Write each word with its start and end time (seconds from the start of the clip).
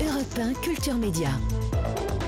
Europe 0.00 0.38
1 0.38 0.52
Culture 0.60 0.94
Média. 0.94 1.28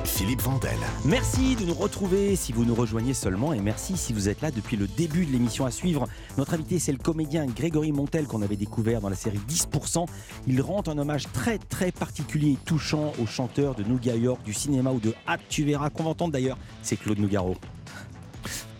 Philippe 0.04 0.42
Vandel. 0.42 0.76
Merci 1.04 1.54
de 1.54 1.64
nous 1.64 1.74
retrouver 1.74 2.34
si 2.34 2.52
vous 2.52 2.64
nous 2.64 2.74
rejoignez 2.74 3.14
seulement 3.14 3.52
et 3.52 3.60
merci 3.60 3.96
si 3.96 4.12
vous 4.12 4.28
êtes 4.28 4.40
là 4.40 4.50
depuis 4.50 4.76
le 4.76 4.88
début 4.88 5.24
de 5.24 5.30
l'émission 5.30 5.66
à 5.66 5.70
suivre. 5.70 6.08
Notre 6.36 6.54
invité 6.54 6.80
c'est 6.80 6.90
le 6.90 6.98
comédien 6.98 7.46
Grégory 7.46 7.92
Montel 7.92 8.26
qu'on 8.26 8.42
avait 8.42 8.56
découvert 8.56 9.00
dans 9.00 9.08
la 9.08 9.14
série 9.14 9.38
10%. 9.48 10.06
Il 10.48 10.60
rend 10.62 10.82
un 10.88 10.98
hommage 10.98 11.30
très 11.32 11.58
très 11.58 11.92
particulier 11.92 12.52
et 12.52 12.58
touchant 12.64 13.12
au 13.22 13.26
chanteur 13.26 13.76
de 13.76 13.84
Nougat 13.84 14.16
York, 14.16 14.42
du 14.44 14.52
cinéma 14.52 14.90
ou 14.90 14.98
de 14.98 15.14
Hâte 15.28 15.42
tu 15.48 15.62
verras 15.62 15.90
qu'on 15.90 16.02
va 16.02 16.10
entendre 16.10 16.32
d'ailleurs, 16.32 16.58
c'est 16.82 16.96
Claude 16.96 17.20
Nougaro. 17.20 17.54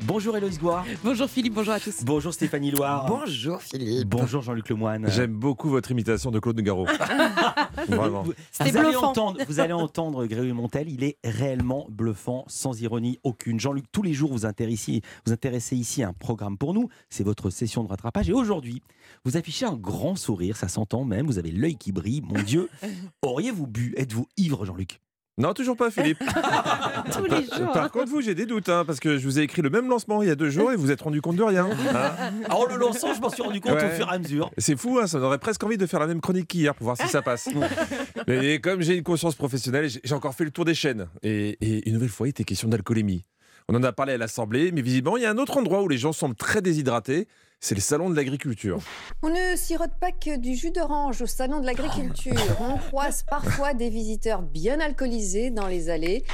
Bonjour 0.03 0.37
Héloïse 0.37 0.59
Goire. 0.59 0.85
Bonjour 1.05 1.29
Philippe, 1.29 1.55
bonjour 1.55 1.75
à 1.75 1.81
tous. 1.81 2.05
Bonjour 2.05 2.33
Stéphanie 2.33 2.71
Loire. 2.71 3.07
Bonjour 3.07 3.61
Philippe. 3.61 4.09
Bonjour 4.09 4.43
Jean-Luc 4.43 4.69
Lemoine. 4.71 5.07
J'aime 5.11 5.35
beaucoup 5.35 5.69
votre 5.69 5.91
imitation 5.91 6.31
de 6.31 6.39
Claude 6.39 6.57
Nougaro. 6.57 6.87
Vraiment. 7.89 8.23
Vous, 8.23 8.33
allez 8.59 8.97
entendre, 8.97 9.39
vous 9.47 9.61
allez 9.61 9.73
entendre 9.73 10.27
Grégory 10.27 10.53
Montel, 10.53 10.89
il 10.89 11.05
est 11.05 11.19
réellement 11.23 11.87
bluffant, 11.91 12.45
sans 12.49 12.81
ironie 12.81 13.19
aucune. 13.25 13.61
Jean-Luc, 13.61 13.85
tous 13.93 14.03
les 14.03 14.15
jours, 14.15 14.33
vous 14.33 14.47
intéressez, 14.47 15.03
vous 15.27 15.33
intéressez 15.33 15.77
ici 15.77 16.03
à 16.03 16.09
un 16.09 16.13
programme 16.13 16.57
pour 16.57 16.73
nous, 16.73 16.89
c'est 17.11 17.25
votre 17.25 17.51
session 17.51 17.85
de 17.85 17.89
rattrapage. 17.89 18.29
Et 18.31 18.33
aujourd'hui, 18.33 18.83
vous 19.25 19.37
affichez 19.37 19.67
un 19.67 19.77
grand 19.77 20.17
sourire, 20.17 20.57
ça 20.57 20.69
s'entend 20.69 21.05
même, 21.05 21.27
vous 21.27 21.39
avez 21.39 21.51
l'œil 21.51 21.77
qui 21.77 21.93
brille. 21.93 22.23
Mon 22.23 22.43
Dieu, 22.43 22.69
auriez-vous 23.23 23.67
bu 23.67 23.95
Êtes-vous 23.97 24.27
ivre, 24.37 24.65
Jean-Luc? 24.65 25.01
Non, 25.41 25.55
toujours 25.55 25.77
pas, 25.77 25.91
Philippe. 25.91 26.19
Tous 27.13 27.25
les 27.25 27.45
jours. 27.45 27.73
Par 27.73 27.91
contre, 27.91 28.09
vous, 28.11 28.21
j'ai 28.21 28.35
des 28.35 28.47
doutes, 28.47 28.69
hein, 28.69 28.85
parce 28.87 29.01
que 29.01 29.19
je 29.19 29.25
vous 29.25 29.39
ai 29.39 29.43
écrit 29.43 29.63
le 29.63 29.71
même 29.71 29.89
lancement 29.89 30.23
il 30.23 30.29
y 30.29 30.31
a 30.31 30.35
deux 30.35 30.51
jours 30.51 30.71
et 30.73 30.77
vous 30.77 30.83
vous 30.83 30.91
êtes 30.91 31.01
rendu 31.01 31.21
compte 31.21 31.37
de 31.37 31.43
rien. 31.43 31.69
hein. 31.95 32.31
Alors, 32.45 32.69
le 32.69 32.77
lançant, 32.77 33.15
je 33.15 33.21
m'en 33.21 33.31
suis 33.31 33.43
rendu 33.43 33.61
compte 33.61 33.73
Ouais. 33.73 33.87
au 33.87 33.97
fur 33.97 34.09
et 34.11 34.15
à 34.15 34.19
mesure. 34.19 34.51
C'est 34.59 34.77
fou, 34.79 34.99
hein, 35.03 35.07
ça 35.07 35.19
aurait 35.19 35.39
presque 35.39 35.63
envie 35.65 35.77
de 35.79 35.87
faire 35.87 36.01
la 36.01 36.07
même 36.07 36.21
chronique 36.21 36.49
qu'hier 36.49 36.75
pour 36.75 36.85
voir 36.85 36.97
si 36.97 37.09
ça 37.09 37.23
passe. 37.23 37.49
Mais 38.29 38.61
comme 38.61 38.83
j'ai 38.83 38.97
une 38.97 39.03
conscience 39.03 39.35
professionnelle, 39.35 39.89
j'ai 39.89 40.01
j'ai 40.03 40.15
encore 40.15 40.35
fait 40.35 40.45
le 40.45 40.51
tour 40.51 40.65
des 40.65 40.75
chaînes. 40.75 41.09
Et, 41.23 41.57
et 41.61 41.89
une 41.89 41.95
nouvelle 41.95 42.09
fois, 42.09 42.27
il 42.27 42.31
était 42.31 42.45
question 42.45 42.69
d'alcoolémie. 42.69 43.25
On 43.69 43.75
en 43.77 43.83
a 43.85 43.93
parlé 43.93 44.15
à 44.15 44.19
l'Assemblée, 44.19 44.73
mais 44.73 44.83
visiblement, 44.83 45.17
il 45.17 45.23
y 45.23 45.27
a 45.27 45.31
un 45.31 45.39
autre 45.39 45.57
endroit 45.57 45.83
où 45.83 45.89
les 45.89 45.99
gens 45.99 46.13
semblent 46.13 46.35
très 46.35 46.61
déshydratés. 46.61 47.29
C'est 47.63 47.75
le 47.75 47.83
salon 47.83 48.09
de 48.09 48.17
l'agriculture. 48.17 48.79
On 49.23 49.29
ne 49.29 49.55
sirote 49.55 49.91
pas 50.01 50.13
que 50.13 50.39
du 50.39 50.55
jus 50.55 50.71
d'orange 50.71 51.21
au 51.21 51.27
salon 51.27 51.61
de 51.61 51.67
l'agriculture. 51.67 52.33
On 52.59 52.79
croise 52.79 53.23
parfois 53.23 53.75
des 53.75 53.91
visiteurs 53.91 54.41
bien 54.41 54.81
alcoolisés 54.81 55.51
dans 55.51 55.67
les 55.67 55.91
allées. 55.91 56.25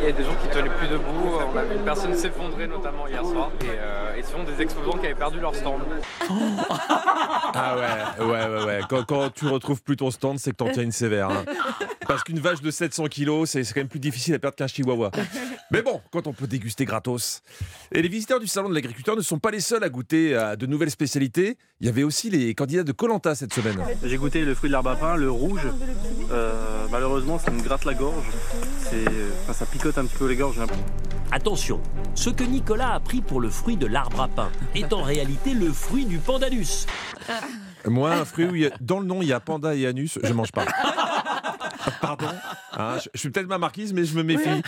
Il 0.00 0.06
y 0.06 0.08
a 0.08 0.12
des 0.12 0.24
gens 0.24 0.34
qui 0.42 0.48
tenaient 0.48 0.74
plus 0.76 0.88
debout. 0.88 1.30
On 1.52 1.56
a 1.56 1.62
vu 1.62 1.76
une 1.76 1.84
personne 1.84 2.12
s'effondrer 2.16 2.66
notamment 2.66 3.06
hier 3.06 3.24
soir. 3.24 3.52
Et, 3.60 3.66
euh, 3.68 4.16
et 4.16 4.22
ce 4.24 4.32
sont 4.32 4.42
des 4.42 4.60
exposants 4.60 4.98
qui 4.98 5.06
avaient 5.06 5.14
perdu 5.14 5.38
leur 5.38 5.54
stand. 5.54 5.80
Ah 6.28 7.76
ouais, 8.18 8.24
ouais, 8.26 8.46
ouais, 8.48 8.64
ouais. 8.64 8.80
Quand, 8.90 9.04
quand 9.04 9.30
tu 9.32 9.46
retrouves 9.46 9.80
plus 9.80 9.96
ton 9.96 10.10
stand, 10.10 10.40
c'est 10.40 10.50
que 10.50 10.56
t'en 10.56 10.70
tiens 10.72 10.82
une 10.82 10.90
sévère. 10.90 11.30
hein. 11.30 11.44
Parce 12.06 12.22
qu'une 12.24 12.38
vache 12.40 12.60
de 12.60 12.70
700 12.70 13.06
kilos, 13.06 13.50
c'est 13.50 13.62
quand 13.64 13.76
même 13.80 13.88
plus 13.88 14.00
difficile 14.00 14.34
à 14.34 14.38
perdre 14.38 14.56
qu'un 14.56 14.66
chihuahua. 14.66 15.10
Mais 15.70 15.82
bon, 15.82 16.00
quand 16.12 16.26
on 16.26 16.32
peut 16.32 16.46
déguster 16.46 16.84
gratos. 16.84 17.42
Et 17.92 18.02
les 18.02 18.08
visiteurs 18.08 18.38
du 18.40 18.46
salon 18.46 18.68
de 18.68 18.74
l'agriculteur 18.74 19.16
ne 19.16 19.22
sont 19.22 19.38
pas 19.38 19.50
les 19.50 19.60
seuls 19.60 19.82
à 19.82 19.88
goûter 19.88 20.36
à 20.36 20.56
de 20.56 20.66
nouvelles 20.66 20.90
spécialités. 20.90 21.56
Il 21.80 21.86
y 21.86 21.88
avait 21.88 22.02
aussi 22.02 22.30
les 22.30 22.54
candidats 22.54 22.84
de 22.84 22.92
Colanta 22.92 23.34
cette 23.34 23.52
semaine. 23.54 23.82
J'ai 24.04 24.16
goûté 24.16 24.44
le 24.44 24.54
fruit 24.54 24.68
de 24.68 24.72
l'arbre 24.72 24.90
à 24.90 24.96
pain, 24.96 25.16
le 25.16 25.30
rouge. 25.30 25.66
Euh, 26.30 26.86
malheureusement, 26.90 27.38
ça 27.38 27.50
me 27.50 27.60
gratte 27.62 27.84
la 27.84 27.94
gorge. 27.94 28.26
C'est, 28.90 29.04
enfin, 29.42 29.52
ça 29.52 29.66
picote 29.66 29.96
un 29.98 30.04
petit 30.04 30.16
peu 30.18 30.26
les 30.28 30.36
gorges. 30.36 30.60
hein. 30.60 30.66
Attention, 31.32 31.80
ce 32.14 32.30
que 32.30 32.44
Nicolas 32.44 32.92
a 32.94 33.00
pris 33.00 33.20
pour 33.22 33.40
le 33.40 33.48
fruit 33.48 33.76
de 33.76 33.86
l'arbre 33.86 34.20
à 34.20 34.28
pain 34.28 34.50
est 34.74 34.92
en 34.92 35.02
réalité 35.02 35.52
le 35.54 35.72
fruit 35.72 36.04
du 36.04 36.18
pandanus. 36.18 36.86
Moi, 37.86 38.12
un 38.14 38.24
fruit 38.24 38.44
où 38.46 38.54
il 38.54 38.62
y 38.62 38.66
a- 38.66 38.70
dans 38.80 39.00
le 39.00 39.06
nom 39.06 39.20
il 39.20 39.28
y 39.28 39.32
a 39.32 39.40
panda 39.40 39.74
et 39.74 39.86
anus, 39.86 40.18
je 40.22 40.32
mange 40.32 40.52
pas. 40.52 40.64
Pardon 42.00 42.26
Hein, 42.76 42.96
je, 42.98 43.08
je 43.14 43.20
suis 43.20 43.30
peut-être 43.30 43.46
ma 43.46 43.58
marquise, 43.58 43.92
mais 43.92 44.04
je 44.04 44.16
me 44.16 44.22
méfie. 44.24 44.62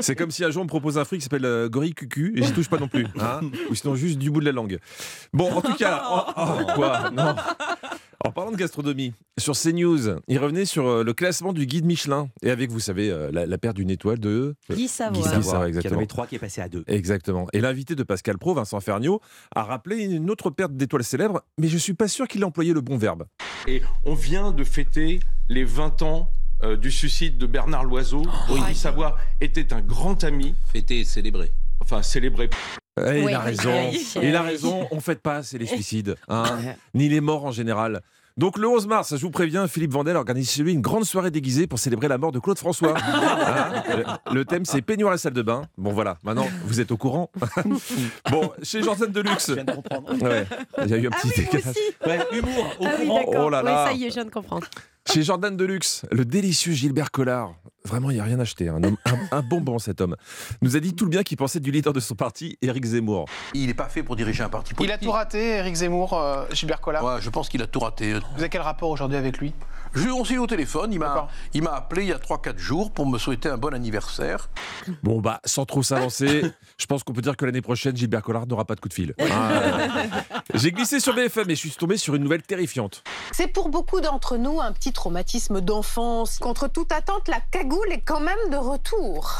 C'est 0.00 0.14
comme 0.14 0.30
si 0.30 0.44
un 0.44 0.50
jour 0.50 0.62
on 0.62 0.64
me 0.64 0.68
propose 0.68 0.96
un 0.96 1.04
fruit 1.04 1.18
qui 1.18 1.24
s'appelle 1.24 1.44
euh, 1.44 1.68
gorille 1.68 1.94
cucu 1.94 2.32
et 2.36 2.42
j'y 2.44 2.52
touche 2.52 2.68
pas 2.68 2.78
non 2.78 2.86
plus. 2.86 3.04
hein. 3.20 3.40
Ou 3.70 3.74
sinon 3.74 3.96
juste 3.96 4.18
du 4.18 4.30
bout 4.30 4.38
de 4.40 4.44
la 4.44 4.52
langue. 4.52 4.78
Bon, 5.32 5.50
en 5.52 5.60
tout 5.60 5.74
cas, 5.74 6.04
en- 6.08 6.24
oh, 6.36 6.66
quoi 6.74 7.10
Non. 7.10 7.34
En 8.24 8.30
parlant 8.32 8.50
de 8.50 8.56
gastronomie, 8.56 9.12
sur 9.38 9.54
CNews, 9.56 10.18
il 10.26 10.38
revenait 10.38 10.64
sur 10.64 10.86
euh, 10.88 11.04
le 11.04 11.12
classement 11.14 11.52
du 11.52 11.66
guide 11.66 11.84
Michelin. 11.84 12.28
Et 12.42 12.50
avec, 12.50 12.70
vous 12.70 12.80
savez, 12.80 13.10
euh, 13.10 13.30
la, 13.32 13.46
la 13.46 13.58
perte 13.58 13.76
d'une 13.76 13.90
étoile 13.90 14.18
de. 14.18 14.54
Guy 14.70 14.88
Savoie. 14.88 15.22
Guy 15.22 15.22
Savoie. 15.22 15.40
Il 15.40 15.54
y 15.54 15.56
en 15.56 15.66
exactement. 15.66 15.96
avait 15.98 16.06
trois 16.06 16.26
qui 16.26 16.34
est 16.36 16.40
passé 16.40 16.60
à 16.60 16.68
deux. 16.68 16.84
Exactement. 16.86 17.46
Et 17.52 17.60
l'invité 17.60 17.94
de 17.94 18.02
Pascal 18.02 18.38
Pro, 18.38 18.54
Vincent 18.54 18.80
Ferniaud, 18.80 19.20
a 19.54 19.62
rappelé 19.62 20.04
une 20.04 20.30
autre 20.30 20.50
perte 20.50 20.76
d'étoile 20.76 21.04
célèbre, 21.04 21.42
mais 21.58 21.68
je 21.68 21.78
suis 21.78 21.94
pas 21.94 22.08
sûr 22.08 22.26
qu'il 22.28 22.40
ait 22.42 22.44
employé 22.44 22.72
le 22.72 22.80
bon 22.80 22.96
verbe. 22.98 23.24
Et 23.66 23.82
on 24.04 24.14
vient 24.14 24.50
de 24.52 24.64
fêter 24.64 25.20
les 25.48 25.64
20 25.64 26.02
ans 26.02 26.30
euh, 26.62 26.76
du 26.76 26.90
suicide 26.90 27.38
de 27.38 27.46
Bernard 27.46 27.84
Loiseau. 27.84 28.22
Guy 28.48 28.74
Savoie 28.74 29.16
était 29.40 29.72
un 29.72 29.80
grand 29.80 30.22
ami. 30.24 30.54
Fêté 30.72 31.00
et 31.00 31.04
célébré. 31.04 31.50
Enfin, 31.80 32.02
célébré. 32.02 32.50
Eh, 33.00 33.18
il 33.20 33.24
Oui, 33.24 33.32
a 33.34 33.40
raison. 33.40 33.72
Il 34.22 34.34
a 34.34 34.42
raison. 34.42 34.86
On 34.90 35.00
fête 35.00 35.20
pas 35.22 35.36
assez 35.36 35.56
les 35.58 35.66
suicides, 35.66 36.16
hein, 36.28 36.44
ni 36.94 37.08
les 37.08 37.20
morts 37.20 37.44
en 37.44 37.52
général. 37.52 38.00
Donc 38.36 38.56
le 38.56 38.68
11 38.68 38.86
mars, 38.86 39.16
je 39.16 39.20
vous 39.22 39.32
préviens, 39.32 39.66
Philippe 39.66 39.90
Vandel 39.92 40.14
organise 40.16 40.48
chez 40.52 40.62
lui 40.62 40.72
une 40.72 40.80
grande 40.80 41.04
soirée 41.04 41.32
déguisée 41.32 41.66
pour 41.66 41.80
célébrer 41.80 42.06
la 42.06 42.18
mort 42.18 42.30
de 42.30 42.38
Claude 42.38 42.58
François. 42.58 42.94
Hein 43.48 44.18
le, 44.32 44.44
thème 44.44 44.64
c'est 44.64 44.80
peignoir 44.82 45.12
et 45.14 45.18
salle 45.18 45.32
de 45.32 45.42
bain. 45.42 45.62
Bon 45.76 45.92
voilà, 45.92 46.18
maintenant 46.22 46.46
vous 46.64 46.80
êtes 46.80 46.92
au 46.92 46.96
courant. 46.96 47.30
bon, 48.30 48.50
chez 48.62 48.82
Jordan 48.82 49.10
Deluxe. 49.10 49.48
Je 49.48 49.54
viens 49.54 49.64
de 49.64 49.72
comprendre. 49.72 50.12
Ouais, 50.22 50.46
il 50.84 50.90
y 50.90 50.94
a 50.94 50.96
eu 50.98 51.06
un 51.06 51.10
Ah 51.12 51.16
petit 51.20 51.32
oui, 51.36 51.46
moi 51.52 51.60
décalage. 51.60 51.76
Ouais, 52.06 52.38
humour, 52.38 52.76
au 52.80 52.84
Ah 52.86 52.90
oui, 53.00 53.06
courant. 53.06 53.18
d'accord. 53.18 53.44
Oh 53.46 53.50
là 53.50 53.60
Oui, 53.60 53.70
là. 53.70 53.86
ça 53.86 53.92
y 53.92 54.04
est, 54.04 54.08
je 54.10 54.14
viens 54.14 54.24
de 54.24 54.30
comprendre. 54.30 54.66
Chez 55.10 55.22
Jordan 55.22 55.56
Deluxe, 55.56 56.02
le 56.10 56.24
délicieux 56.24 56.72
Gilbert 56.72 57.10
Collard, 57.10 57.54
vraiment 57.86 58.10
il 58.10 58.14
n'y 58.14 58.20
a 58.20 58.24
rien 58.24 58.38
à 58.38 58.42
acheter, 58.42 58.68
un, 58.68 58.82
homme, 58.84 58.96
un, 59.06 59.38
un 59.38 59.42
bonbon 59.42 59.78
cet 59.78 60.02
homme, 60.02 60.16
nous 60.60 60.76
a 60.76 60.80
dit 60.80 60.94
tout 60.94 61.04
le 61.06 61.10
bien 61.10 61.22
qu'il 61.22 61.38
pensait 61.38 61.60
du 61.60 61.70
leader 61.70 61.94
de 61.94 62.00
son 62.00 62.14
parti, 62.14 62.58
Éric 62.60 62.84
Zemmour. 62.84 63.24
Il 63.54 63.66
n'est 63.68 63.74
pas 63.74 63.88
fait 63.88 64.02
pour 64.02 64.16
diriger 64.16 64.42
un 64.42 64.50
parti 64.50 64.72
Il 64.72 64.76
politique. 64.76 64.94
a 64.96 64.98
tout 65.04 65.10
raté, 65.10 65.38
Eric 65.56 65.74
Zemmour, 65.76 66.12
euh, 66.12 66.44
Gilbert 66.52 66.82
Collard. 66.82 67.02
Ouais, 67.04 67.20
je 67.22 67.30
pense 67.30 67.48
qu'il 67.48 67.62
a 67.62 67.66
tout 67.66 67.80
raté. 67.80 68.12
Vous 68.14 68.20
avez 68.40 68.50
quel 68.50 68.60
rapport 68.60 68.90
aujourd'hui 68.90 69.16
avec 69.16 69.38
lui? 69.38 69.54
Je, 69.94 70.08
on 70.08 70.24
s'est 70.24 70.34
eu 70.34 70.38
au 70.38 70.46
téléphone, 70.46 70.92
il 70.92 70.98
m'a, 70.98 71.28
il 71.54 71.62
m'a 71.62 71.72
appelé 71.72 72.02
il 72.02 72.08
y 72.08 72.12
a 72.12 72.18
3-4 72.18 72.58
jours 72.58 72.90
pour 72.90 73.06
me 73.06 73.18
souhaiter 73.18 73.48
un 73.48 73.56
bon 73.56 73.74
anniversaire. 73.74 74.50
Bon 75.02 75.20
bah 75.20 75.40
sans 75.44 75.64
trop 75.64 75.82
s'avancer, 75.82 76.42
je 76.78 76.86
pense 76.86 77.02
qu'on 77.02 77.12
peut 77.12 77.22
dire 77.22 77.36
que 77.36 77.44
l'année 77.44 77.62
prochaine 77.62 77.96
Gilbert 77.96 78.22
Collard 78.22 78.46
n'aura 78.46 78.64
pas 78.64 78.74
de 78.74 78.80
coup 78.80 78.88
de 78.88 78.94
fil. 78.94 79.14
Ah. 79.20 79.88
J'ai 80.54 80.72
glissé 80.72 81.00
sur 81.00 81.14
BFM 81.14 81.50
et 81.50 81.54
je 81.54 81.60
suis 81.60 81.70
tombé 81.70 81.96
sur 81.96 82.14
une 82.14 82.22
nouvelle 82.22 82.42
terrifiante. 82.42 83.02
C'est 83.32 83.48
pour 83.48 83.68
beaucoup 83.68 84.00
d'entre 84.00 84.36
nous 84.36 84.60
un 84.60 84.72
petit 84.72 84.92
traumatisme 84.92 85.60
d'enfance. 85.60 86.38
Contre 86.38 86.68
toute 86.68 86.92
attente, 86.92 87.28
la 87.28 87.40
cagoule 87.40 87.92
est 87.92 88.00
quand 88.00 88.20
même 88.20 88.50
de 88.50 88.56
retour. 88.56 89.38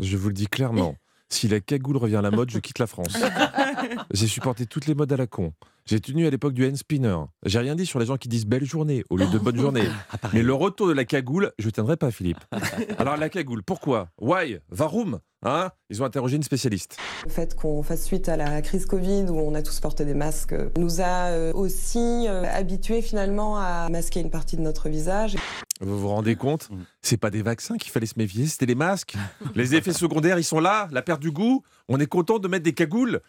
Je 0.00 0.16
vous 0.16 0.28
le 0.28 0.34
dis 0.34 0.46
clairement, 0.46 0.96
si 1.28 1.48
la 1.48 1.60
cagoule 1.60 1.96
revient 1.96 2.16
à 2.16 2.22
la 2.22 2.30
mode, 2.30 2.50
je 2.50 2.58
quitte 2.58 2.78
la 2.78 2.86
France. 2.86 3.16
J'ai 4.12 4.26
supporté 4.26 4.66
toutes 4.66 4.86
les 4.86 4.94
modes 4.94 5.12
à 5.12 5.16
la 5.16 5.26
con. 5.26 5.52
J'ai 5.84 5.98
tenu 6.00 6.26
à 6.26 6.30
l'époque 6.30 6.54
du 6.54 6.64
hand 6.64 6.76
spinner. 6.76 7.16
J'ai 7.44 7.58
rien 7.58 7.74
dit 7.74 7.86
sur 7.86 7.98
les 7.98 8.06
gens 8.06 8.16
qui 8.16 8.28
disent 8.28 8.46
belle 8.46 8.64
journée 8.64 9.02
au 9.10 9.16
lieu 9.16 9.26
de 9.26 9.38
bonne 9.38 9.56
journée. 9.60 9.88
Mais 10.32 10.42
le 10.42 10.54
retour 10.54 10.86
de 10.86 10.92
la 10.92 11.04
cagoule, 11.04 11.52
je 11.58 11.66
ne 11.66 11.70
tiendrai 11.70 11.96
pas, 11.96 12.10
Philippe. 12.12 12.38
Alors 12.98 13.16
la 13.16 13.28
cagoule, 13.28 13.62
pourquoi? 13.64 14.08
Why? 14.20 14.58
Varum 14.70 15.18
hein? 15.44 15.70
Ils 15.90 16.00
ont 16.00 16.04
interrogé 16.04 16.36
une 16.36 16.42
spécialiste. 16.44 16.96
Le 17.24 17.30
fait 17.30 17.54
qu'on 17.54 17.82
fasse 17.82 18.04
suite 18.04 18.28
à 18.28 18.36
la 18.36 18.62
crise 18.62 18.86
Covid 18.86 19.24
où 19.28 19.38
on 19.40 19.54
a 19.54 19.62
tous 19.62 19.80
porté 19.80 20.04
des 20.04 20.14
masques 20.14 20.54
nous 20.78 21.00
a 21.00 21.30
euh, 21.30 21.52
aussi 21.52 22.26
euh, 22.28 22.44
habitués 22.44 23.02
finalement 23.02 23.58
à 23.58 23.88
masquer 23.90 24.20
une 24.20 24.30
partie 24.30 24.56
de 24.56 24.62
notre 24.62 24.88
visage. 24.88 25.36
Vous 25.80 25.98
vous 25.98 26.08
rendez 26.08 26.36
compte? 26.36 26.70
Mm. 26.70 26.76
C'est 27.02 27.16
pas 27.16 27.30
des 27.30 27.42
vaccins 27.42 27.76
qu'il 27.76 27.90
fallait 27.90 28.06
se 28.06 28.14
méfier, 28.16 28.46
c'était 28.46 28.66
les 28.66 28.76
masques. 28.76 29.16
Les 29.56 29.74
effets 29.74 29.92
secondaires, 29.92 30.38
ils 30.38 30.44
sont 30.44 30.60
là, 30.60 30.88
la 30.92 31.02
perte 31.02 31.20
du 31.20 31.32
goût. 31.32 31.64
On 31.88 31.98
est 31.98 32.06
content 32.06 32.38
de 32.38 32.46
mettre 32.46 32.62
des 32.62 32.72
cagoules. 32.72 33.20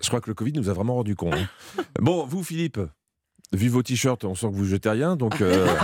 Je 0.00 0.08
crois 0.08 0.20
que 0.20 0.30
le 0.30 0.34
Covid 0.34 0.52
nous 0.52 0.68
a 0.68 0.72
vraiment 0.72 0.94
rendu 0.94 1.16
con. 1.16 1.30
Bon, 2.00 2.24
vous, 2.26 2.42
Philippe, 2.42 2.80
vu 3.52 3.68
vos 3.68 3.82
t-shirts, 3.82 4.24
on 4.24 4.34
sent 4.34 4.48
que 4.48 4.54
vous 4.56 4.64
jetez 4.66 4.90
rien, 4.90 5.16
donc 5.16 5.40
euh, 5.40 5.66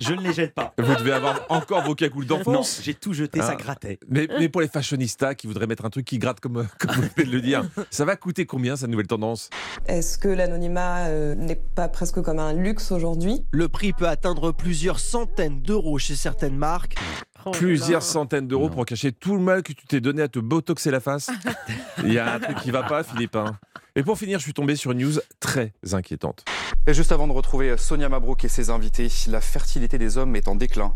Je 0.00 0.14
ne 0.14 0.22
les 0.22 0.32
jette 0.32 0.54
pas. 0.54 0.72
vous 0.78 0.94
devez 0.94 1.12
avoir 1.12 1.40
encore 1.50 1.82
vos 1.84 1.94
cagoules 1.94 2.24
Non, 2.26 2.38
d'enfance. 2.38 2.80
j'ai 2.82 2.94
tout 2.94 3.12
jeté, 3.12 3.40
ça 3.40 3.50
Ah. 3.52 3.56
grattait. 3.56 3.98
Mais, 4.08 4.28
mais 4.38 4.48
pour 4.48 4.62
les 4.62 4.68
fashionistas 4.68 5.34
qui 5.34 5.46
voudraient 5.46 5.66
mettre 5.66 5.84
un 5.84 5.90
truc 5.90 6.06
qui 6.06 6.18
gratte 6.18 6.40
comme, 6.40 6.66
comme 6.78 6.90
vous 6.92 7.02
venez 7.14 7.26
de 7.28 7.32
le 7.36 7.42
dire, 7.42 7.68
ça 7.90 8.06
va 8.06 8.16
coûter 8.16 8.46
combien 8.46 8.76
cette 8.76 8.88
nouvelle 8.88 9.06
tendance? 9.08 9.50
Est-ce 9.86 10.16
que 10.16 10.28
l'anonymat 10.28 11.08
euh, 11.08 11.34
n'est 11.34 11.60
pas 11.74 11.88
presque 11.88 12.22
comme 12.22 12.38
un 12.38 12.54
luxe 12.54 12.92
aujourd'hui? 12.92 13.44
Le 13.52 13.68
prix 13.68 13.92
peut 13.92 14.08
atteindre 14.08 14.52
plusieurs 14.52 15.00
centaines 15.00 15.60
d'euros 15.60 15.98
chez 15.98 16.14
certaines 16.16 16.56
marques. 16.56 16.96
Oh 17.46 17.50
Plusieurs 17.52 18.02
centaines 18.02 18.46
d'euros 18.48 18.68
pour 18.68 18.84
cacher 18.84 19.12
tout 19.12 19.34
le 19.34 19.40
mal 19.40 19.62
que 19.62 19.72
tu 19.72 19.86
t'es 19.86 20.00
donné 20.00 20.22
à 20.22 20.28
te 20.28 20.38
botoxer 20.38 20.90
la 20.90 21.00
face. 21.00 21.30
Il 22.04 22.12
y 22.12 22.18
a 22.18 22.34
un 22.34 22.40
truc 22.40 22.58
qui 22.58 22.70
va 22.70 22.82
pas, 22.82 23.02
Philippe. 23.02 23.36
hein. 23.36 23.58
Et 23.96 24.02
pour 24.02 24.18
finir, 24.18 24.38
je 24.38 24.44
suis 24.44 24.52
tombé 24.54 24.76
sur 24.76 24.92
une 24.92 24.98
news 24.98 25.18
très 25.40 25.72
inquiétante. 25.92 26.44
Et 26.86 26.94
juste 26.94 27.12
avant 27.12 27.26
de 27.26 27.32
retrouver 27.32 27.76
Sonia 27.76 28.08
Mabrouk 28.08 28.44
et 28.44 28.48
ses 28.48 28.70
invités, 28.70 29.08
la 29.28 29.40
fertilité 29.40 29.98
des 29.98 30.16
hommes 30.18 30.36
est 30.36 30.48
en 30.48 30.54
déclin. 30.54 30.94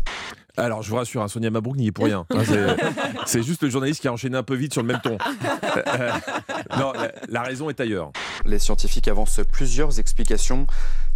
Alors, 0.57 0.81
je 0.81 0.89
vous 0.89 0.95
rassure, 0.95 1.21
hein, 1.21 1.27
Sonia 1.27 1.49
Mabrouk 1.49 1.75
n'y 1.77 1.87
est 1.87 1.91
pour 1.91 2.05
rien. 2.05 2.25
Hein, 2.29 2.43
c'est- 3.25 3.43
juste 3.43 3.63
le 3.63 3.69
journaliste 3.69 4.01
qui 4.01 4.07
a 4.07 4.13
enchaîné 4.13 4.37
un 4.37 4.43
peu 4.43 4.55
vite 4.55 4.73
sur 4.73 4.81
le 4.81 4.87
même 4.87 5.01
ton. 5.03 5.17
Euh, 5.19 6.11
non, 6.79 6.93
la, 6.93 7.11
la 7.29 7.41
raison 7.43 7.69
est 7.69 7.79
ailleurs. 7.79 8.11
Les 8.45 8.59
scientifiques 8.59 9.07
avancent 9.07 9.41
plusieurs 9.51 9.99
explications, 9.99 10.67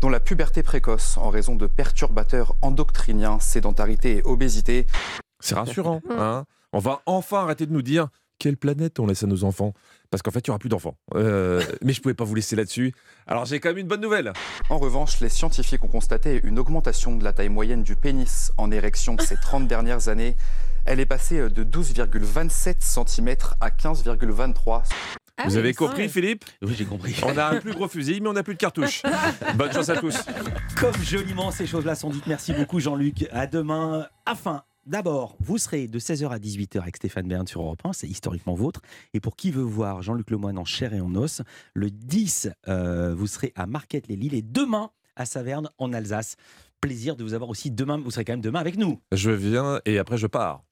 dont 0.01 0.09
la 0.09 0.19
puberté 0.19 0.63
précoce 0.63 1.17
en 1.17 1.29
raison 1.29 1.55
de 1.55 1.67
perturbateurs 1.67 2.55
endocriniens, 2.61 3.39
sédentarité 3.39 4.17
et 4.17 4.23
obésité. 4.23 4.85
C'est 5.39 5.55
rassurant. 5.55 6.01
Hein 6.09 6.45
on 6.73 6.79
va 6.79 7.01
enfin 7.05 7.39
arrêter 7.43 7.65
de 7.65 7.73
nous 7.73 7.81
dire 7.81 8.09
quelle 8.37 8.57
planète 8.57 8.99
on 8.99 9.07
laisse 9.07 9.23
à 9.23 9.27
nos 9.27 9.43
enfants? 9.43 9.73
Parce 10.11 10.21
qu'en 10.23 10.31
fait, 10.31 10.39
il 10.39 10.49
n'y 10.49 10.51
aura 10.51 10.59
plus 10.59 10.69
d'enfants. 10.69 10.95
Euh, 11.15 11.61
mais 11.83 11.93
je 11.93 11.99
ne 11.99 12.03
pouvais 12.03 12.13
pas 12.13 12.23
vous 12.23 12.35
laisser 12.35 12.55
là-dessus. 12.55 12.93
Alors, 13.27 13.45
j'ai 13.45 13.59
quand 13.59 13.69
même 13.69 13.77
une 13.77 13.87
bonne 13.87 14.01
nouvelle. 14.01 14.33
En 14.69 14.77
revanche, 14.77 15.19
les 15.19 15.29
scientifiques 15.29 15.83
ont 15.83 15.89
constaté 15.89 16.41
une 16.43 16.59
augmentation 16.59 17.15
de 17.15 17.23
la 17.23 17.33
taille 17.33 17.49
moyenne 17.49 17.83
du 17.83 17.95
pénis 17.95 18.51
en 18.57 18.71
érection 18.71 19.17
ces 19.19 19.35
30 19.41 19.67
dernières 19.67 20.09
années. 20.09 20.35
Elle 20.85 20.99
est 20.99 21.05
passée 21.05 21.49
de 21.49 21.63
12,27 21.63 22.75
cm 22.79 23.35
à 23.59 23.69
15,23 23.69 24.83
vous 25.45 25.57
avez 25.57 25.73
compris, 25.73 26.09
Philippe 26.09 26.45
Oui, 26.61 26.75
j'ai 26.77 26.85
compris. 26.85 27.15
On 27.23 27.37
a 27.37 27.45
un 27.45 27.59
plus 27.59 27.73
gros 27.73 27.87
fusil, 27.87 28.19
mais 28.21 28.29
on 28.29 28.33
n'a 28.33 28.43
plus 28.43 28.55
de 28.55 28.59
cartouches. 28.59 29.03
Bonne 29.55 29.71
chance 29.71 29.89
à 29.89 29.97
tous. 29.97 30.17
Comme 30.79 30.95
joliment 31.03 31.51
ces 31.51 31.65
choses-là 31.65 31.95
sont 31.95 32.09
dites. 32.09 32.27
Merci 32.27 32.53
beaucoup, 32.53 32.79
Jean-Luc. 32.79 33.27
À 33.31 33.47
demain. 33.47 34.05
Enfin. 34.27 34.63
D'abord, 34.89 35.37
vous 35.39 35.59
serez 35.59 35.87
de 35.87 35.99
16h 35.99 36.29
à 36.29 36.39
18h 36.39 36.81
avec 36.81 36.97
Stéphane 36.97 37.27
Bern 37.27 37.45
sur 37.45 37.61
Europe 37.61 37.81
1, 37.83 37.93
c'est 37.93 38.07
historiquement 38.07 38.55
vôtre. 38.55 38.81
Et 39.13 39.19
pour 39.19 39.35
qui 39.35 39.51
veut 39.51 39.61
voir 39.61 40.01
Jean-Luc 40.01 40.31
Lemoyne 40.31 40.57
en 40.57 40.65
chair 40.65 40.95
et 40.95 40.99
en 40.99 41.13
os, 41.13 41.43
le 41.75 41.91
10, 41.91 42.49
euh, 42.67 43.13
vous 43.13 43.27
serez 43.27 43.53
à 43.55 43.67
Marquette-les-Lilles 43.67 44.33
et 44.33 44.41
demain 44.41 44.89
à 45.15 45.27
Saverne 45.27 45.69
en 45.77 45.93
Alsace. 45.93 46.37
Plaisir 46.81 47.15
de 47.15 47.23
vous 47.23 47.35
avoir 47.35 47.51
aussi 47.51 47.69
demain, 47.69 47.99
vous 47.99 48.09
serez 48.09 48.25
quand 48.25 48.33
même 48.33 48.41
demain 48.41 48.61
avec 48.61 48.77
nous. 48.77 48.99
Je 49.11 49.29
viens 49.29 49.79
et 49.85 49.99
après 49.99 50.17
je 50.17 50.25
pars. 50.25 50.63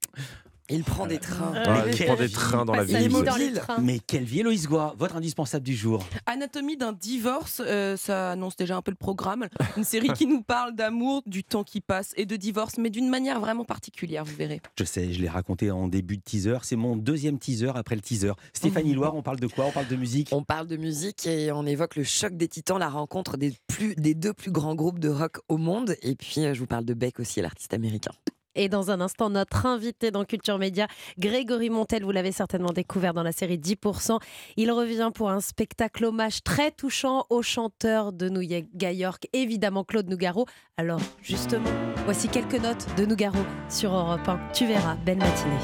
Il 0.70 0.84
prend 0.84 1.06
des 1.06 1.18
trains. 1.18 1.52
Ah, 1.54 1.84
il 1.90 2.04
prend 2.04 2.16
des 2.16 2.28
trains 2.28 2.64
dans 2.66 2.74
la 2.74 2.84
Il 2.84 2.94
est 2.94 2.98
ville. 2.98 3.10
mobile. 3.10 3.62
Mais 3.80 3.98
quelle 4.00 4.24
vie, 4.24 4.40
Héloïse 4.40 4.66
Goua, 4.68 4.94
votre 4.98 5.16
indispensable 5.16 5.64
du 5.64 5.74
jour. 5.74 6.04
Anatomie 6.26 6.76
d'un 6.76 6.92
divorce, 6.92 7.62
euh, 7.64 7.96
ça 7.96 8.32
annonce 8.32 8.54
déjà 8.56 8.76
un 8.76 8.82
peu 8.82 8.90
le 8.90 8.96
programme. 8.96 9.48
Une 9.78 9.84
série 9.84 10.08
qui 10.12 10.26
nous 10.26 10.42
parle 10.42 10.74
d'amour, 10.74 11.22
du 11.26 11.42
temps 11.42 11.64
qui 11.64 11.80
passe 11.80 12.12
et 12.16 12.26
de 12.26 12.36
divorce, 12.36 12.76
mais 12.76 12.90
d'une 12.90 13.08
manière 13.08 13.40
vraiment 13.40 13.64
particulière, 13.64 14.24
vous 14.24 14.36
verrez. 14.36 14.60
Je 14.78 14.84
sais, 14.84 15.12
je 15.12 15.20
l'ai 15.20 15.28
raconté 15.28 15.70
en 15.70 15.88
début 15.88 16.18
de 16.18 16.22
teaser. 16.22 16.58
C'est 16.62 16.76
mon 16.76 16.96
deuxième 16.96 17.38
teaser 17.38 17.72
après 17.74 17.94
le 17.94 18.02
teaser. 18.02 18.32
Stéphanie 18.52 18.92
Loire, 18.92 19.14
on 19.14 19.22
parle 19.22 19.40
de 19.40 19.46
quoi? 19.46 19.64
On 19.66 19.72
parle 19.72 19.88
de 19.88 19.96
musique? 19.96 20.28
On 20.32 20.42
parle 20.42 20.66
de 20.66 20.76
musique 20.76 21.26
et 21.26 21.50
on 21.50 21.64
évoque 21.64 21.96
le 21.96 22.04
choc 22.04 22.36
des 22.36 22.48
titans, 22.48 22.78
la 22.78 22.90
rencontre 22.90 23.38
des, 23.38 23.54
plus, 23.68 23.94
des 23.96 24.14
deux 24.14 24.34
plus 24.34 24.50
grands 24.50 24.74
groupes 24.74 24.98
de 24.98 25.08
rock 25.08 25.38
au 25.48 25.56
monde. 25.56 25.96
Et 26.02 26.14
puis, 26.14 26.44
euh, 26.44 26.52
je 26.52 26.60
vous 26.60 26.66
parle 26.66 26.84
de 26.84 26.92
Beck 26.94 27.20
aussi, 27.20 27.40
l'artiste 27.40 27.72
américain. 27.72 28.12
Et 28.58 28.68
dans 28.68 28.90
un 28.90 29.00
instant, 29.00 29.30
notre 29.30 29.66
invité 29.66 30.10
dans 30.10 30.24
Culture 30.24 30.58
Média, 30.58 30.88
Grégory 31.16 31.70
Montel, 31.70 32.02
vous 32.02 32.10
l'avez 32.10 32.32
certainement 32.32 32.72
découvert 32.72 33.14
dans 33.14 33.22
la 33.22 33.30
série 33.30 33.56
10%. 33.56 34.18
Il 34.56 34.72
revient 34.72 35.12
pour 35.14 35.30
un 35.30 35.40
spectacle 35.40 36.04
hommage 36.04 36.42
très 36.42 36.72
touchant 36.72 37.24
au 37.30 37.40
chanteur 37.40 38.12
de 38.12 38.28
New 38.28 38.40
York, 38.42 39.28
évidemment 39.32 39.84
Claude 39.84 40.10
Nougaro. 40.10 40.46
Alors, 40.76 41.00
justement, 41.22 41.70
voici 42.04 42.28
quelques 42.28 42.60
notes 42.60 42.84
de 42.96 43.06
Nougaro 43.06 43.38
sur 43.68 43.94
Europe 43.94 44.28
1. 44.28 44.40
Tu 44.52 44.66
verras, 44.66 44.96
belle 44.96 45.18
matinée. 45.18 45.54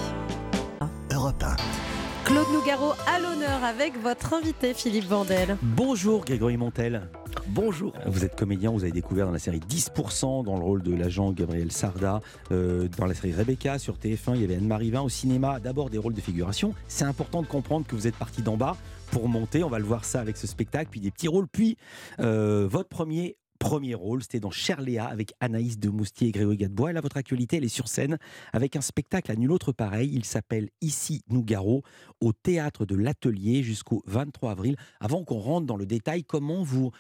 Europe 1.13 1.43
1. 1.43 1.84
Claude 2.25 2.47
Nougaro 2.55 2.93
à 3.07 3.19
l'honneur 3.19 3.63
avec 3.63 4.01
votre 4.01 4.33
invité 4.33 4.73
Philippe 4.73 5.05
Vandel. 5.05 5.59
Bonjour 5.61 6.25
Grégory 6.25 6.57
Montel. 6.57 7.11
Bonjour. 7.49 7.93
Vous 8.07 8.25
êtes 8.25 8.35
comédien, 8.35 8.71
vous 8.71 8.83
avez 8.83 8.93
découvert 8.93 9.27
dans 9.27 9.33
la 9.33 9.39
série 9.39 9.59
10% 9.61 10.43
dans 10.43 10.57
le 10.57 10.65
rôle 10.65 10.83
de 10.83 10.95
l'agent 10.95 11.33
Gabriel 11.33 11.71
Sarda, 11.71 12.23
euh, 12.51 12.89
dans 12.97 13.05
la 13.05 13.13
série 13.13 13.33
Rebecca 13.33 13.79
sur 13.79 13.99
TF1, 13.99 14.37
il 14.37 14.41
y 14.41 14.45
avait 14.45 14.57
Anne-Marie 14.57 14.91
Vin 14.91 15.03
au 15.03 15.11
cinéma, 15.11 15.61
d'abord 15.61 15.91
des 15.91 15.99
rôles 15.99 16.15
de 16.15 16.21
figuration. 16.23 16.75
C'est 16.89 17.05
important 17.05 17.43
de 17.43 17.47
comprendre 17.47 17.87
que 17.87 17.95
vous 17.95 18.07
êtes 18.07 18.17
parti 18.17 18.41
d'en 18.41 18.57
bas 18.57 18.77
pour 19.11 19.29
monter, 19.29 19.63
on 19.63 19.69
va 19.69 19.79
le 19.79 19.85
voir 19.85 20.07
ça 20.07 20.21
avec 20.21 20.39
ce 20.39 20.47
spectacle, 20.47 20.89
puis 20.91 21.01
des 21.01 21.11
petits 21.11 21.29
rôles, 21.29 21.47
puis 21.47 21.77
euh, 22.21 22.67
votre 22.67 22.89
premier 22.89 23.37
premier 23.65 23.95
rôle, 23.95 24.23
c'était 24.23 24.41
dans 24.41 24.51
Cher 24.51 24.83
Léa 24.83 25.07
avec 25.07 25.33
Anaïs 25.41 25.79
de 25.79 25.89
Moustier 25.89 26.29
et 26.29 26.33
Grégory 26.33 26.59
Gadebois. 26.59 26.91
Et 26.91 26.93
là, 26.93 27.01
votre 27.01 27.17
actualité, 27.17 27.57
elle 27.57 27.65
est 27.65 27.69
sur 27.69 27.89
scène 27.89 28.19
avec 28.53 28.77
un 28.77 28.83
spectacle 28.83 29.33
à 29.33 29.37
nul 29.37 29.51
autre 29.51 29.73
pareil. 29.73 30.11
Il 30.13 30.27
s'appelle 30.27 30.69
Ici 30.83 31.23
Nougaro 31.31 31.83
au 32.21 32.35
théâtre 32.35 32.85
de 32.85 32.95
l'Atelier 32.95 33.63
jusqu'au 33.63 34.03
23 34.05 34.51
avril. 34.51 34.77
Avant 35.01 35.25
qu'on 35.25 35.39
rentre 35.39 35.67
dans 35.67 35.79
le 35.79 35.87
détail, 35.87 36.25
comment 36.25 36.63
vous 36.63 36.91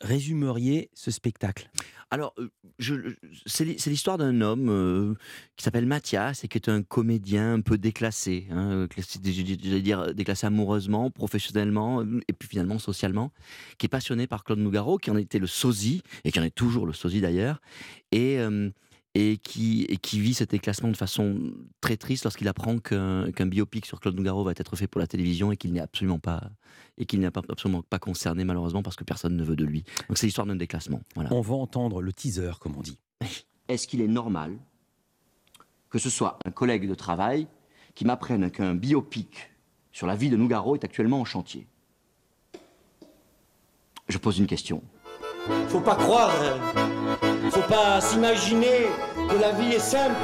résumeriez 0.00 0.90
ce 0.94 1.10
spectacle? 1.10 1.70
Alors, 2.10 2.34
euh, 2.38 2.48
je- 2.78 3.14
c'est 3.46 3.64
l'hi- 3.64 3.78
c'est 3.78 3.90
l'histoire 3.90 4.18
d'un 4.18 4.40
homme 4.40 4.68
euh, 4.68 5.14
qui 5.56 5.64
s'appelle 5.64 5.86
Mathias 5.86 6.44
et 6.44 6.48
qui 6.48 6.58
est 6.58 6.68
un 6.68 6.82
comédien 6.82 7.54
un 7.54 7.60
peu 7.60 7.78
déclassé. 7.78 8.46
hein, 8.50 8.70
euh, 8.70 8.88
J'allais 8.96 9.80
dire 9.80 10.14
déclassé 10.14 10.46
amoureusement, 10.46 11.10
professionnellement 11.10 12.02
euh, 12.02 12.20
et 12.28 12.32
puis 12.32 12.48
finalement 12.48 12.78
socialement, 12.78 13.32
qui 13.78 13.86
est 13.86 13.88
passionné 13.88 14.26
par 14.26 14.44
Claude 14.44 14.58
Nougaro, 14.60 14.98
qui 14.98 15.10
en 15.10 15.16
était 15.16 15.38
le 15.40 15.46
sosie 15.46 16.02
et 16.24 16.30
qui 16.32 16.38
en 16.38 16.44
est 16.44 16.54
toujours 16.54 16.86
le 16.86 16.92
sosie 16.92 17.20
d'ailleurs. 17.20 17.60
Et. 18.12 18.38
euh, 18.38 18.70
et 19.14 19.36
qui, 19.38 19.84
et 19.88 19.96
qui 19.96 20.18
vit 20.18 20.34
cet 20.34 20.50
déclassement 20.50 20.90
de 20.90 20.96
façon 20.96 21.52
très 21.80 21.96
triste 21.96 22.24
lorsqu'il 22.24 22.48
apprend 22.48 22.78
qu'un 22.78 23.46
biopic 23.46 23.86
sur 23.86 24.00
Claude 24.00 24.16
Nougaro 24.16 24.42
va 24.42 24.52
être 24.52 24.76
fait 24.76 24.88
pour 24.88 25.00
la 25.00 25.06
télévision 25.06 25.52
et 25.52 25.56
qu'il 25.56 25.72
n'est 25.72 25.80
absolument 25.80 26.18
pas 26.18 26.50
et 26.98 27.06
qu'il 27.06 27.20
n'est 27.20 27.26
absolument 27.26 27.82
pas 27.82 27.98
concerné 27.98 28.44
malheureusement 28.44 28.82
parce 28.82 28.96
que 28.96 29.04
personne 29.04 29.36
ne 29.36 29.44
veut 29.44 29.56
de 29.56 29.64
lui. 29.64 29.84
Donc 30.08 30.18
c'est 30.18 30.26
l'histoire 30.26 30.46
d'un 30.46 30.56
déclassement. 30.56 31.00
Voilà. 31.14 31.32
On 31.32 31.40
va 31.40 31.54
entendre 31.54 32.02
le 32.02 32.12
teaser, 32.12 32.52
comme 32.60 32.76
on 32.76 32.82
dit. 32.82 32.98
Est-ce 33.68 33.86
qu'il 33.86 34.00
est 34.00 34.08
normal 34.08 34.56
que 35.90 35.98
ce 35.98 36.10
soit 36.10 36.38
un 36.44 36.50
collègue 36.50 36.88
de 36.88 36.94
travail 36.94 37.46
qui 37.94 38.04
m'apprenne 38.04 38.50
qu'un 38.50 38.74
biopic 38.74 39.50
sur 39.92 40.08
la 40.08 40.16
vie 40.16 40.28
de 40.28 40.36
Nougaro 40.36 40.74
est 40.74 40.84
actuellement 40.84 41.20
en 41.20 41.24
chantier? 41.24 41.68
Je 44.08 44.18
pose 44.18 44.38
une 44.38 44.48
question. 44.48 44.82
Faut 45.68 45.80
pas 45.80 45.96
croire, 45.96 46.32
faut 47.50 47.68
pas 47.68 48.00
s'imaginer 48.00 48.86
que 49.28 49.36
la 49.40 49.52
vie 49.52 49.72
est 49.72 49.78
simple 49.78 50.14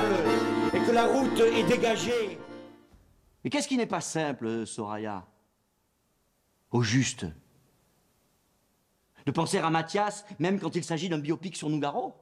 et 0.72 0.80
que 0.80 0.90
la 0.90 1.06
route 1.06 1.38
est 1.40 1.64
dégagée. 1.64 2.38
Mais 3.42 3.50
qu'est-ce 3.50 3.68
qui 3.68 3.76
n'est 3.76 3.86
pas 3.86 4.00
simple, 4.00 4.66
Soraya? 4.66 5.26
Au 6.70 6.82
juste. 6.82 7.26
De 9.26 9.30
penser 9.32 9.58
à 9.58 9.68
Mathias, 9.70 10.24
même 10.38 10.58
quand 10.58 10.74
il 10.74 10.84
s'agit 10.84 11.08
d'un 11.08 11.18
biopic 11.18 11.56
sur 11.56 11.68
Nougaro? 11.68 12.14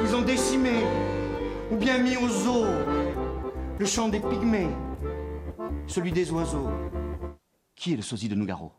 Ils 0.00 0.14
ont 0.14 0.22
décimé 0.22 0.84
ou 1.70 1.76
bien 1.76 1.98
mis 1.98 2.16
au 2.16 2.28
zoo 2.28 2.66
le 3.78 3.86
chant 3.86 4.08
des 4.08 4.20
pygmées. 4.20 4.70
Celui 5.86 6.12
des 6.12 6.30
oiseaux. 6.30 6.70
Qui 7.74 7.94
est 7.94 7.96
le 7.96 8.02
sosie 8.02 8.28
de 8.28 8.34
Nougaro? 8.34 8.72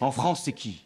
En 0.00 0.10
France, 0.10 0.42
c'est 0.44 0.52
qui? 0.52 0.85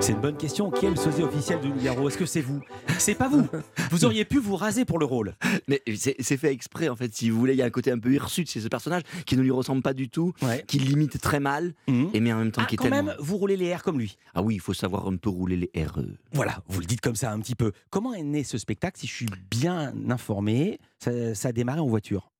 C'est 0.00 0.12
une 0.12 0.20
bonne 0.20 0.36
question. 0.36 0.70
Qui 0.70 0.86
est 0.86 0.90
le 0.90 0.96
sosie 0.96 1.22
officiel 1.22 1.60
de 1.60 1.66
Nougaro 1.68 2.08
Est-ce 2.08 2.16
que 2.18 2.26
c'est 2.26 2.40
vous? 2.40 2.60
C'est 2.98 3.14
pas 3.14 3.28
vous. 3.28 3.46
Vous 3.90 4.04
auriez 4.04 4.24
pu 4.24 4.38
vous 4.38 4.56
raser 4.56 4.84
pour 4.84 4.98
le 4.98 5.04
rôle. 5.06 5.34
Mais 5.68 5.82
c'est 5.96 6.36
fait 6.36 6.52
exprès, 6.52 6.88
en 6.88 6.96
fait, 6.96 7.14
si 7.14 7.30
vous 7.30 7.38
voulez. 7.38 7.52
Il 7.54 7.58
y 7.58 7.62
a 7.62 7.66
un 7.66 7.70
côté 7.70 7.90
un 7.90 7.98
peu 7.98 8.12
hirsute 8.12 8.48
chez 8.50 8.60
ce 8.60 8.68
personnage 8.68 9.02
qui 9.26 9.36
ne 9.36 9.42
lui 9.42 9.50
ressemble 9.50 9.82
pas 9.82 9.92
du 9.94 10.08
tout, 10.08 10.32
qui 10.66 10.78
l'imite 10.78 11.20
très 11.20 11.40
mal, 11.40 11.74
et 11.88 12.20
mais 12.20 12.32
en 12.32 12.38
même 12.38 12.52
temps 12.52 12.62
Ah, 12.64 12.66
qui 12.68 12.74
est 12.74 12.78
quand 12.78 12.84
tellement. 12.84 13.02
même, 13.02 13.16
vous 13.18 13.36
roulez 13.36 13.56
les 13.56 13.74
R 13.74 13.82
comme 13.82 13.98
lui. 13.98 14.16
Ah 14.34 14.42
oui, 14.42 14.54
il 14.54 14.60
faut 14.60 14.74
savoir 14.74 15.06
un 15.08 15.16
peu 15.16 15.30
rouler 15.30 15.56
les 15.74 15.84
RE. 15.84 16.00
Voilà, 16.32 16.62
vous 16.68 16.80
le 16.80 16.86
dites 16.86 17.00
comme 17.00 17.16
ça 17.16 17.32
un 17.32 17.40
petit 17.40 17.54
peu. 17.56 17.72
Comment 17.90 18.14
est 18.14 18.22
né 18.22 18.44
ce 18.44 18.56
spectacle 18.58 18.98
Si 19.00 19.06
je 19.06 19.14
suis 19.14 19.26
bien 19.50 19.92
informé, 20.08 20.78
ça, 20.98 21.34
ça 21.34 21.48
a 21.48 21.52
démarré 21.52 21.80
en 21.80 21.86
voiture. 21.88 22.30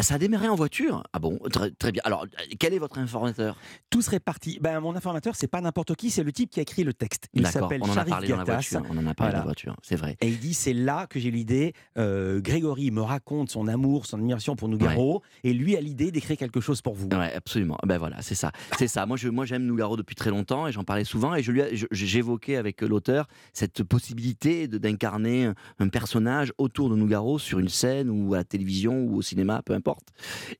Ça 0.00 0.14
a 0.14 0.18
démarré 0.18 0.48
en 0.48 0.54
voiture? 0.54 1.02
Ah 1.12 1.18
bon, 1.18 1.38
très, 1.52 1.70
très 1.70 1.92
bien. 1.92 2.00
Alors, 2.06 2.26
quel 2.58 2.72
est 2.72 2.78
votre 2.78 2.98
informateur? 2.98 3.56
Tout 3.90 4.00
serait 4.00 4.20
parti. 4.20 4.58
Ben, 4.62 4.80
mon 4.80 4.96
informateur, 4.96 5.36
c'est 5.36 5.48
pas 5.48 5.60
n'importe 5.60 5.94
qui, 5.96 6.10
c'est 6.10 6.22
le 6.24 6.32
type 6.32 6.48
qui 6.50 6.60
a 6.60 6.62
écrit 6.62 6.82
le 6.82 6.94
texte. 6.94 7.28
Il 7.34 7.46
s'appelle 7.46 7.84
Sharif 7.84 8.14
Gattas. 8.26 8.78
On 8.88 8.96
en 8.96 9.06
a 9.06 9.12
parlé 9.14 9.32
dans 9.32 9.38
la 9.38 9.42
Voilà. 9.42 9.42
voiture, 9.42 9.76
c'est 9.82 9.96
vrai. 9.96 10.16
Et 10.22 10.28
il 10.28 10.38
dit 10.38 10.54
c'est 10.54 10.72
là 10.72 11.06
que 11.06 11.20
j'ai 11.20 11.30
l'idée. 11.30 11.74
euh, 11.98 12.40
Grégory 12.40 12.90
me 12.90 13.02
raconte 13.02 13.50
son 13.50 13.68
amour, 13.68 14.06
son 14.06 14.16
admiration 14.16 14.56
pour 14.56 14.68
Nougaro, 14.70 15.22
et 15.44 15.52
lui 15.52 15.76
a 15.76 15.80
l'idée 15.82 16.10
d'écrire 16.10 16.38
quelque 16.38 16.60
chose 16.62 16.80
pour 16.80 16.94
vous. 16.94 17.08
Ouais, 17.08 17.34
absolument. 17.34 17.76
Ben 17.86 17.98
voilà, 17.98 18.22
c'est 18.22 18.34
ça. 18.34 18.50
C'est 18.78 18.88
ça. 18.88 19.04
Moi, 19.04 19.18
je, 19.18 19.28
moi, 19.28 19.44
j'aime 19.44 19.66
Nougaro 19.66 19.98
depuis 19.98 20.14
très 20.16 20.30
longtemps 20.30 20.66
et 20.66 20.72
j'en 20.72 20.84
parlais 20.84 21.04
souvent. 21.04 21.34
Et 21.34 21.42
je 21.42 21.52
lui, 21.52 21.60
j'évoquais 21.90 22.56
avec 22.56 22.80
l'auteur 22.80 23.28
cette 23.52 23.82
possibilité 23.82 24.68
d'incarner 24.68 25.44
un, 25.44 25.54
un 25.80 25.88
personnage 25.88 26.50
autour 26.56 26.88
de 26.88 26.96
Nougaro 26.96 27.38
sur 27.38 27.58
une 27.58 27.68
scène 27.68 28.08
ou 28.08 28.32
à 28.32 28.38
la 28.38 28.44
télévision 28.44 29.02
ou 29.04 29.16
au 29.16 29.22
cinéma, 29.22 29.60
peu 29.62 29.74
importe. 29.74 29.81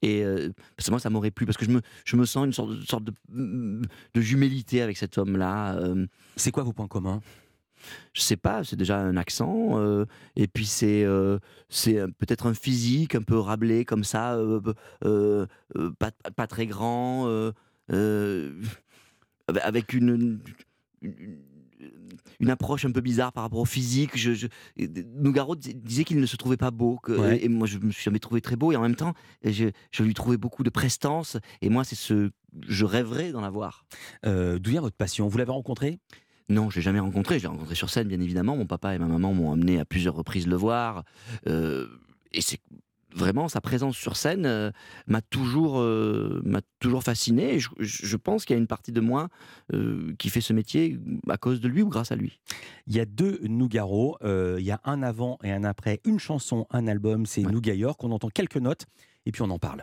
Et 0.02 0.24
euh, 0.24 0.50
parce 0.76 0.86
que 0.86 0.90
moi, 0.90 1.00
ça 1.00 1.10
m'aurait 1.10 1.30
plu 1.30 1.46
parce 1.46 1.56
que 1.56 1.64
je 1.64 1.70
me, 1.70 1.80
je 2.04 2.16
me 2.16 2.24
sens 2.26 2.44
une 2.46 2.52
sorte, 2.52 2.70
de- 2.70 2.84
sorte 2.84 3.04
de, 3.04 3.12
de 4.14 4.20
jumélité 4.20 4.82
avec 4.82 4.96
cet 4.96 5.16
homme-là. 5.18 5.76
euh. 5.76 6.06
C'est 6.36 6.50
quoi 6.50 6.62
vos 6.62 6.72
points 6.72 6.88
communs? 6.88 7.20
Je 8.12 8.20
sais 8.20 8.36
pas, 8.36 8.62
c'est 8.62 8.76
déjà 8.76 9.00
un 9.00 9.16
accent, 9.16 9.76
euh, 9.80 10.04
et 10.36 10.46
puis 10.46 10.66
c'est 10.66 11.02
euh, 11.02 11.40
c'est 11.68 11.96
peut-être 12.18 12.46
un 12.46 12.54
physique 12.54 13.16
un 13.16 13.22
peu 13.22 13.36
rablé 13.36 13.84
comme 13.84 14.04
ça, 14.04 14.36
euh, 14.36 15.46
pas, 15.98 16.12
pas 16.36 16.46
très 16.46 16.66
grand, 16.66 17.28
avec 19.62 19.92
une, 19.94 20.40
une- 21.02 21.38
une 22.42 22.50
approche 22.50 22.84
un 22.84 22.90
peu 22.90 23.00
bizarre 23.00 23.32
par 23.32 23.44
rapport 23.44 23.60
au 23.60 23.64
physique. 23.64 24.10
Je, 24.18 24.34
je- 24.34 24.46
Nougaro 25.14 25.56
dis- 25.56 25.74
disait 25.74 26.04
qu'il 26.04 26.20
ne 26.20 26.26
se 26.26 26.36
trouvait 26.36 26.56
pas 26.58 26.70
beau. 26.70 26.98
que- 27.02 27.12
Ouais. 27.12 27.42
Et 27.44 27.48
moi, 27.48 27.66
je 27.66 27.78
me 27.78 27.90
suis 27.92 28.02
jamais 28.02 28.18
trouvé 28.18 28.40
très 28.42 28.56
beau. 28.56 28.72
Et 28.72 28.76
en 28.76 28.82
même 28.82 28.96
temps, 28.96 29.14
je, 29.44 29.70
je 29.90 30.02
lui 30.02 30.12
trouvais 30.12 30.36
beaucoup 30.36 30.64
de 30.64 30.70
prestance. 30.70 31.36
Et 31.62 31.70
moi, 31.70 31.84
c'est 31.84 31.94
ce. 31.96 32.30
Je 32.68 32.84
rêverais 32.84 33.32
d'en 33.32 33.42
avoir. 33.44 33.84
Euh, 34.26 34.58
D'où 34.58 34.70
vient 34.72 34.82
votre 34.82 34.96
passion? 34.96 35.28
Vous 35.28 35.38
l'avez 35.38 35.52
rencontré? 35.52 35.98
Non, 36.48 36.68
je 36.68 36.76
l'ai 36.76 36.82
jamais 36.82 36.98
rencontré. 37.00 37.38
Je 37.38 37.44
l'ai 37.44 37.48
rencontré 37.48 37.74
sur 37.74 37.88
scène, 37.88 38.08
bien 38.08 38.20
évidemment. 38.20 38.56
Mon 38.56 38.66
papa 38.66 38.94
et 38.94 38.98
ma 38.98 39.06
maman 39.06 39.32
m'ont 39.32 39.52
amené 39.52 39.78
à 39.78 39.84
plusieurs 39.86 40.14
reprises 40.14 40.46
le 40.46 40.56
voir. 40.56 41.04
Euh, 41.46 41.86
et 42.32 42.40
c'est 42.42 42.58
vraiment 43.14 43.48
sa 43.48 43.60
présence 43.60 43.96
sur 43.96 44.16
scène 44.16 44.46
euh, 44.46 44.70
m'a 45.06 45.22
toujours, 45.22 45.80
euh, 45.80 46.40
m'a 46.44 46.60
toujours 46.80 47.02
fasciné. 47.02 47.54
Et 47.54 47.60
je, 47.60 47.68
je 47.78 48.16
pense 48.16 48.44
qu'il 48.44 48.54
y 48.54 48.58
a 48.58 48.60
une 48.60 48.66
partie 48.66 48.92
de 48.92 49.00
moi 49.00 49.28
euh, 49.72 50.14
qui 50.18 50.28
fait 50.30 50.40
ce 50.40 50.52
métier 50.52 50.98
à 51.28 51.36
cause 51.36 51.60
de 51.60 51.68
lui 51.68 51.82
ou 51.82 51.88
grâce 51.88 52.12
à 52.12 52.16
lui. 52.16 52.40
Il 52.86 52.94
y 52.94 53.00
a 53.00 53.04
deux 53.04 53.40
Nougaro. 53.42 54.16
il 54.22 54.64
y 54.64 54.70
a 54.70 54.80
un 54.84 55.02
avant 55.02 55.38
et 55.42 55.52
un 55.52 55.64
après. 55.64 56.00
Une 56.04 56.18
chanson, 56.18 56.66
un 56.70 56.86
album. 56.86 57.26
C'est 57.26 57.42
Nougat 57.42 57.74
York. 57.74 58.02
On 58.04 58.12
entend 58.12 58.28
quelques 58.28 58.56
notes 58.56 58.86
et 59.26 59.32
puis 59.32 59.42
on 59.42 59.50
en 59.50 59.58
parle. 59.58 59.82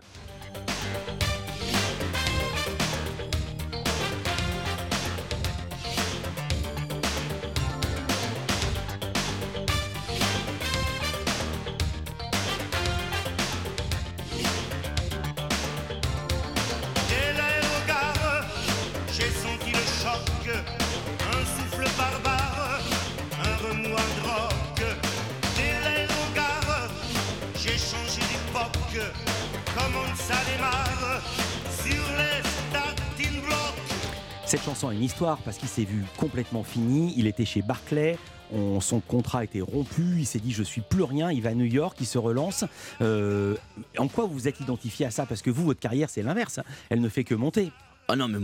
Cette 34.45 34.63
chanson 34.63 34.87
a 34.87 34.93
une 34.93 35.03
histoire 35.03 35.37
parce 35.39 35.57
qu'il 35.57 35.69
s'est 35.69 35.83
vu 35.83 36.03
complètement 36.17 36.63
fini. 36.63 37.13
Il 37.17 37.27
était 37.27 37.45
chez 37.45 37.61
Barclay. 37.61 38.17
on- 38.51 38.81
son 38.81 38.99
contrat 38.99 39.39
a 39.39 39.43
été 39.43 39.61
rompu. 39.61 40.01
Il 40.17 40.25
s'est 40.25 40.39
dit 40.39 40.51
je 40.53 40.63
suis 40.63 40.81
plus 40.81 41.03
rien. 41.03 41.29
Il 41.31 41.43
va 41.43 41.51
à 41.51 41.53
New 41.53 41.65
York. 41.65 41.95
Il 41.99 42.07
se 42.07 42.17
relance. 42.17 42.65
Euh, 42.99 43.55
en 43.99 44.07
quoi 44.07 44.25
vous 44.25 44.33
vous 44.33 44.47
êtes 44.47 44.59
identifié 44.59 45.05
à 45.05 45.11
ça? 45.11 45.27
Parce 45.27 45.43
que 45.43 45.51
vous, 45.51 45.63
votre 45.65 45.79
carrière, 45.79 46.09
c'est 46.09 46.23
l'inverse. 46.23 46.57
hein. 46.57 46.63
Elle 46.89 46.99
ne 47.01 47.09
fait 47.09 47.23
que 47.23 47.35
monter. 47.35 47.71
Ah 48.11 48.15
non, 48.15 48.27
mais 48.27 48.37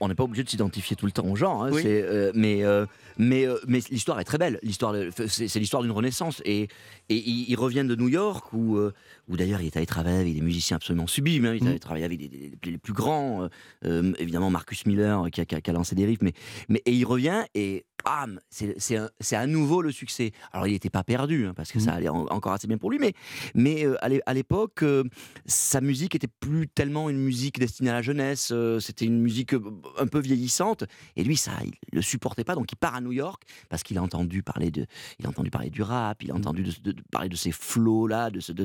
on 0.00 0.08
n'est 0.08 0.14
pas 0.14 0.24
obligé 0.24 0.42
de 0.42 0.48
s'identifier 0.48 0.96
tout 0.96 1.04
le 1.06 1.12
temps 1.12 1.26
au 1.26 1.36
genre. 1.36 1.62
hein, 1.64 1.70
Oui. 1.72 1.82
euh, 1.86 2.32
mais 2.34 2.64
euh, 2.64 2.86
mais, 3.18 3.46
euh, 3.46 3.56
mais 3.68 3.80
l'histoire 3.90 4.18
est 4.18 4.24
très 4.24 4.38
belle. 4.38 4.58
L'histoire, 4.62 4.94
c'est, 5.28 5.54
l'histoire 5.58 5.82
d'une 5.82 5.92
renaissance. 5.92 6.40
Et, 6.46 6.62
et 6.62 6.68
il, 7.16 7.44
il 7.50 7.56
revient 7.56 7.84
de 7.84 7.94
New 7.94 8.08
York, 8.08 8.52
où, 8.54 8.78
où 8.78 9.36
d'ailleurs 9.36 9.60
il 9.60 9.66
est 9.66 9.76
allé 9.76 9.84
travailler 9.86 10.20
avec 10.20 10.34
des 10.34 10.40
musiciens 10.40 10.76
absolument 10.78 11.06
sublimes. 11.06 11.44
hein, 11.44 11.54
il 11.54 11.66
est 11.66 11.70
allé 11.70 11.78
travailler 11.78 12.06
avec 12.06 12.18
des, 12.18 12.28
des- 12.28 12.50
des- 12.62 12.70
les 12.70 12.78
plus 12.78 12.94
grands. 12.94 13.48
évidemment, 13.84 14.50
Marcus 14.50 14.86
Miller, 14.86 15.26
qui 15.30 15.40
a, 15.40 15.44
qui 15.44 15.54
a- 15.54 15.60
qui 15.60 15.70
a 15.70 15.72
lancé 15.74 15.94
des 15.94 16.06
riffs. 16.06 16.22
Mais, 16.22 16.32
mais, 16.68 16.82
et 16.86 16.92
il 16.92 17.04
revient, 17.04 17.42
et 17.54 17.84
bam, 18.04 18.40
c'est, 18.50 19.36
à 19.36 19.46
nouveau 19.46 19.82
le 19.82 19.92
succès. 19.92 20.32
Alors 20.52 20.66
il 20.66 20.72
n'était 20.72 20.90
pas 20.90 21.04
perdu, 21.04 21.46
hein, 21.46 21.52
parce 21.54 21.72
que 21.72 21.78
ça 21.80 21.92
allait 21.94 22.08
en- 22.08 22.26
encore 22.26 22.52
assez 22.52 22.66
bien 22.66 22.78
pour 22.78 22.90
lui. 22.90 22.98
Mais, 22.98 23.14
mais 23.54 23.84
euh, 23.86 23.96
à 24.04 24.08
l'é- 24.08 24.22
à 24.26 24.34
l'époque, 24.34 24.82
euh, 24.82 25.04
sa 25.46 25.80
musique 25.80 26.14
était 26.14 26.28
plus 26.28 26.68
tellement 26.68 27.10
une 27.10 27.18
musique 27.18 27.58
destinée 27.58 27.90
à 27.90 27.94
la 27.94 28.02
jeunesse. 28.02 28.50
euh, 28.52 28.80
c'était 28.80 29.04
une 29.04 29.20
musique 29.20 29.54
un 29.98 30.06
peu 30.06 30.20
vieillissante. 30.20 30.84
Et 31.16 31.24
lui, 31.24 31.36
ça, 31.36 31.52
il 31.64 31.72
le 31.92 32.02
supportait 32.02 32.44
pas. 32.44 32.54
Donc 32.54 32.70
il 32.72 32.76
part 32.76 32.94
à 32.94 33.00
New 33.00 33.12
York 33.12 33.42
parce 33.68 33.82
qu'il 33.82 33.98
a 33.98 34.02
entendu 34.02 34.42
parler 34.42 34.70
de, 34.70 34.86
il 35.18 35.26
a 35.26 35.28
entendu 35.28 35.50
parler 35.50 35.70
du 35.70 35.82
rap, 35.82 36.22
il 36.22 36.30
a 36.30 36.34
entendu 36.34 36.62
de, 36.62 36.72
de- 36.82 36.92
de 36.92 37.02
parler 37.10 37.28
de 37.28 37.36
ces 37.36 37.52
flots 37.52 38.06
là, 38.06 38.30
de 38.30 38.40
ce, 38.40 38.52
de 38.52 38.64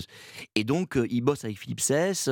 et 0.56 0.64
donc 0.64 0.98
il 1.10 1.22
bosse 1.22 1.44
avec 1.46 1.58
Philippe 1.60 1.80
Sess, 1.82 2.30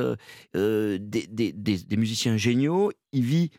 des, 0.54 1.00
des- 1.00 1.52
des- 1.54 1.78
des 1.78 1.98
musiciens 1.98 2.38
géniaux. 2.38 2.92
Il 3.12 3.24
vit 3.24 3.52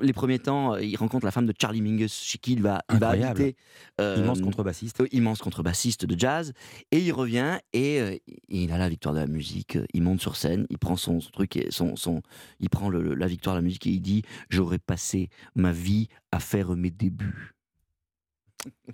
les 0.00 0.12
premiers 0.12 0.38
temps, 0.38 0.74
euh, 0.74 0.80
il 0.82 0.94
rencontre 0.96 1.24
la 1.24 1.32
femme 1.32 1.46
de 1.46 1.52
Charlie 1.60 1.82
Mingus, 1.82 2.14
chez 2.22 2.38
qui 2.38 2.52
il 2.52 2.62
va, 2.62 2.82
il 2.92 2.98
va 3.00 3.08
habiter. 3.08 3.56
euh, 4.00 4.16
Immense 4.22 4.40
contrebassiste. 4.40 5.00
euh, 5.00 5.08
immense 5.10 5.40
contrebassiste 5.40 6.04
de 6.06 6.16
jazz. 6.16 6.52
Et 6.92 7.00
il 7.00 7.10
revient 7.12 7.58
et 7.72 8.00
euh, 8.00 8.16
il 8.48 8.70
a 8.70 8.78
la 8.78 8.88
victoire 8.88 9.12
de 9.12 9.18
la 9.18 9.26
musique. 9.26 9.76
Il 9.92 10.02
monte 10.02 10.20
sur 10.20 10.36
scène, 10.36 10.66
il 10.70 10.78
prend 10.78 10.94
son, 10.96 11.20
son 11.20 11.30
truc, 11.30 11.56
et 11.56 11.72
son, 11.72 11.96
son, 11.96 12.22
il 12.60 12.70
prend 12.70 12.88
le- 12.90 13.14
la 13.16 13.26
victoire 13.26 13.56
de 13.56 13.58
la 13.58 13.64
musique 13.64 13.88
et 13.88 13.90
il 13.90 14.00
dit 14.00 14.22
J'aurais 14.50 14.78
passé 14.78 15.30
ma 15.56 15.72
vie 15.72 16.06
à 16.30 16.38
faire 16.38 16.76
mes 16.76 16.92
débuts. 16.92 17.54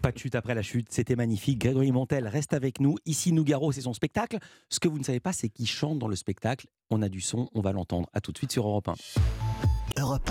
Pas 0.01 0.11
de 0.13 0.17
chute 0.19 0.35
après 0.35 0.55
la 0.55 0.63
chute, 0.63 0.87
c'était 0.91 1.17
magnifique. 1.17 1.59
Grégory 1.59 1.93
Montel 1.93 2.27
reste 2.29 2.55
avec 2.55 2.81
nous. 2.81 2.97
Ici, 3.05 3.33
Nougaro, 3.33 3.73
c'est 3.73 3.81
son 3.83 3.93
spectacle. 3.93 4.39
Ce 4.71 4.81
que 4.81 4.89
vous 4.89 4.99
ne 4.99 5.05
savez 5.05 5.21
pas, 5.21 5.33
c'est 5.35 5.51
qu'il 5.51 5.67
chante 5.67 5.99
dans 5.99 6.09
le 6.09 6.17
spectacle. 6.17 6.67
On 6.91 7.03
a 7.03 7.11
du 7.11 7.21
son, 7.21 7.51
on 7.55 7.61
va 7.61 7.73
l'entendre. 7.73 8.09
À 8.15 8.21
tout 8.23 8.33
de 8.33 8.39
suite 8.39 8.53
sur 8.53 8.67
Europe 8.67 8.89
1. 8.89 8.95
Europe 9.99 10.31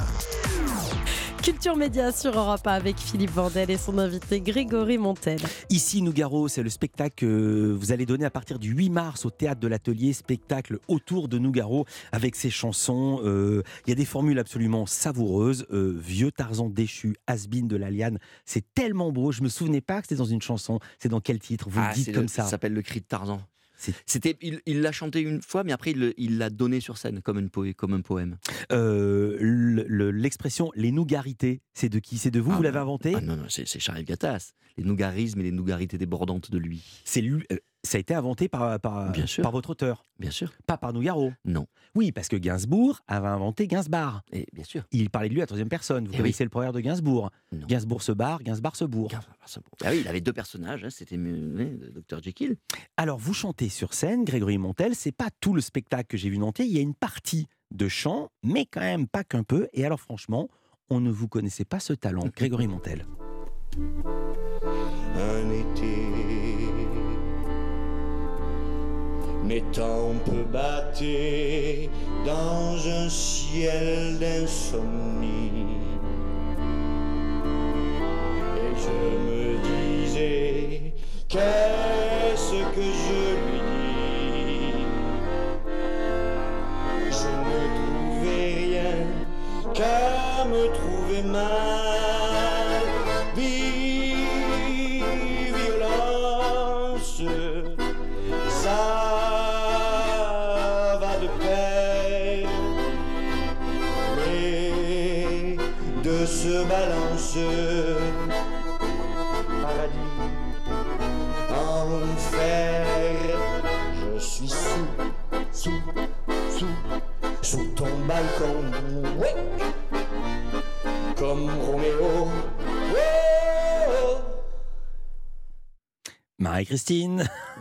Culture 1.42 1.76
Média 1.76 2.12
sur 2.14 2.38
Europe 2.38 2.66
1 2.66 2.72
avec 2.72 2.98
Philippe 2.98 3.32
Vandel 3.32 3.70
et 3.70 3.78
son 3.78 3.98
invité 3.98 4.40
Grégory 4.40 4.98
Montel. 4.98 5.40
Ici, 5.70 6.02
Nougaro, 6.02 6.48
c'est 6.48 6.64
le 6.64 6.70
spectacle 6.70 7.16
que 7.18 7.76
vous 7.78 7.92
allez 7.92 8.06
donner 8.06 8.24
à 8.24 8.30
partir 8.30 8.60
du 8.60 8.72
8 8.72 8.90
mars 8.90 9.26
au 9.26 9.30
théâtre 9.30 9.60
de 9.60 9.68
l'Atelier. 9.68 10.14
Spectacle 10.14 10.80
autour 10.88 11.28
de 11.28 11.38
Nougaro 11.40 11.86
avec 12.14 12.38
ses 12.38 12.50
chansons. 12.50 13.20
Euh, 13.26 13.62
Il 13.86 13.90
y 13.90 13.94
a 13.94 13.96
des 13.96 14.06
formules 14.06 14.40
absolument 14.40 14.86
savoureuses. 14.86 15.66
Euh, 15.74 15.94
Vieux 16.00 16.32
Tarzan 16.32 16.70
déchu, 16.70 17.16
Asbin 17.28 17.66
de 17.66 17.76
la 17.76 17.92
liane. 17.92 18.20
C'est 18.46 18.64
tellement 18.74 19.12
beau. 19.12 19.34
Je 19.34 19.44
me 19.44 19.50
souvenais 19.50 19.82
pas 19.82 20.00
que 20.02 20.08
c'était 20.08 20.20
dans 20.20 20.26
une 20.26 20.42
chanson. 20.42 20.80
C'est 21.00 21.10
dans 21.10 21.20
quel 21.22 21.40
titre? 21.40 21.68
Vous 21.70 21.80
Ah, 21.84 21.90
le 21.90 21.96
dites 21.96 22.06
c'est 22.06 22.12
comme 22.14 22.24
le- 22.24 22.28
ça. 22.30 22.44
Ça 22.44 22.52
s'appelle 22.52 22.74
Le 22.74 22.82
cri 22.82 23.02
de 23.02 23.06
Tarzan. 23.06 23.42
C'était, 24.06 24.38
il 24.42 24.62
il 24.66 24.82
l'a 24.82 24.92
chanté 24.92 25.22
une 25.22 25.42
fois, 25.42 25.64
mais 25.64 25.72
après 25.72 25.92
il 26.18 26.38
l'a 26.38 26.50
donné 26.50 26.80
sur 26.80 26.98
scène 26.98 27.22
comme, 27.22 27.40
une 27.40 27.50
poé- 27.50 27.74
comme 27.74 27.94
un 27.94 28.02
poème. 28.02 28.38
Euh, 28.72 29.38
le- 29.40 29.86
le- 29.88 30.12
L'expression 30.12 30.72
les 30.76 30.92
nougarités, 30.92 31.62
c'est 31.74 31.90
de 31.90 32.00
qui? 32.00 32.18
C'est 32.18 32.32
de 32.32 32.40
vous 32.40 32.52
Ah 32.52 32.58
Vous 32.58 32.64
l'avez 32.64 32.80
inventé? 32.80 33.14
Ah 33.16 33.22
non, 33.22 33.36
non, 33.36 33.46
c'est, 33.50 33.68
c'est 33.68 33.80
Charles 33.80 34.04
Gattas. 34.04 34.52
Les 34.78 34.84
nougarismes 34.84 35.40
et 35.42 35.44
les 35.44 35.52
nougarités 35.52 35.98
débordantes 35.98 36.50
de 36.50 36.58
lui. 36.58 36.82
C'est 37.06 37.22
lui. 37.22 37.44
Ça 37.86 37.98
a 37.98 38.00
été 38.00 38.14
inventé 38.14 38.48
par, 38.48 38.80
par, 38.80 39.12
Bien 39.12 39.26
sûr. 39.26 39.44
par 39.44 39.52
votre 39.52 39.72
auteur 39.72 40.04
Bien 40.20 40.32
sûr. 40.32 40.54
Pas 40.66 40.78
par 40.78 40.94
Nougaro 40.94 41.34
Non. 41.44 41.68
Oui, 41.96 42.12
parce 42.12 42.30
que 42.30 42.38
Gainsbourg 42.38 43.02
avait 43.08 43.28
inventé 43.28 43.68
Gainsbar. 43.68 44.24
Et 44.32 44.48
bien 44.54 44.64
sûr. 44.64 44.84
Il 44.92 45.10
parlait 45.10 45.28
de 45.28 45.34
lui 45.34 45.42
à 45.42 45.44
la 45.44 45.48
troisième 45.48 45.68
personne. 45.70 46.06
Vous 46.08 46.14
Eh 46.14 46.18
connaissez 46.18 46.44
le 46.46 46.50
proverbe 46.50 46.76
de 46.76 46.80
Gainsbourg 46.80 47.30
Non. 47.52 47.68
Gainsbourg 47.68 48.02
se 48.02 48.12
barre, 48.14 48.42
Gainsbar 48.42 48.76
se 48.76 48.86
bourre. 48.86 49.12
Ah 49.84 49.90
oui, 49.92 50.00
il 50.02 50.08
avait 50.08 50.22
deux 50.22 50.32
personnages. 50.34 50.84
hein, 50.86 50.90
c'était 50.90 51.18
euh, 51.18 51.92
Dr 51.94 52.24
Jekyll. 52.24 52.56
Alors, 52.96 53.18
vous 53.20 53.34
chantez 53.34 53.68
sur 53.70 53.94
scène, 53.94 54.24
Grégory 54.24 54.58
Montel. 54.58 54.96
C'est 54.96 55.12
pas 55.12 55.28
tout 55.42 55.54
le 55.54 55.62
spectacle 55.62 56.08
que 56.08 56.18
j'ai 56.18 56.30
vu 56.30 56.38
nantais. 56.38 56.66
Il 56.66 56.72
y 56.72 56.78
a 56.78 56.82
une 56.82 56.96
partie 56.96 57.48
de 57.72 57.88
chant, 57.90 58.30
mais 58.44 58.66
quand 58.66 58.80
même 58.82 59.08
pas 59.08 59.24
qu'un 59.24 59.44
peu. 59.44 59.68
Et 59.74 59.86
alors, 59.86 60.00
franchement, 60.00 60.48
on 60.90 61.00
ne 61.02 61.12
vous 61.12 61.28
connaissait 61.28 61.66
pas 61.66 61.80
ce 61.80 61.92
talent, 61.94 62.24
Grégory 62.36 62.68
Montel. 62.68 63.06
un 65.16 65.50
été. 65.52 66.13
Mes 69.44 69.62
tempes 69.74 70.32
battaient 70.52 71.90
dans 72.26 72.78
un 72.88 73.10
ciel 73.10 74.18
d'insomnie. 74.18 75.83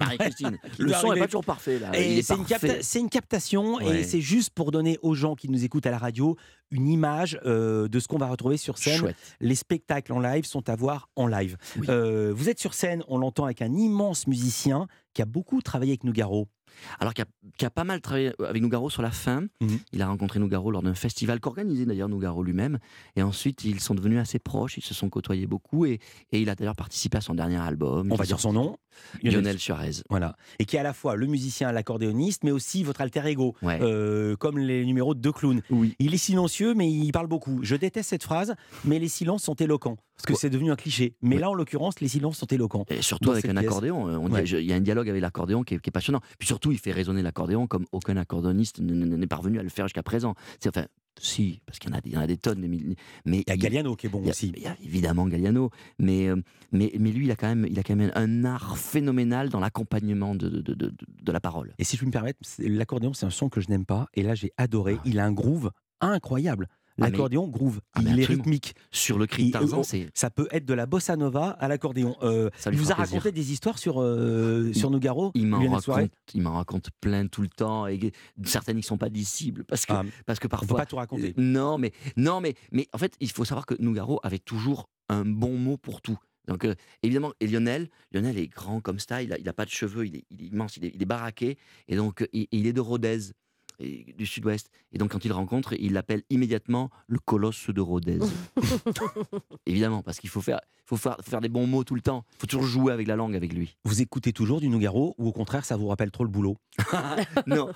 Marie-Christine. 0.00 0.58
Le 0.78 0.92
son 0.92 1.12
n'est 1.12 1.20
pas 1.20 1.26
toujours 1.26 1.44
parfait 1.44 1.78
là. 1.78 1.90
Et 1.98 2.22
c'est 2.22 2.34
une, 2.34 2.44
parfait. 2.44 2.68
capta- 2.68 2.82
c'est 2.82 3.00
une 3.00 3.08
captation 3.08 3.74
Ouais. 3.76 4.00
et 4.00 4.04
c'est 4.04 4.20
juste 4.20 4.50
pour 4.50 4.70
donner 4.70 4.98
aux 5.02 5.14
gens 5.14 5.34
qui 5.34 5.48
nous 5.48 5.64
écoutent 5.64 5.86
à 5.86 5.90
la 5.90 5.98
radio 5.98 6.36
une 6.70 6.88
image 6.88 7.38
euh, 7.44 7.88
de 7.88 8.00
ce 8.00 8.08
qu'on 8.08 8.18
va 8.18 8.26
retrouver 8.28 8.56
sur 8.56 8.78
scène. 8.78 8.98
Chouette. 8.98 9.16
Les 9.40 9.54
spectacles 9.54 10.12
en 10.12 10.20
live 10.20 10.44
sont 10.44 10.68
à 10.68 10.76
voir 10.76 11.08
en 11.16 11.26
live. 11.26 11.56
Euh, 11.88 12.32
vous 12.34 12.48
êtes 12.48 12.58
sur 12.58 12.74
scène, 12.74 13.02
on 13.08 13.18
l'entend 13.18 13.44
avec 13.44 13.60
un 13.62 13.72
immense 13.74 14.26
musicien 14.26 14.86
qui 15.14 15.22
a 15.22 15.26
beaucoup 15.26 15.60
travaillé 15.60 15.92
avec 15.92 16.04
Nougaro. 16.04 16.48
Alors 17.00 17.12
a, 17.18 17.24
qui 17.56 17.64
a 17.64 17.70
pas 17.70 17.84
mal 17.84 18.00
travaillé 18.00 18.32
avec 18.44 18.60
Nougaro 18.62 18.90
sur 18.90 19.02
la 19.02 19.10
fin. 19.10 19.42
Mhm. 19.60 19.78
Il 19.92 20.02
a 20.02 20.06
rencontré 20.08 20.38
Nougaro 20.40 20.70
lors 20.70 20.82
d'un 20.82 20.94
festival 20.94 21.40
qu'organisait 21.40 21.86
d'ailleurs 21.86 22.08
Nougaro 22.08 22.42
lui-même. 22.42 22.78
Et 23.16 23.22
ensuite, 23.22 23.64
ils 23.64 23.80
sont 23.80 23.94
devenus 23.94 24.18
assez 24.18 24.38
proches, 24.38 24.76
ils 24.78 24.84
se 24.84 24.94
sont 24.94 25.08
côtoyés 25.10 25.46
beaucoup. 25.46 25.86
Et, 25.86 26.00
et 26.32 26.40
il 26.40 26.48
a 26.50 26.54
d'ailleurs 26.54 26.76
participé 26.76 27.18
à 27.18 27.20
son 27.20 27.34
dernier 27.34 27.56
album. 27.58 28.10
On 28.10 28.16
va 28.16 28.24
dire 28.24 28.40
son 28.40 28.52
nom. 28.52 28.76
Lionel 29.22 29.58
Suarez. 29.58 30.02
Voilà. 30.10 30.36
Et 30.58 30.64
qui 30.66 30.76
est 30.76 30.78
à 30.78 30.82
la 30.82 30.92
fois 30.92 31.16
le 31.16 31.26
musicien, 31.26 31.72
l'accordéoniste, 31.72 32.44
mais 32.44 32.50
aussi 32.50 32.82
votre 32.84 33.00
alter 33.00 33.22
ego, 33.26 33.54
Ouais. 33.62 33.78
euh, 33.80 34.36
comme 34.36 34.58
les 34.58 34.84
numéros 34.84 35.14
de 35.14 35.20
deux 35.20 35.32
clowns. 35.32 35.62
Oui. 35.70 35.94
Il 35.98 36.12
est 36.12 36.18
silencieux, 36.18 36.74
mais 36.74 36.90
il 36.92 37.10
parle 37.12 37.26
beaucoup. 37.26 37.60
Je 37.62 37.74
déteste 37.76 38.10
cette 38.10 38.22
phrase, 38.22 38.54
mais 38.84 38.98
les 38.98 39.08
silences 39.08 39.42
sont 39.44 39.54
éloquents. 39.54 39.96
Parce 40.26 40.36
que 40.36 40.40
c'est 40.40 40.50
devenu 40.50 40.70
un 40.70 40.76
cliché. 40.76 41.16
Mais 41.22 41.38
là, 41.38 41.50
en 41.50 41.54
l'occurrence, 41.54 42.00
les 42.00 42.08
silences 42.08 42.38
sont 42.38 42.46
éloquents. 42.46 42.84
Et 42.88 43.02
surtout 43.02 43.30
avec 43.32 43.44
un 43.46 43.54
pièce. 43.54 43.64
accordéon. 43.66 44.08
euh, 44.08 44.16
Ouais. 44.16 44.44
Il 44.44 44.64
y 44.66 44.72
a 44.72 44.76
un 44.76 44.80
dialogue 44.80 45.08
avec 45.08 45.20
l'accordéon 45.20 45.62
qui, 45.62 45.74
est- 45.74 45.78
qui 45.80 45.90
est 45.90 45.92
passionnant. 45.92 46.20
Puis 46.38 46.46
surtout, 46.48 46.72
il 46.72 46.78
fait 46.78 46.92
résonner 46.92 47.22
l'accordéon 47.22 47.66
comme 47.66 47.84
aucun 47.92 48.16
accordéoniste 48.16 48.80
n'est 48.80 49.26
parvenu 49.26 49.58
à 49.58 49.62
le 49.62 49.68
faire 49.68 49.86
jusqu'à 49.86 50.02
présent. 50.02 50.34
C'est 50.60 50.68
enfin. 50.68 50.86
Si, 51.20 51.60
parce 51.66 51.78
qu'il 51.78 51.90
y 51.90 51.92
en 51.92 51.98
a, 51.98 52.00
il 52.06 52.12
y 52.12 52.16
en 52.16 52.20
a 52.22 52.26
des 52.26 52.38
tonnes. 52.38 52.66
Mais 52.66 52.78
Il 53.26 53.44
y 53.46 53.50
a 53.52 53.56
Galliano 53.58 53.96
qui 53.96 54.06
est 54.06 54.08
bon 54.08 54.24
a- 54.26 54.30
aussi. 54.30 54.50
Il 54.56 54.62
y 54.62 54.66
a 54.66 54.74
évidemment 54.82 55.26
Galliano, 55.26 55.68
mais, 55.98 56.28
euh, 56.28 56.36
mais, 56.72 56.90
mais 56.98 57.10
lui, 57.12 57.26
il 57.26 57.30
a, 57.30 57.36
quand 57.36 57.48
même, 57.48 57.66
il 57.68 57.78
a 57.78 57.82
quand 57.82 57.94
même 57.94 58.10
un 58.14 58.44
art 58.46 58.78
phénoménal 58.78 59.50
dans 59.50 59.60
l'accompagnement 59.60 60.34
de, 60.34 60.48
de, 60.48 60.60
de- 60.62 60.74
de- 60.74 60.94
de 61.22 61.32
la 61.32 61.38
parole. 61.38 61.74
Et 61.78 61.84
si 61.84 61.96
je 61.96 61.98
puis 61.98 62.06
me 62.06 62.12
permettre, 62.12 62.38
l'accordéon, 62.58 63.12
c'est 63.12 63.26
un 63.26 63.30
son 63.30 63.50
que 63.50 63.60
je 63.60 63.68
n'aime 63.68 63.84
pas. 63.84 64.06
Et 64.14 64.22
là, 64.22 64.34
j'ai 64.34 64.52
adoré. 64.56 64.96
Il 65.04 65.18
a 65.18 65.26
un 65.26 65.32
groove 65.32 65.70
incroyable. 66.00 66.66
Ah, 67.00 67.04
L'accordéon 67.06 67.48
groove. 67.48 67.80
Ah, 67.94 68.00
il 68.02 68.20
est 68.20 68.24
rythmique. 68.24 68.74
Sur 68.90 69.18
le 69.18 69.26
cri 69.26 69.46
de 69.46 69.52
Tarzan, 69.52 69.82
c'est. 69.82 70.08
Ça 70.14 70.30
peut 70.30 70.48
être 70.50 70.64
de 70.66 70.74
la 70.74 70.86
bossa 70.86 71.16
nova 71.16 71.50
à 71.50 71.68
l'accordéon. 71.68 72.16
Euh, 72.22 72.50
il 72.66 72.72
vous 72.76 72.92
a 72.92 72.94
plaisir. 72.94 72.96
raconté 72.96 73.32
des 73.32 73.52
histoires 73.52 73.78
sur, 73.78 74.00
euh, 74.02 74.72
sur 74.72 74.90
Nougaro 74.90 75.32
Il 75.34 75.46
m'en 75.46 75.58
raconte, 75.70 76.10
raconte 76.44 76.90
plein 77.00 77.26
tout 77.26 77.42
le 77.42 77.48
temps 77.48 77.86
et 77.86 78.12
certaines 78.44 78.76
qui 78.78 78.86
sont 78.86 78.98
pas 78.98 79.08
discibles 79.10 79.64
parce 79.64 79.86
que 79.86 79.92
Ah, 79.92 80.02
parce 80.26 80.38
que 80.38 80.46
On 80.46 80.50
peut 80.50 80.56
parfois 80.56 80.76
pas 80.78 80.86
tout 80.86 80.96
raconter. 80.96 81.30
Euh, 81.38 81.42
Non, 81.42 81.78
mais 81.78 81.92
non, 82.16 82.40
mais 82.40 82.54
mais 82.72 82.86
en 82.92 82.98
fait, 82.98 83.14
il 83.20 83.30
faut 83.30 83.44
savoir 83.44 83.66
que 83.66 83.74
Nougaro 83.80 84.20
avait 84.22 84.38
toujours 84.38 84.88
un 85.08 85.24
bon 85.24 85.56
mot 85.56 85.76
pour 85.76 86.00
tout. 86.02 86.18
Donc 86.48 86.64
euh, 86.64 86.74
évidemment, 87.02 87.32
et 87.40 87.46
Lionel, 87.46 87.88
Lionel 88.12 88.36
est 88.36 88.48
grand 88.48 88.80
comme 88.80 88.98
ça, 88.98 89.22
il 89.22 89.32
a, 89.32 89.38
il 89.38 89.48
a 89.48 89.52
pas 89.52 89.64
de 89.64 89.70
cheveux, 89.70 90.06
il 90.06 90.16
est, 90.16 90.24
il 90.30 90.42
est 90.42 90.46
immense, 90.48 90.76
il 90.76 90.84
est, 90.84 90.90
il 90.94 91.00
est 91.00 91.06
baraqué 91.06 91.56
et 91.86 91.96
donc 91.96 92.26
il 92.32 92.66
est 92.66 92.72
de 92.72 92.80
Rodez. 92.80 93.18
Et 93.82 94.14
du 94.16 94.26
sud-ouest. 94.26 94.70
Et 94.92 94.98
donc, 94.98 95.10
quand 95.12 95.24
il 95.24 95.32
rencontre, 95.32 95.74
il 95.74 95.92
l'appelle 95.92 96.22
immédiatement 96.30 96.90
le 97.06 97.18
colosse 97.18 97.70
de 97.70 97.80
Rodez. 97.80 98.18
Évidemment, 99.66 100.02
parce 100.02 100.18
qu'il 100.18 100.30
faut 100.30 100.40
faire, 100.40 100.60
faut, 100.84 100.96
faire, 100.96 101.16
faut 101.16 101.30
faire 101.30 101.40
des 101.40 101.48
bons 101.48 101.66
mots 101.66 101.84
tout 101.84 101.94
le 101.94 102.00
temps. 102.00 102.24
Il 102.34 102.40
faut 102.40 102.46
toujours 102.46 102.66
jouer 102.66 102.92
avec 102.92 103.06
la 103.06 103.16
langue 103.16 103.34
avec 103.36 103.52
lui. 103.52 103.76
Vous 103.84 104.00
écoutez 104.00 104.32
toujours 104.32 104.60
du 104.60 104.68
Nougaro 104.68 105.14
ou 105.18 105.28
au 105.28 105.32
contraire, 105.32 105.64
ça 105.64 105.76
vous 105.76 105.88
rappelle 105.88 106.10
trop 106.10 106.24
le 106.24 106.30
boulot? 106.30 106.56
Non. 107.46 107.70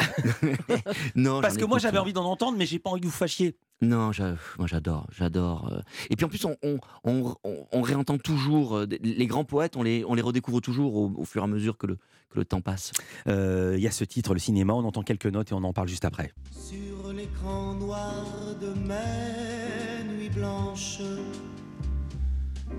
non 1.15 1.41
Parce 1.41 1.57
que 1.57 1.65
moi, 1.65 1.79
j'avais 1.79 1.99
envie 1.99 2.13
d'en 2.13 2.25
entendre, 2.25 2.57
mais 2.57 2.67
j'ai 2.67 2.79
pas 2.79 2.91
envie 2.91 3.01
que 3.01 3.07
vous 3.07 3.13
fâchiez. 3.13 3.57
Non, 3.83 4.11
moi 4.59 4.67
j'adore, 4.67 5.07
j'adore. 5.11 5.71
euh. 5.73 5.81
Et 6.09 6.17
puis 6.17 6.25
en 6.25 6.29
plus, 6.31 6.45
on, 6.47 6.57
on, 6.63 6.79
on- 7.05 7.35
on- 7.45 7.67
on 7.73 7.83
réentend 7.83 8.17
toujours 8.17 8.77
euh, 8.79 8.87
les 9.03 9.27
grands 9.27 9.45
poètes, 9.45 9.77
on 9.77 9.83
les, 9.83 10.03
on 10.07 10.15
les 10.15 10.23
redécouvre 10.23 10.61
toujours 10.63 10.95
au, 10.97 11.13
au 11.17 11.25
fur 11.25 11.43
et 11.43 11.45
à 11.45 11.47
mesure 11.47 11.77
que 11.77 11.87
le, 11.87 11.97
que 12.31 12.39
le 12.39 12.45
temps 12.47 12.63
passe. 12.63 12.93
Euh, 13.29 13.75
Il 13.77 13.83
y 13.83 13.87
a 13.87 13.91
ce 13.91 14.05
titre, 14.05 14.33
le 14.33 14.41
cinéma, 14.41 14.73
on 14.73 14.85
entend 14.85 15.03
quelques 15.03 15.27
notes 15.27 15.51
et 15.53 15.55
on 15.55 15.63
en 15.63 15.75
parle 15.75 15.89
juste 15.89 16.07
après. 16.07 16.33
Sur 16.51 17.13
l'écran 17.13 17.75
noir 17.75 18.25
de 18.61 18.69
mes 18.89 20.11
nuits 20.15 20.31
blanches, 20.31 21.01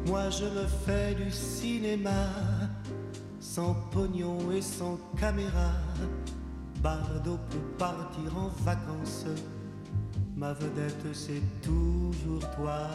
moi 0.08 0.30
je 0.32 0.46
me 0.46 0.66
fais 0.86 1.14
du 1.14 1.30
cinéma, 1.32 2.26
sans 3.40 3.76
pognon 3.92 4.52
et 4.52 4.62
sans 4.64 4.98
caméra. 5.20 5.72
Bardo 6.82 7.38
peut 7.50 7.58
partir 7.78 8.38
en 8.38 8.50
vacances, 8.64 9.26
ma 10.38 10.54
vedette 10.54 10.96
c'est 11.14 11.42
toujours 11.64 12.50
toi. 12.56 12.88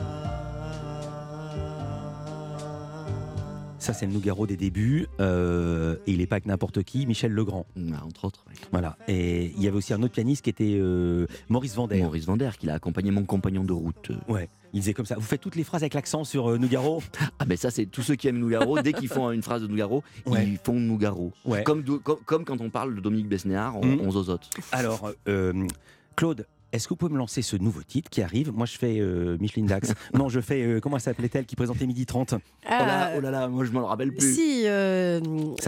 Ça, 3.78 3.92
c'est 3.92 4.06
le 4.06 4.12
Nougaro 4.12 4.46
des 4.46 4.56
débuts. 4.56 5.08
euh, 5.18 5.96
et 6.06 6.12
il 6.12 6.18
n'est 6.18 6.28
pas 6.28 6.36
avec 6.36 6.46
n'importe 6.46 6.84
qui, 6.84 7.04
Michel 7.04 7.32
Legrand. 7.32 7.66
entre 8.06 8.26
autres. 8.26 8.44
Voilà. 8.70 8.96
Et 9.08 9.46
il 9.56 9.60
y 9.60 9.66
avait 9.66 9.76
aussi 9.76 9.92
un 9.92 10.00
autre 10.04 10.12
pianiste 10.12 10.44
qui 10.44 10.50
était 10.50 10.78
euh, 10.80 11.26
Maurice 11.48 11.74
Vander. 11.74 12.00
Maurice 12.00 12.24
Vander, 12.26 12.50
qui 12.60 12.66
l'a 12.66 12.74
accompagné 12.74 13.10
mon 13.10 13.24
compagnon 13.24 13.64
de 13.64 13.72
route. 13.72 14.12
Ouais. 14.28 14.48
Il 14.72 14.78
disait 14.78 14.94
comme 14.94 15.04
ça. 15.04 15.16
Vous 15.16 15.22
faites 15.22 15.40
toutes 15.40 15.56
les 15.56 15.64
phrases 15.64 15.82
avec 15.82 15.94
l'accent 15.94 16.22
sur 16.22 16.48
euh, 16.52 16.58
Nougaro 16.58 17.02
Ah 17.40 17.44
ben 17.44 17.56
ça 17.58 17.72
c'est 17.72 17.86
tous 17.86 18.02
ceux 18.02 18.14
qui 18.14 18.28
aiment 18.28 18.38
Nougaro, 18.38 18.80
dès 18.80 18.92
qu'ils 18.92 19.08
font 19.08 19.32
une 19.32 19.42
phrase 19.42 19.62
de 19.62 19.66
Nougaro, 19.66 20.04
Ouais. 20.26 20.46
ils 20.46 20.58
font 20.58 20.74
Nougaro. 20.78 21.32
Ouais. 21.44 21.64
Comme, 21.64 21.82
do- 21.82 21.98
comme, 21.98 22.20
comme 22.24 22.44
quand 22.44 22.60
on 22.60 22.70
parle 22.70 22.94
de 22.94 23.00
Dominique 23.00 23.28
Besnéard, 23.28 23.76
on, 23.78 23.84
Mhm. 23.84 24.00
on 24.00 24.10
zozote. 24.12 24.48
Alors, 24.70 25.10
euh, 25.26 25.66
Claude, 26.14 26.46
est-ce 26.72 26.84
que 26.88 26.90
vous 26.90 26.96
pouvez 26.96 27.12
me 27.12 27.18
lancer 27.18 27.42
ce 27.42 27.56
nouveau 27.56 27.82
titre 27.82 28.10
qui 28.10 28.22
arrive? 28.22 28.52
Moi, 28.52 28.66
je 28.66 28.76
fais 28.78 28.98
euh, 29.00 29.36
Micheline 29.40 29.66
Dax. 29.66 29.92
non, 30.14 30.28
je 30.28 30.40
fais. 30.40 30.62
euh, 30.62 30.80
comment 30.80 30.96
elle 30.96 31.02
s'appelait-elle 31.02 31.46
qui 31.46 31.54
présentait 31.56 31.86
Midi 31.86 32.06
30 32.06 32.34
Oh 32.34 32.38
là, 32.68 33.12
oh 33.16 33.20
là 33.20 33.30
là, 33.30 33.48
moi 33.48 33.64
je 33.64 33.72
m'en 33.72 33.86
rappelle 33.86 34.12
plus. 34.14 34.34
Si, 34.34 34.62
euh, 34.66 35.20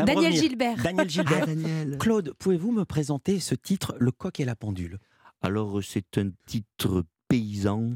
Daniel. 0.05 0.33
Gilbert. 0.33 0.83
Daniel 0.83 1.09
Gilbert. 1.11 1.41
Ah, 1.43 1.47
Daniel. 1.47 1.99
Claude, 1.99 2.33
pouvez-vous 2.39 2.73
me 2.73 2.85
présenter 2.85 3.41
ce 3.41 3.55
titre, 3.55 3.95
Le 3.99 4.11
coq 4.11 4.41
et 4.41 4.45
la 4.45 4.57
pendule? 4.57 4.99
Alors, 5.43 5.81
c'est 5.83 6.17
un 6.19 6.31
titre 6.47 7.05
paysan, 7.29 7.91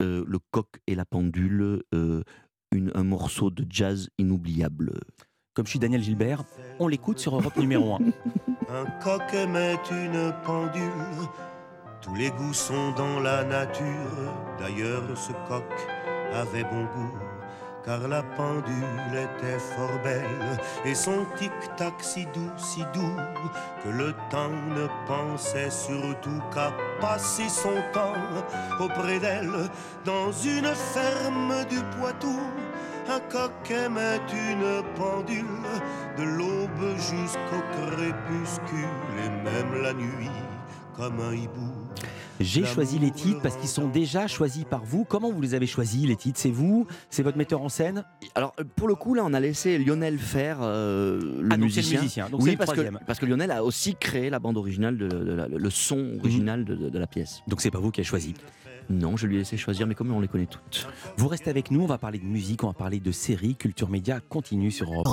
euh, 0.00 0.24
le 0.26 0.38
coq 0.50 0.68
et 0.86 0.94
la 0.94 1.04
pendule, 1.04 1.82
euh, 1.94 2.22
une- 2.72 2.90
un 2.94 3.04
morceau 3.04 3.50
de 3.50 3.66
jazz 3.68 4.08
inoubliable. 4.18 4.94
Comme 5.54 5.66
je 5.66 5.70
suis 5.70 5.78
Daniel 5.78 6.02
Gilbert, 6.02 6.44
on 6.78 6.88
l'écoute 6.88 7.18
sur 7.18 7.34
Europe 7.36 7.56
numéro 7.58 7.94
1. 7.94 7.98
Un 8.70 8.86
coq 9.04 9.20
met 9.50 9.74
une 9.90 10.32
pendule, 10.46 10.90
tous 12.02 12.14
les 12.14 12.30
goûts 12.30 12.52
sont 12.52 12.90
dans 12.92 13.20
la 13.20 13.44
nature. 13.44 13.86
D'ailleurs, 14.58 15.02
ce 15.16 15.32
coq 15.48 15.64
avait 16.34 16.64
bon 16.64 16.84
goût, 16.84 17.18
car 17.84 18.06
la 18.08 18.22
pendule 18.22 19.14
était 19.14 19.58
fort 19.58 19.98
belle, 20.02 20.58
et 20.84 20.94
son 20.94 21.24
tic-tac 21.36 21.94
si 22.00 22.26
doux, 22.26 22.50
si 22.56 22.80
doux, 22.92 23.16
que 23.84 23.88
le 23.88 24.12
temps 24.30 24.50
ne 24.76 24.86
pensait 25.06 25.70
surtout 25.70 26.42
qu'à 26.52 26.72
passer 27.00 27.48
son 27.48 27.82
temps 27.92 28.14
auprès 28.80 29.20
d'elle, 29.20 29.70
dans 30.04 30.32
une 30.32 30.74
ferme 30.74 31.64
du 31.70 31.78
Poitou. 31.96 32.38
Un 33.08 33.20
coq 33.30 33.70
aimait 33.70 34.20
une 34.32 34.82
pendule, 34.94 35.44
de 36.16 36.22
l'aube 36.22 36.96
jusqu'au 36.96 37.62
crépuscule, 37.72 38.88
et 39.24 39.28
même 39.28 39.82
la 39.82 39.92
nuit, 39.92 40.30
comme 40.96 41.18
un 41.20 41.34
hibou. 41.34 41.81
J'ai 42.40 42.64
choisi 42.64 42.98
les 42.98 43.10
titres 43.10 43.40
parce 43.40 43.56
qu'ils 43.56 43.68
sont 43.68 43.88
déjà 43.88 44.26
choisis 44.26 44.64
par 44.64 44.84
vous. 44.84 45.04
Comment 45.04 45.30
vous 45.30 45.40
les 45.40 45.54
avez 45.54 45.66
choisis, 45.66 46.06
les 46.06 46.16
titres? 46.16 46.40
C'est 46.40 46.50
vous? 46.50 46.86
C'est 47.10 47.22
votre 47.22 47.38
metteur 47.38 47.62
en 47.62 47.68
scène? 47.68 48.04
Alors, 48.34 48.52
euh, 48.58 48.64
pour 48.76 48.88
le 48.88 48.94
coup, 48.94 49.14
là, 49.14 49.22
on 49.24 49.32
a 49.32 49.40
laissé 49.40 49.78
Lionel 49.78 50.18
faire 50.18 50.58
euh, 50.62 51.20
le 51.40 51.48
Ah, 51.52 51.56
donc 51.56 51.70
c'est 51.70 51.76
le 51.82 51.82
musicien. 51.82 52.00
musicien, 52.00 52.28
donc 52.30 52.42
oui, 52.42 52.52
le 52.52 52.56
parce 52.56 52.72
que, 52.72 52.80
parce 53.06 53.18
que 53.18 53.26
Lionel 53.26 53.50
a 53.50 53.62
aussi 53.62 53.94
créé 53.94 54.30
la 54.30 54.38
bande 54.38 54.56
originale, 54.56 54.96
de, 54.96 55.08
de 55.08 55.32
la- 55.32 55.48
le 55.48 55.70
son 55.70 56.18
original 56.20 56.64
de, 56.64 56.98
la 56.98 57.06
pièce. 57.06 57.42
Donc 57.48 57.60
c'est 57.60 57.70
pas 57.70 57.78
vous 57.78 57.90
qui 57.90 58.00
avez 58.00 58.08
choisi? 58.08 58.34
Non, 58.90 59.16
je 59.16 59.26
lui 59.26 59.36
ai 59.36 59.38
laissé 59.40 59.56
choisir, 59.56 59.86
mais 59.86 59.94
comme 59.94 60.10
on 60.12 60.20
les 60.20 60.28
connaît 60.28 60.46
toutes. 60.46 60.88
Vous 61.16 61.28
restez 61.28 61.50
avec 61.50 61.70
nous, 61.70 61.82
on 61.82 61.86
va 61.86 61.98
parler 61.98 62.18
de 62.18 62.24
musique, 62.24 62.64
on 62.64 62.68
va 62.68 62.72
parler 62.72 62.98
de 63.00 63.12
séries. 63.12 63.54
Culture 63.54 63.88
Média 63.88 64.20
continue 64.20 64.70
sur 64.70 64.92
Europe. 64.92 65.06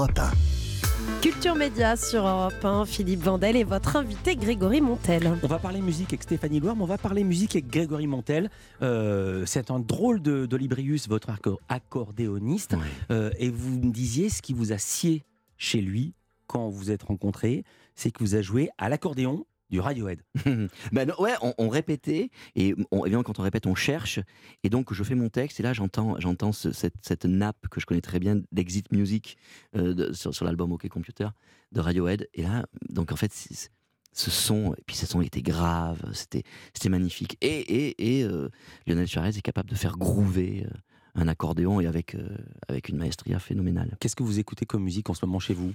Culture 1.22 1.56
Média 1.56 1.98
sur 1.98 2.26
Europe 2.26 2.64
1, 2.64 2.86
Philippe 2.86 3.22
Vandel 3.22 3.58
et 3.58 3.66
votre 3.66 3.98
invité 3.98 4.38
Grégory 4.38 4.80
Montel. 4.80 5.34
On 5.44 5.48
va 5.48 5.60
parler 5.60 5.82
musique 5.82 6.10
avec 6.14 6.24
Stéphanie 6.24 6.62
Loire, 6.62 6.78
mais 6.78 6.84
on 6.84 6.88
va 6.88 6.98
parler 6.98 7.26
musique 7.26 7.56
avec 7.58 7.68
Grégory 7.68 8.08
Montel. 8.08 8.50
Euh, 8.82 9.44
c'est 9.46 9.70
un 9.70 9.80
drôle 9.80 10.22
de, 10.22 10.46
d'Olibrius, 10.46 11.10
votre 11.10 11.30
acco- 11.30 11.58
accordéoniste. 11.68 12.76
Euh, 13.12 13.32
et 13.38 13.50
vous 13.50 13.80
me 13.82 13.92
disiez 13.92 14.30
ce 14.30 14.42
qui 14.42 14.54
vous 14.54 14.72
a 14.72 14.78
scié 14.78 15.26
chez 15.58 15.82
lui 15.82 16.14
quand 16.48 16.70
vous 16.70 16.90
êtes 16.90 17.04
rencontrés, 17.04 17.64
c'est 17.96 18.12
que 18.12 18.20
vous 18.24 18.34
avez 18.34 18.42
joué 18.44 18.70
à 18.78 18.88
l'accordéon 18.90 19.46
du 19.70 19.80
Radiohead. 19.80 20.22
ben 20.92 21.12
ouais, 21.20 21.34
on, 21.58 21.70
répétait 21.70 22.30
et 22.56 22.76
on, 22.92 23.06
évidemment 23.06 23.24
quand 23.24 23.40
on 23.40 23.44
répète, 23.44 23.68
on 23.68 23.76
cherche 23.76 24.20
et 24.64 24.70
donc 24.70 24.94
je 24.94 25.04
fais 25.04 25.16
mon 25.16 25.30
texte 25.30 25.60
et 25.60 25.64
là 25.64 25.74
j'entends 25.74 26.20
j'entends 26.20 26.52
ce- 26.52 26.72
cette, 26.72 26.96
cette 27.02 27.26
nappe 27.26 27.68
que 27.70 27.80
je 27.80 27.86
connais 27.86 28.02
très 28.02 28.20
bien 28.20 28.42
d'Exit 28.52 28.92
Music 28.92 29.38
euh, 29.76 30.14
sur, 30.14 30.34
sur 30.34 30.46
l'album 30.46 30.72
OK 30.72 30.88
Computer 30.90 31.28
de 31.72 31.80
Radiohead 31.80 32.28
et 32.34 32.42
là 32.42 32.66
donc 32.90 33.12
en 33.12 33.16
fait 33.16 33.32
ce 33.32 34.32
son 34.32 34.74
et 34.74 34.82
puis 34.86 34.96
ce 34.96 35.06
son 35.06 35.22
était 35.22 35.42
grave, 35.44 36.02
c'était 36.14 36.44
magnifique 36.90 37.38
et 37.42 37.60
et, 37.60 38.20
et 38.20 38.24
euh, 38.24 38.50
Lionel 38.88 39.08
Suarez 39.08 39.30
est 39.30 39.42
capable 39.42 39.70
de 39.70 39.76
faire 39.76 39.98
groover 39.98 40.66
euh, 40.66 40.78
un 41.16 41.28
accordéon 41.28 41.80
et 41.82 41.88
avec, 41.88 42.16
euh, 42.16 42.28
avec 42.68 42.90
une 42.90 42.98
maestria 42.98 43.40
phénoménale. 43.40 43.96
Qu'est-ce 44.00 44.16
que 44.16 44.24
vous 44.24 44.40
écoutez 44.40 44.66
comme 44.66 44.84
musique 44.84 45.10
en 45.10 45.14
ce 45.14 45.26
moment 45.26 45.40
chez 45.40 45.54
vous? 45.54 45.74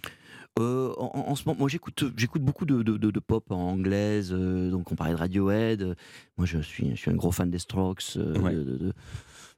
Euh, 0.60 0.92
en, 0.98 1.34
ce 1.34 1.44
moment, 1.46 1.58
moi 1.58 1.68
j'écoute, 1.68 2.04
j'écoute 2.16 2.42
beaucoup 2.42 2.64
de, 2.64 2.82
de- 2.82 2.96
de- 2.96 3.10
de 3.10 3.20
pop 3.20 3.50
en 3.50 3.56
anglaise. 3.56 4.30
euh, 4.32 4.70
donc 4.70 4.92
on 4.92 4.94
parlait 4.94 5.12
de 5.14 5.18
Radiohead. 5.18 5.96
Moi 6.38 6.46
je 6.46 6.58
suis, 6.58 6.90
je 6.90 6.94
suis 6.96 7.10
un 7.10 7.14
gros 7.16 7.32
fan 7.32 7.50
des 7.50 7.58
Strokes. 7.58 8.04
Ouais. 8.16 8.54
de- 8.54 8.92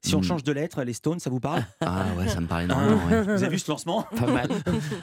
Si 0.07 0.15
on 0.15 0.21
Mm. 0.21 0.25
change 0.25 0.45
de 0.45 0.53
lettre, 0.53 0.83
les 0.85 0.93
Stones, 0.93 1.19
ça 1.19 1.31
vous 1.31 1.41
parle? 1.41 1.65
Ah 1.81 2.05
ouais, 2.17 2.29
ça 2.29 2.41
me 2.41 2.47
parle 2.47 2.63
énormément. 2.65 3.05
ouais. 3.07 3.23
Vous 3.23 3.31
avez 3.43 3.49
vu 3.49 3.59
ce 3.59 3.69
lancement? 3.71 4.05
Pas 4.17 4.27
mal. 4.31 4.49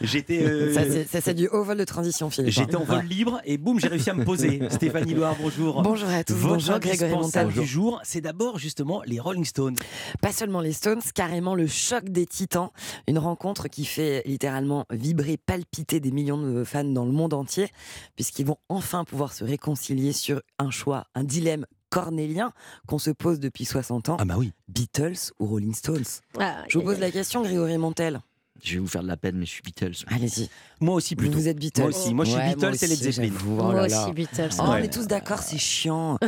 J'étais. 0.02 0.44
euh, 0.44 0.74
Ça, 0.74 0.84
c'est- 0.86 1.06
ça, 1.10 1.20
c'est 1.20 1.34
du 1.34 1.48
haut 1.48 1.64
vol 1.64 1.78
de 1.78 1.84
transition, 1.84 2.30
Philippe. 2.30 2.52
J'étais 2.54 2.76
en 2.78 2.84
vol 2.86 2.98
Ouais. 3.00 3.04
libre 3.04 3.42
et 3.44 3.58
boum, 3.58 3.80
j'ai 3.82 3.90
réussi 3.90 4.10
à 4.10 4.14
me 4.14 4.24
poser. 4.24 4.62
Stéphanie 4.70 5.14
Loire, 5.14 5.36
bonjour. 5.42 5.82
Bonjour 5.82 6.08
à 6.10 6.24
tous, 6.24 6.34
Votre 6.36 6.54
bonjour 6.56 6.80
Grégory 6.80 7.12
Montel. 7.12 7.48
du 7.50 7.66
jour, 7.66 8.00
c'est 8.04 8.22
d'abord 8.22 8.58
justement 8.60 9.02
les 9.06 9.20
Rolling 9.20 9.44
Stones. 9.46 9.76
Pas 10.22 10.32
seulement 10.32 10.62
les 10.62 10.72
Stones, 10.74 11.02
carrément 11.14 11.56
le 11.56 11.68
choc 11.68 12.06
des 12.06 12.26
titans. 12.26 12.70
Une 13.08 13.20
rencontre 13.20 13.68
qui 13.68 13.84
fait 13.86 14.24
littéralement 14.26 14.86
vibrer, 14.90 15.36
palpiter 15.38 16.00
des 16.00 16.12
millions 16.12 16.38
de 16.42 16.64
fans 16.64 16.84
dans 16.86 17.06
le 17.06 17.12
monde 17.12 17.34
entier, 17.34 17.68
puisqu'ils 18.16 18.46
vont 18.46 18.58
enfin 18.70 19.04
pouvoir 19.04 19.34
se 19.34 19.44
réconcilier 19.44 20.14
sur 20.14 20.42
un 20.60 20.72
choix, 20.72 21.08
un 21.16 21.24
dilemme 21.26 21.66
cornélien 21.94 22.52
qu'on 22.88 22.98
se 23.00 23.12
pose 23.12 23.40
depuis 23.40 23.66
60 23.66 24.10
ans. 24.10 24.18
Ah 24.20 24.26
bah 24.26 24.36
oui. 24.38 24.52
Beatles 24.68 25.32
ou 25.40 25.46
Rolling 25.46 25.74
Stones? 25.76 26.04
Ah, 26.40 26.64
Je 26.68 26.80
vous 26.80 26.84
pose 26.84 27.00
la 27.00 27.12
question, 27.12 27.42
Grégory 27.44 27.78
Montel. 27.78 28.22
Je 28.64 28.76
vais 28.76 28.80
vous 28.80 28.88
faire 28.88 29.04
de 29.04 29.08
la 29.08 29.18
peine, 29.18 29.36
mais 29.38 29.46
je 29.46 29.52
suis 29.52 29.62
Beatles. 29.62 30.06
Allez-y. 30.08 30.50
Moi 30.80 30.96
aussi 30.96 31.16
plutôt. 31.16 31.34
Vous 31.38 31.48
êtes 31.48 31.58
Beatles 31.58 31.82
Moi 31.82 31.90
aussi, 31.90 32.14
moi 32.14 32.24
je 32.26 32.30
suis 32.32 32.40
Ouais, 32.40 32.50
Beatles 32.56 32.60
moi 32.62 32.70
et 32.70 32.88
Led 32.88 32.92
aussi, 33.00 33.12
Zeppelin. 33.12 33.34
Oh 33.42 33.52
Moi 33.52 33.74
là 33.74 33.88
là. 33.88 34.04
aussi, 34.04 34.14
Beatles. 34.14 34.50
Oh, 34.58 34.62
Ouais. 34.62 34.68
On 34.70 34.76
est 34.78 34.94
tous 34.94 35.08
d'accord, 35.08 35.40
c'est 35.40 35.58
chiant. 35.58 36.18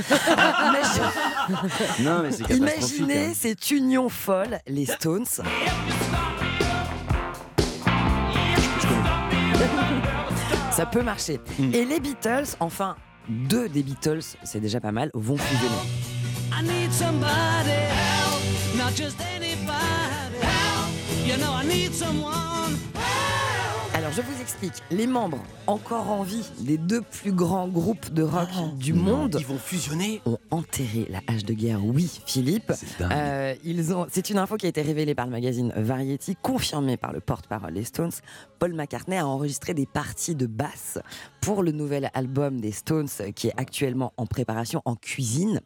Non, 2.00 2.24
mais 2.24 2.32
c'est. 2.32 2.50
Imaginez 2.56 3.26
hein. 3.28 3.34
cette 3.36 3.70
union 3.72 4.10
folle, 4.10 4.60
les 4.68 4.86
Stones. 4.86 5.26
Ça 10.72 10.86
peut 10.86 11.02
marcher. 11.04 11.40
Hmm. 11.58 11.74
Et 11.74 11.86
les 11.86 12.00
Beatles, 12.00 12.48
enfin 12.60 12.98
deux 13.30 13.70
des 13.70 13.84
Beatles, 13.84 14.22
c'est 14.44 14.60
déjà 14.60 14.80
pas 14.80 14.92
mal, 14.92 15.10
vont 15.14 15.38
fusionner. 15.38 15.76
Alors 23.96 24.12
je 24.12 24.22
vous 24.22 24.42
explique, 24.42 24.74
les 24.92 25.08
membres 25.08 25.42
encore 25.68 26.12
en 26.12 26.22
vie 26.22 26.46
des 26.60 26.78
deux 26.78 27.00
plus 27.00 27.32
grands 27.32 27.70
groupes 27.70 28.14
de 28.14 28.24
rock 28.24 28.50
du 28.78 28.92
monde 28.92 29.38
Ils 29.40 29.46
vont 29.46 29.58
fusionner. 29.58 30.22
ont 30.26 30.38
enterré 30.52 31.08
la 31.10 31.22
hache 31.28 31.46
de 31.46 31.54
guerre. 31.54 31.80
Oui, 31.84 32.22
Philippe. 32.26 32.74
Euh, 33.00 33.56
ils 33.64 33.94
ont. 33.94 34.06
C'est 34.12 34.30
une 34.30 34.38
info 34.38 34.58
qui 34.58 34.66
a 34.66 34.70
été 34.70 34.82
révélée 34.82 35.16
par 35.16 35.26
le 35.26 35.32
magazine 35.32 35.72
Variety, 35.78 36.36
confirmée 36.42 36.98
par 36.98 37.14
le 37.14 37.22
porte-parole 37.22 37.74
des 37.74 37.86
Stones. 37.86 38.12
Paul 38.60 38.74
McCartney 38.74 39.18
a 39.18 39.26
enregistré 39.26 39.74
des 39.74 39.86
parties 39.86 40.36
de 40.36 40.46
basse 40.46 41.00
pour 41.40 41.64
le 41.64 41.72
nouvel 41.72 42.12
album 42.14 42.60
des 42.60 42.74
Stones 42.74 43.08
euh, 43.22 43.32
qui 43.32 43.48
est 43.48 43.54
actuellement 43.56 44.12
en 44.18 44.26
préparation 44.26 44.82
en 44.84 44.98
cuisine. 44.98 45.62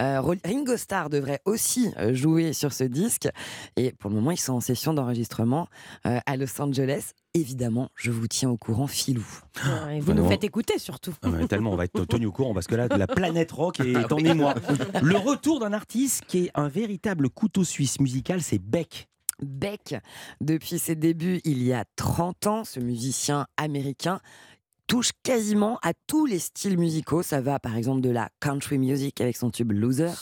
Euh, 0.00 0.22
Ringo 0.22 0.78
Starr 0.78 1.10
devrait 1.10 1.42
aussi 1.44 1.92
jouer 2.12 2.54
sur 2.54 2.72
ce 2.72 2.84
disque 2.84 3.28
et 3.76 3.92
pour 3.92 4.08
le 4.08 4.16
moment 4.16 4.30
ils 4.30 4.38
sont 4.38 4.54
en 4.54 4.60
session 4.60 4.94
d'enregistrement 4.94 5.68
euh, 6.06 6.18
à 6.24 6.36
Los 6.38 6.60
Angeles. 6.62 7.12
Évidemment, 7.36 7.90
je 7.96 8.12
vous 8.12 8.28
tiens 8.28 8.48
au 8.48 8.56
courant, 8.56 8.86
Filou. 8.86 9.26
Ouais, 9.64 9.98
vous 9.98 10.12
nous 10.12 10.18
Vraiment. 10.18 10.28
faites 10.28 10.44
écouter 10.44 10.78
surtout. 10.78 11.12
Ah, 11.22 11.30
tellement 11.48 11.72
on 11.72 11.76
va 11.76 11.84
être 11.84 12.04
tenu 12.04 12.26
au 12.26 12.32
courant 12.32 12.54
parce 12.54 12.68
que 12.68 12.76
là, 12.76 12.86
la 12.86 13.08
planète 13.08 13.50
rock 13.50 13.80
est 13.80 14.12
en 14.12 14.18
émoi. 14.18 14.54
Le 15.02 15.16
retour 15.16 15.58
d'un 15.58 15.72
artiste 15.72 16.22
qui 16.28 16.44
est 16.46 16.50
un 16.54 16.68
véritable 16.68 17.28
couteau 17.28 17.64
suisse 17.64 17.98
musical, 17.98 18.40
c'est 18.40 18.60
Beck. 18.60 19.08
Beck, 19.42 19.96
depuis 20.40 20.78
ses 20.78 20.94
débuts 20.94 21.40
il 21.44 21.60
y 21.64 21.72
a 21.72 21.84
30 21.96 22.46
ans, 22.46 22.62
ce 22.64 22.78
musicien 22.78 23.46
américain 23.56 24.20
touche 24.86 25.10
quasiment 25.24 25.80
à 25.82 25.92
tous 26.06 26.26
les 26.26 26.38
styles 26.38 26.78
musicaux. 26.78 27.24
Ça 27.24 27.40
va 27.40 27.58
par 27.58 27.76
exemple 27.76 28.00
de 28.00 28.10
la 28.10 28.28
country 28.38 28.78
music 28.78 29.20
avec 29.20 29.36
son 29.36 29.50
tube 29.50 29.72
Loser. 29.72 30.12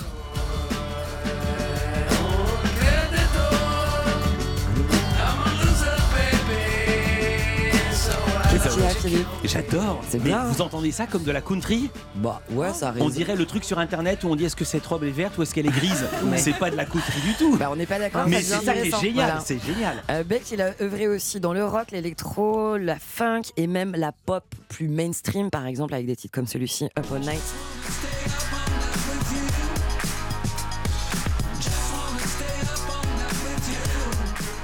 J'adore. 9.45 10.01
C'est 10.09 10.23
bien, 10.23 10.45
Vous 10.45 10.63
entendez 10.63 10.93
ça 10.93 11.07
comme 11.07 11.25
de 11.25 11.33
la 11.33 11.41
country 11.41 11.91
Bah 12.17 12.41
ouais, 12.51 12.73
ça 12.73 12.89
arrive. 12.89 13.03
On 13.03 13.09
dirait 13.09 13.37
le 13.37 13.45
truc 13.47 13.65
sur 13.65 13.79
internet 13.79 14.23
où 14.25 14.29
on 14.29 14.37
dit 14.37 14.45
est-ce 14.45 14.57
que 14.57 14.65
cette 14.65 14.87
robe 14.87 15.05
est 15.05 15.11
verte 15.11 15.37
ou 15.39 15.43
est-ce 15.43 15.55
qu'elle 15.55 15.67
est 15.67 15.71
grise 15.71 16.05
Ouais. 16.25 16.39
C'est 16.39 16.53
pas 16.53 16.71
de 16.71 16.77
la 16.77 16.85
country 16.85 17.21
du 17.23 17.35
tout. 17.35 17.57
Bah, 17.57 17.69
on 17.71 17.77
n'est 17.77 17.87
pas 17.87 17.99
d'accord. 17.99 18.25
Mais 18.27 18.41
ça 18.43 18.59
c'est 18.61 18.67
ça 18.67 18.73
qui 18.75 18.79
est 18.89 19.01
génial, 19.01 19.15
Voilà. 19.15 19.41
c'est 19.41 19.59
génial. 19.65 20.03
Euh, 20.11 20.25
Beck, 20.25 20.51
il 20.53 20.63
a 20.63 20.73
œuvré 20.81 21.09
aussi 21.09 21.41
dans 21.41 21.53
le 21.53 21.65
rock, 21.65 21.91
l'électro, 21.91 22.77
la 22.77 22.97
funk 22.99 23.43
et 23.57 23.67
même 23.67 23.95
la 23.97 24.13
pop 24.13 24.45
plus 24.69 24.89
mainstream, 24.89 25.51
par 25.51 25.67
exemple 25.67 25.95
avec 25.95 26.07
des 26.07 26.17
titres 26.17 26.35
comme 26.35 26.47
celui-ci, 26.47 26.85
Up 26.99 27.07
All 27.15 27.21
Night. 27.21 27.43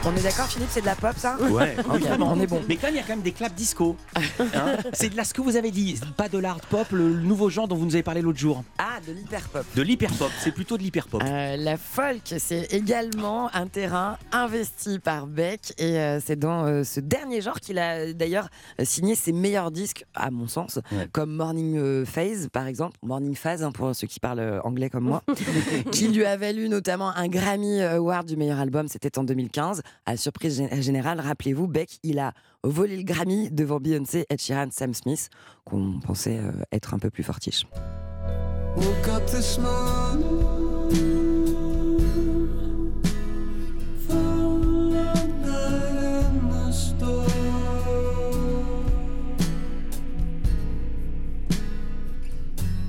On 0.07 0.17
est 0.17 0.23
d'accord, 0.23 0.47
Philippe, 0.47 0.69
c'est 0.71 0.81
de 0.81 0.87
la 0.87 0.95
pop, 0.95 1.13
ça 1.17 1.37
Ouais, 1.51 1.77
on 2.21 2.41
est 2.41 2.47
bon. 2.47 2.63
Mais 2.69 2.77
quand 2.77 2.87
même, 2.87 2.95
il 2.95 2.99
y 2.99 3.01
a 3.01 3.03
quand 3.03 3.15
même 3.15 3.21
des 3.21 3.33
claps 3.33 3.55
disco. 3.55 3.97
Hein 4.17 4.77
c'est 4.95 5.11
de 5.11 5.17
là 5.17 5.25
ce 5.25 5.35
que 5.35 5.43
vous 5.43 5.57
avez 5.57 5.71
dit, 5.71 6.01
pas 6.17 6.29
de 6.29 6.39
l'art 6.39 6.61
pop, 6.61 6.87
le 6.93 7.11
nouveau 7.11 7.51
genre 7.51 7.69
dont 7.69 7.77
vous 7.77 7.85
nous 7.85 7.95
avez 7.95 8.03
parlé 8.05 8.23
l'autre 8.23 8.39
jour. 8.39 8.63
Ah, 8.79 9.01
de 9.07 9.13
l'hyper-pop. 9.13 9.67
De 9.75 9.83
l'hyper 9.83 10.11
pop, 10.13 10.31
c'est 10.39 10.53
plutôt 10.53 10.79
de 10.79 10.83
l'hyper 10.83 11.09
pop. 11.09 11.23
Euh, 11.25 11.57
la 11.57 11.77
folk, 11.77 12.23
c'est 12.39 12.73
également 12.73 13.55
un 13.55 13.67
terrain 13.67 14.17
investi 14.33 14.99
par 14.99 15.27
Beck 15.27 15.75
et 15.79 15.99
euh, 15.99 16.21
c'est 16.25 16.39
dans 16.39 16.65
euh, 16.65 16.85
ce 16.85 17.01
dernier 17.01 17.43
genre 17.43 17.61
qu'il 17.61 17.79
a 17.79 18.13
d'ailleurs 18.13 18.49
signé 18.85 19.15
ses 19.15 19.33
meilleurs 19.33 19.71
disques, 19.73 20.05
à 20.15 20.31
mon 20.31 20.47
sens, 20.49 20.79
Ouais. 20.93 21.09
comme 21.13 21.35
Morning 21.35 22.05
Phase 22.07 22.49
par 22.53 22.67
exemple, 22.67 22.97
Morning 23.03 23.35
Phase 23.35 23.63
hein, 23.63 23.73
pour 23.73 23.95
ceux 23.95 24.07
qui 24.07 24.21
parlent 24.21 24.61
anglais 24.65 24.89
comme 24.91 25.05
moi, 25.05 25.23
qui 25.93 26.09
lui 26.09 26.25
a 26.25 26.37
valu 26.37 26.69
notamment 26.71 27.11
un 27.15 27.29
Grammy 27.29 27.83
Award 27.83 28.27
du 28.27 28.37
meilleur 28.37 28.59
album, 28.61 28.89
c'était 28.89 29.19
en 29.19 29.25
2015. 29.25 29.83
À 30.07 30.17
surprise 30.17 30.61
gé- 30.61 30.81
générale, 30.83 31.21
rappelez-vous, 31.21 31.67
Beck, 31.67 31.99
il 32.03 32.19
a 32.19 32.33
volé 32.65 32.97
le 32.97 33.03
Grammy 33.03 33.51
devant 33.51 33.79
Beyoncé, 33.81 34.27
Ed 34.31 34.41
Sheeran, 34.41 34.69
Sam 34.71 34.95
Smith, 34.95 35.29
qu'on 35.65 36.01
pensait 36.01 36.39
euh, 36.39 36.53
être 36.73 36.95
un 36.95 36.99
peu 36.99 37.11
plus 37.11 37.23
fortiche. 37.25 37.67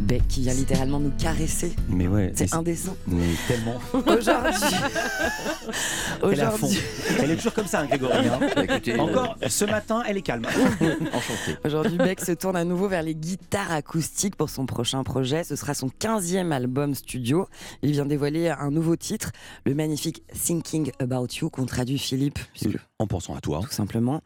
Beck 0.09 0.27
qui 0.27 0.41
vient 0.41 0.55
littéralement 0.55 0.99
nous 0.99 1.11
caresser. 1.11 1.71
Mais 1.87 2.07
ouais, 2.07 2.31
C'est 2.33 2.51
indécent. 2.55 2.97
Mais 3.05 3.27
tellement. 3.47 3.75
Aujourd'hui. 3.93 4.75
Elle 6.23 6.39
est 6.39 6.41
à 6.41 6.49
fond. 6.49 6.65
Aujourd'hui. 6.65 6.79
Elle 7.19 7.29
est 7.31 7.35
toujours 7.35 7.53
comme 7.53 7.67
ça, 7.67 7.81
hein, 7.81 7.85
Grégory. 7.85 8.27
hein. 8.27 8.39
Écoutez, 8.63 8.99
Encore, 8.99 9.37
ce 9.47 9.65
matin, 9.65 10.01
elle 10.07 10.17
est 10.17 10.23
calme. 10.23 10.45
Enchanté. 11.13 11.57
Aujourd'hui, 11.63 11.97
Beck 11.99 12.21
se 12.21 12.31
tourne 12.31 12.55
à 12.55 12.63
nouveau 12.63 12.87
vers 12.87 13.03
les 13.03 13.13
guitares 13.13 13.71
acoustiques 13.71 14.35
pour 14.35 14.49
son 14.49 14.65
prochain 14.65 15.03
projet. 15.03 15.43
Ce 15.43 15.55
sera 15.55 15.75
son 15.75 15.89
15e 15.89 16.51
album 16.51 16.95
studio. 16.95 17.47
Il 17.83 17.91
vient 17.91 18.07
dévoiler 18.07 18.49
un 18.49 18.71
nouveau 18.71 18.95
titre, 18.95 19.31
le 19.67 19.75
magnifique 19.75 20.23
Thinking 20.33 20.91
About 20.99 21.27
You, 21.39 21.51
qu'on 21.51 21.67
traduit 21.67 21.99
Philippe, 21.99 22.39
puisque 22.55 22.77
En 22.97 23.05
pensant 23.05 23.35
à 23.35 23.41
toi. 23.41 23.59
tout 23.61 23.69
simplement. 23.71 24.21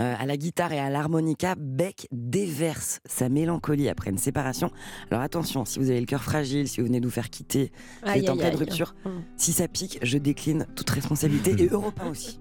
Euh, 0.00 0.14
à 0.18 0.26
la 0.26 0.36
guitare 0.36 0.72
et 0.72 0.80
à 0.80 0.90
l'harmonica, 0.90 1.54
Beck 1.56 2.08
déverse 2.10 2.98
sa 3.08 3.28
mélancolie 3.28 3.88
après 3.88 4.10
une 4.10 4.18
séparation. 4.18 4.72
Alors 5.12 5.22
attention, 5.28 5.64
si 5.64 5.78
vous 5.78 5.90
avez 5.90 6.00
le 6.00 6.06
cœur 6.06 6.22
fragile, 6.22 6.66
si 6.68 6.80
vous 6.80 6.86
venez 6.86 7.00
de 7.00 7.04
vous 7.06 7.12
faire 7.12 7.28
quitter, 7.30 7.70
si 8.04 8.12
vous 8.12 8.18
êtes 8.24 8.30
en 8.30 8.36
pleine 8.36 8.50
aïe. 8.52 8.56
rupture, 8.56 8.94
Mm. 9.04 9.08
si 9.36 9.52
ça 9.52 9.68
pique, 9.68 9.98
je 10.02 10.18
décline 10.18 10.66
toute 10.74 10.88
responsabilité 10.90 11.54
et 11.62 11.68
Europe 11.72 12.00
1 12.02 12.10
aussi. 12.10 12.40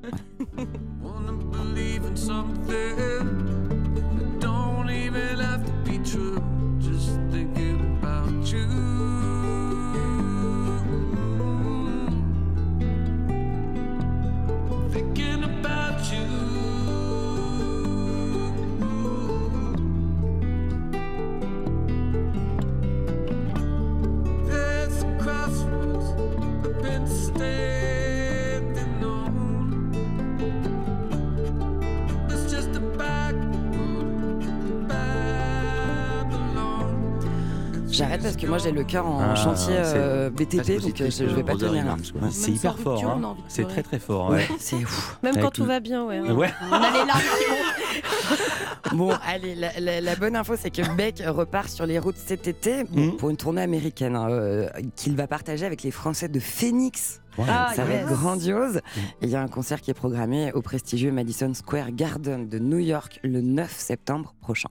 Parce 38.22 38.36
que 38.36 38.46
moi 38.48 38.58
j'ai 38.58 38.72
le 38.72 38.84
cœur 38.84 39.06
en 39.08 39.20
Ah, 39.22 39.36
chantier 39.36 39.76
c'est- 39.84 39.94
euh, 39.96 40.30
BTP, 40.30 40.80
donc 40.82 41.02
euh, 41.02 41.10
je, 41.10 41.24
vais 41.26 41.44
pas 41.44 41.56
tenir. 41.56 41.82
in 41.82 41.86
là. 41.86 41.92
Arms, 41.92 42.02
quoi. 42.12 42.22
Ouais, 42.24 42.28
c'est 42.32 42.52
hyper 42.52 42.78
fort. 42.78 43.04
hein. 43.06 43.36
C'est 43.48 43.68
très 43.68 43.84
très 43.84 44.00
fort. 44.00 44.30
ouais. 44.32 44.48
C'est 44.60 44.76
ouf. 44.76 45.18
Même 45.24 45.34
Avec 45.34 45.44
quand 45.46 45.52
tout 45.52 45.62
le- 45.64 45.68
va 45.68 45.80
bien, 45.80 46.06
ouais. 46.06 46.20
Ouais. 46.32 46.50
On 46.70 46.74
a 46.74 46.92
les 46.92 47.06
larmes 47.06 47.22
qui. 47.22 47.62
Bon, 48.96 49.12
allez, 49.28 49.54
la, 49.56 49.80
la- 49.82 50.00
la 50.00 50.16
bonne 50.16 50.36
info, 50.36 50.54
c'est 50.58 50.70
que 50.70 50.82
Beck 50.96 51.22
repart 51.26 51.68
sur 51.70 51.86
les 51.86 52.00
routes 52.00 52.16
cet 52.16 52.48
été 52.48 52.86
Mhm. 52.86 53.18
pour 53.18 53.30
une 53.30 53.36
tournée 53.36 53.62
américaine 53.62 54.16
hein, 54.16 54.30
euh, 54.30 54.70
qu'il 54.96 55.16
va 55.18 55.28
partager 55.28 55.66
avec 55.66 55.84
les 55.84 55.92
Français 55.92 56.30
de 56.30 56.40
Phoenix. 56.40 57.20
Ah, 57.48 57.72
Ça 57.76 57.86
va 57.86 57.94
être 57.94 58.08
grandiose. 58.08 58.78
Et 59.22 59.26
Il 59.26 59.30
y 59.30 59.36
a 59.36 59.42
un 59.42 59.48
concert 59.48 59.82
qui 59.82 59.92
est 59.92 59.94
programmé 59.94 60.52
au 60.54 60.62
prestigieux 60.62 61.12
Madison 61.12 61.54
Square 61.54 61.92
Garden 61.92 62.48
de 62.48 62.60
New 62.60 62.80
York 62.80 63.20
le 63.24 63.42
9 63.42 63.72
septembre 63.78 64.36
prochain. 64.42 64.70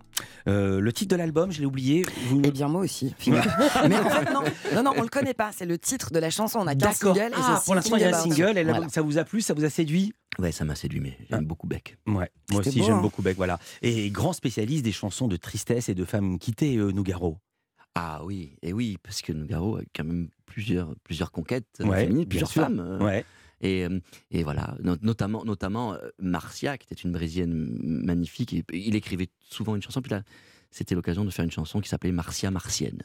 Euh, 0.48 0.81
le 0.81 0.92
titre 0.92 1.14
de 1.14 1.16
l'album, 1.18 1.52
je 1.52 1.61
l'ai 1.61 1.66
oublié. 1.66 2.05
Vous... 2.29 2.40
Eh 2.44 2.50
bien, 2.50 2.68
moi 2.68 2.81
aussi. 2.83 3.14
Mais 3.26 3.98
en 3.98 4.11
fait, 4.11 4.33
non, 4.33 4.42
non, 4.74 4.83
non, 4.83 4.92
on 4.96 5.02
le 5.02 5.09
connaît 5.09 5.35
pas. 5.35 5.50
C'est 5.52 5.66
le 5.66 5.79
titre 5.79 6.11
de 6.12 6.18
la 6.18 6.31
chanson. 6.31 6.59
On 6.61 6.66
a 6.66 6.74
qu'un 6.74 6.92
single. 6.92 7.18
et 7.33 7.35
Ah, 7.37 7.62
pour 7.64 7.74
l'instant, 7.74 7.96
il 7.96 8.02
y 8.02 8.05
a 8.05 8.16
un 8.16 8.20
single. 8.20 8.59
Et 8.59 8.64
Voilà. 8.64 8.88
ça 8.88 9.02
vous 9.02 9.18
a 9.18 9.24
plu 9.24 9.40
Ça 9.40 9.55
vous 9.55 9.64
a 9.64 9.70
séduit 9.70 10.12
Ouais, 10.38 10.52
ça 10.52 10.64
m'a 10.64 10.74
séduit, 10.74 11.00
mais 11.00 11.16
j'aime 11.31 11.46
beaucoup 11.46 11.66
Beck. 11.66 11.96
Ouais, 12.07 12.31
moi 12.50 12.61
aussi 12.61 12.79
beau, 12.79 12.85
j'aime 12.85 12.96
hein. 12.96 13.00
beaucoup 13.00 13.22
Beck, 13.22 13.37
voilà. 13.38 13.59
Et 13.81 14.11
grand 14.11 14.35
spécialiste 14.35 14.85
des 14.85 14.92
chansons 14.92 15.29
de 15.29 15.37
tristesse 15.37 15.88
et 15.88 15.94
de 15.94 16.05
femmes 16.05 16.38
quittées, 16.38 16.76
euh, 16.76 16.90
Nougaro. 16.92 17.38
Ah 17.98 18.20
oui, 18.24 18.59
et 18.61 18.74
oui, 18.74 18.98
parce 19.02 19.22
que 19.22 19.32
Nougaro 19.32 19.78
a 19.78 19.80
quand 19.94 20.04
même 20.04 20.28
plusieurs, 20.44 20.94
plusieurs 21.02 21.32
conquêtes 21.32 21.78
euh, 21.80 21.87
Ouais, 21.87 22.02
féminines, 22.02 22.26
plusieurs 22.28 22.50
sûr. 22.50 22.64
femmes. 22.64 22.78
euh, 22.78 22.98
Ouais. 23.02 23.24
Et, 23.62 23.87
euh, 23.87 24.00
et 24.30 24.42
voilà, 24.42 24.76
no- 24.82 24.98
notamment, 25.00 25.42
notamment 25.46 25.96
Marcia, 26.18 26.76
qui 26.76 26.87
était 26.92 27.00
une 27.00 27.12
Brésilienne 27.12 27.54
magnifique. 27.80 28.52
Et, 28.52 28.64
il 28.74 28.94
écrivait 28.96 29.28
souvent 29.40 29.74
une 29.76 29.80
chanson, 29.82 30.02
puis 30.02 30.11
là, 30.11 30.22
c'était 30.70 30.94
l'occasion 30.94 31.24
de 31.24 31.30
faire 31.30 31.44
une 31.46 31.50
chanson 31.50 31.80
qui 31.80 31.88
s'appelait 31.88 32.12
Marcia 32.12 32.50
Martienne. 32.50 33.00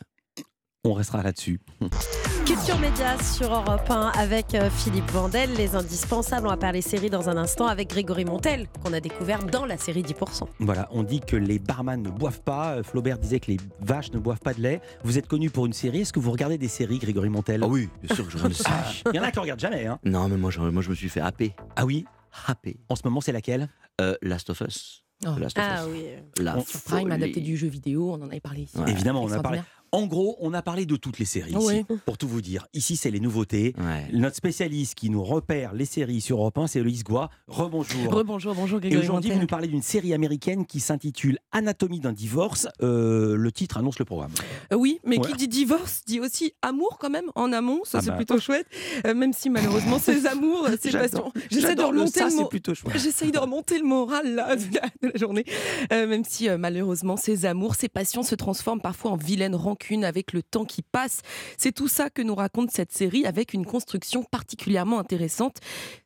On 0.84 0.92
restera 0.94 1.24
là-dessus. 1.24 1.62
Culture 2.46 2.78
Média 2.80 3.18
sur 3.22 3.54
Europe 3.54 3.90
1 3.90 4.12
avec 4.18 4.56
euh, 4.56 4.70
Philippe 4.70 5.10
Vandel, 5.12 5.54
les 5.54 5.76
indispensables. 5.76 6.48
On 6.48 6.50
va 6.50 6.58
parler 6.58 6.82
série 6.82 7.10
dans 7.10 7.30
un 7.30 7.38
instant 7.38 7.68
avec 7.68 7.90
Grégory 7.90 8.26
Montel, 8.26 8.68
qu'on 8.84 8.94
a 8.94 9.00
découvert 9.00 9.44
dans 9.46 9.66
la 9.66 9.78
série 9.78 10.02
10%. 10.02 10.44
Voilà, 10.60 10.88
on 10.92 11.04
dit 11.04 11.20
que 11.22 11.36
les 11.36 11.60
barman 11.60 12.02
ne 12.02 12.10
boivent 12.10 12.42
pas. 12.42 12.76
Euh, 12.78 12.84
Flaubert 12.84 13.18
disait 13.20 13.40
que 13.40 13.52
les 13.52 13.58
vaches 13.80 14.12
ne 14.12 14.20
boivent 14.20 14.40
pas 14.40 14.54
de 14.54 14.62
lait. 14.62 14.82
Vous 15.04 15.18
êtes 15.18 15.28
connu 15.28 15.50
pour 15.50 15.66
une 15.66 15.74
série. 15.74 16.02
Est-ce 16.02 16.14
que 16.14 16.20
vous 16.20 16.32
regardez 16.32 16.58
des 16.58 16.68
séries, 16.68 17.00
Grégory 17.00 17.30
Montel? 17.30 17.62
Ah 17.64 17.68
oui, 17.68 17.90
bien 18.04 18.16
sûr 18.16 18.26
que 18.26 18.32
je 18.32 18.38
regarde 18.38 18.54
des 18.54 18.58
séries. 18.64 19.04
Il 19.14 19.16
y 19.16 19.20
en 19.20 19.24
a 19.24 19.32
qui 19.32 19.40
regardent 19.40 19.60
jamais. 19.60 19.86
Hein. 19.86 20.00
Non, 20.04 20.28
mais 20.28 20.38
moi, 20.38 20.52
je, 20.52 20.60
moi, 20.60 20.82
je 20.82 20.90
me 20.90 20.96
suis 20.96 21.10
fait 21.10 21.22
happer. 21.22 21.54
Ah 21.76 21.86
oui? 21.86 22.06
Happer. 22.48 22.78
En 22.90 22.96
ce 22.96 23.02
moment, 23.06 23.22
c'est 23.22 23.32
laquelle? 23.34 23.70
Euh, 24.02 24.16
Last 24.22 24.50
of 24.50 24.62
Us. 24.62 25.04
Oh. 25.26 25.30
Last 25.40 25.58
of 25.58 25.64
Ah 25.68 25.84
Us. 25.86 25.90
oui. 25.92 26.06
La 26.44 26.58
Prime, 26.86 27.12
adapté 27.12 27.40
du 27.42 27.56
jeu 27.56 27.68
vidéo, 27.68 28.12
on 28.12 28.22
en 28.24 28.28
avait 28.30 28.40
parlé 28.40 28.62
ici. 28.64 28.78
Ouais. 28.78 28.90
Évidemment, 28.92 29.22
on 29.24 29.32
a 29.32 29.40
parlé. 29.42 29.62
En 29.94 30.06
gros, 30.06 30.38
on 30.40 30.54
a 30.54 30.62
parlé 30.62 30.86
de 30.86 30.96
toutes 30.96 31.20
les 31.20 31.26
séries 31.26 31.52
ici, 31.52 31.84
Oui. 31.90 31.98
pour 32.06 32.18
tout 32.18 32.28
vous 32.28 32.42
dire. 32.42 32.66
Ici, 32.74 32.96
c'est 32.96 33.12
les 33.12 33.20
nouveautés. 33.20 33.76
Ouais. 33.78 34.08
Notre 34.14 34.38
spécialiste 34.38 34.96
qui 34.96 35.10
nous 35.10 35.22
repère 35.22 35.74
les 35.74 35.84
séries 35.84 36.22
sur 36.22 36.38
Europe 36.38 36.58
1, 36.60 36.68
c'est 36.68 36.80
Loïs 36.80 37.04
Goua. 37.04 37.30
Rebonjour. 37.48 38.10
Rebonjour, 38.14 38.56
bonjour 38.56 38.78
Et 38.78 38.84
Grégory 38.84 39.04
aujourd'hui, 39.04 39.32
vous 39.32 39.40
nous 39.40 39.48
parlez 39.48 39.68
d'une 39.68 39.82
série 39.82 40.14
américaine 40.14 40.66
qui 40.66 40.80
s'intitule 40.80 41.40
Anatomie 41.52 42.00
d'un 42.00 42.14
divorce. 42.14 42.70
Euh, 42.82 43.36
le 43.36 43.52
titre 43.52 43.78
annonce 43.78 44.00
le 44.00 44.06
programme. 44.06 44.32
Euh, 44.72 44.78
Oui, 44.78 45.00
mais 45.04 45.18
Ouais. 45.20 45.28
qui 45.28 45.34
dit 45.34 45.48
divorce 45.50 46.04
dit 46.08 46.22
aussi 46.22 46.54
amour 46.62 46.98
quand 46.98 47.10
même 47.10 47.30
en 47.36 47.52
amont, 47.52 47.82
ça 47.84 47.98
Ah 47.98 48.02
c'est 48.02 48.12
bah. 48.12 48.16
plutôt 48.16 48.40
chouette. 48.40 48.68
Euh, 49.06 49.14
même 49.14 49.34
si 49.34 49.50
malheureusement 49.50 50.00
ces 50.00 50.26
amours, 50.26 50.70
ces 50.82 50.92
passions, 50.92 51.34
j'essaie 51.50 51.76
de 51.76 51.82
J'adore 51.82 51.92
le 51.92 52.00
remonter 52.00 52.20
ça, 52.20 52.26
le, 52.26 52.32
c'est 52.32 52.38
mo- 52.38 52.48
plutôt 52.48 52.74
chouette. 52.74 52.98
J'essaye 52.98 53.32
de 53.34 53.38
remonter 53.40 53.78
le 53.78 53.86
moral 53.86 54.36
là, 54.36 54.56
de, 54.56 54.64
la, 54.74 54.82
de 55.04 55.14
la 55.14 55.20
journée. 55.20 55.44
Euh, 55.92 56.08
même 56.08 56.24
si 56.24 56.48
euh, 56.48 56.58
malheureusement 56.58 57.18
ces 57.18 57.46
amours, 57.46 57.76
ces 57.76 57.90
passions 57.90 58.24
se 58.24 58.36
transforment 58.36 58.80
parfois 58.82 59.12
en 59.12 59.18
vilaine 59.18 59.54
rancune 59.82 60.06
avec 60.06 60.34
le 60.34 60.44
temps 60.44 60.66
qui 60.66 60.82
passe. 60.82 61.22
C'est 61.58 61.72
tout 61.72 61.88
ça 61.88 62.10
que 62.10 62.22
nous 62.22 62.36
raconte 62.36 62.72
cette 62.72 62.92
série 62.92 63.26
avec 63.26 63.54
une 63.54 63.66
construction 63.66 64.24
particulièrement 64.24 65.00
intéressante. 65.00 65.58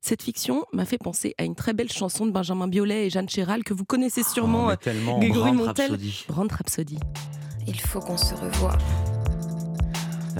Cette 0.01 0.23
fiction 0.23 0.65
m'a 0.73 0.85
fait 0.85 0.97
penser 0.97 1.35
à 1.37 1.43
une 1.43 1.55
très 1.55 1.73
belle 1.73 1.91
chanson 1.91 2.25
de 2.25 2.31
Benjamin 2.31 2.67
Biolay 2.67 3.07
et 3.07 3.09
Jeanne 3.09 3.29
Chéral 3.29 3.63
que 3.63 3.73
vous 3.73 3.85
connaissez 3.85 4.23
sûrement. 4.23 4.69
Oh, 4.71 4.75
tellement. 4.75 5.19
Grégory 5.19 5.51
Brand 5.51 5.67
Montel. 5.67 5.91
Rhapsody. 5.91 6.25
Brand 6.27 6.51
Rhapsody. 6.51 6.99
Il 7.67 7.79
faut 7.79 7.99
qu'on 7.99 8.17
se 8.17 8.33
revoie. 8.35 8.77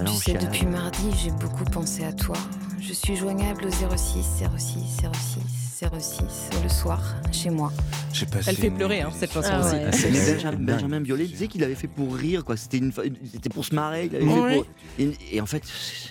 Tu 0.06 0.12
sais, 0.12 0.34
depuis 0.34 0.66
mardi, 0.66 1.06
j'ai 1.22 1.30
beaucoup 1.30 1.64
pensé 1.64 2.04
à 2.04 2.12
toi. 2.12 2.36
Je 2.78 2.92
suis 2.92 3.16
joignable 3.16 3.64
au 3.64 3.70
06 3.70 4.44
06 4.56 5.02
06 5.12 5.65
06 5.78 6.22
le 6.62 6.70
soir, 6.70 7.02
chez 7.32 7.50
moi. 7.50 7.70
J'ai 8.14 8.24
passé 8.24 8.48
Elle 8.48 8.56
fait 8.56 8.68
une 8.68 8.76
pleurer 8.76 9.02
hein, 9.02 9.10
cette 9.14 9.30
chanson 9.30 9.50
Ah 9.52 9.60
aussi. 9.60 9.74
ouais. 9.74 9.92
c'est- 9.92 10.10
Mais 10.10 10.16
c'est 10.18 10.34
Benjamin, 10.36 10.52
dingue. 10.56 10.66
Benjamin 10.66 11.00
Biolay 11.02 11.26
disait 11.26 11.48
qu'il 11.48 11.62
avait 11.64 11.74
fait 11.74 11.86
pour 11.86 12.14
rire, 12.14 12.46
quoi. 12.46 12.56
C'était 12.56 12.78
une, 12.78 12.92
c'était 13.30 13.50
pour 13.50 13.62
se 13.62 13.74
marrer. 13.74 14.06
Il 14.10 14.16
avait 14.16 14.24
fait 14.24 14.40
Ouais. 14.40 14.54
pour- 14.56 14.66
et, 14.98 15.10
et 15.32 15.40
en 15.42 15.46
fait, 15.46 15.62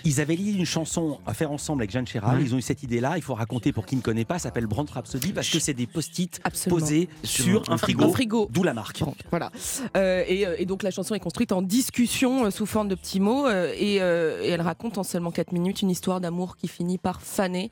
Ils 0.04 0.20
avaient 0.20 0.36
lié 0.36 0.52
une 0.52 0.64
chanson 0.66 1.18
à 1.26 1.34
faire 1.34 1.50
ensemble 1.50 1.82
avec 1.82 1.90
Jeanne 1.90 2.06
Chéral. 2.06 2.36
Ouais. 2.38 2.44
Ils 2.44 2.54
ont 2.54 2.58
eu 2.58 2.62
cette 2.62 2.84
idée-là. 2.84 3.14
Il 3.16 3.22
faut 3.22 3.34
raconter 3.34 3.72
pour 3.72 3.86
qui 3.86 3.96
ne 3.96 4.02
connaît 4.02 4.24
pas. 4.24 4.38
Ça 4.38 4.44
s'appelle 4.44 4.66
Brand 4.68 4.88
Rhapsody 4.88 5.32
parce 5.32 5.50
que 5.50 5.58
c'est 5.58 5.74
des 5.74 5.88
post-it 5.88 6.38
Absolument. 6.44 6.80
posés 6.80 7.08
Sur 7.24 7.68
un 7.68 7.72
un 7.74 7.76
frigo. 7.76 8.04
Un 8.04 8.12
frigo. 8.12 8.46
D'où 8.52 8.62
la 8.62 8.72
marque. 8.72 9.00
Bon, 9.00 9.14
voilà. 9.30 9.50
Euh, 9.96 10.22
et, 10.28 10.46
euh, 10.46 10.54
et 10.58 10.64
donc 10.64 10.84
la 10.84 10.92
chanson 10.92 11.16
est 11.16 11.20
construite 11.20 11.50
en 11.50 11.60
discussion 11.60 12.44
euh, 12.44 12.50
sous 12.50 12.66
forme 12.66 12.86
de 12.86 12.94
petits 12.94 13.18
mots 13.18 13.48
euh, 13.48 13.72
et, 13.76 14.00
euh, 14.00 14.44
et 14.44 14.50
elle 14.50 14.60
raconte 14.60 14.96
en 14.98 15.02
seulement 15.02 15.32
4 15.32 15.50
minutes 15.50 15.82
une 15.82 15.90
histoire 15.90 16.20
d'amour 16.20 16.56
qui 16.56 16.68
finit 16.68 16.98
par 16.98 17.20
faner. 17.20 17.70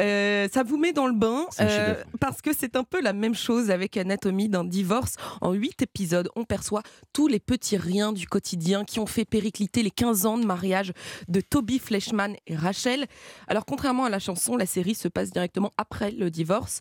Euh, 0.00 0.48
ça 0.52 0.64
vous 0.64 0.78
met 0.78 0.92
dans 0.92 1.06
le 1.06 1.14
bain 1.14 1.27
Euh, 1.60 1.94
parce 2.20 2.42
que 2.42 2.50
c'est 2.56 2.76
un 2.76 2.84
peu 2.84 3.00
la 3.00 3.12
même 3.12 3.34
chose 3.34 3.70
avec 3.70 3.96
Anatomie 3.96 4.48
d'un 4.48 4.64
divorce. 4.64 5.16
En 5.40 5.52
8 5.52 5.82
épisodes, 5.82 6.28
on 6.36 6.44
perçoit 6.44 6.82
tous 7.12 7.28
les 7.28 7.40
petits 7.40 7.76
riens 7.76 8.12
du 8.12 8.26
quotidien 8.26 8.84
qui 8.84 9.00
ont 9.00 9.06
fait 9.06 9.24
péricliter 9.24 9.82
les 9.82 9.90
15 9.90 10.26
ans 10.26 10.38
de 10.38 10.46
mariage 10.46 10.92
de 11.28 11.40
Toby 11.40 11.78
Fleshman 11.78 12.34
et 12.46 12.56
Rachel. 12.56 13.06
Alors 13.46 13.64
contrairement 13.64 14.04
à 14.04 14.10
la 14.10 14.18
chanson, 14.18 14.56
la 14.56 14.66
série 14.66 14.94
se 14.94 15.08
passe 15.08 15.30
directement 15.30 15.72
après 15.76 16.10
le 16.10 16.30
divorce. 16.30 16.80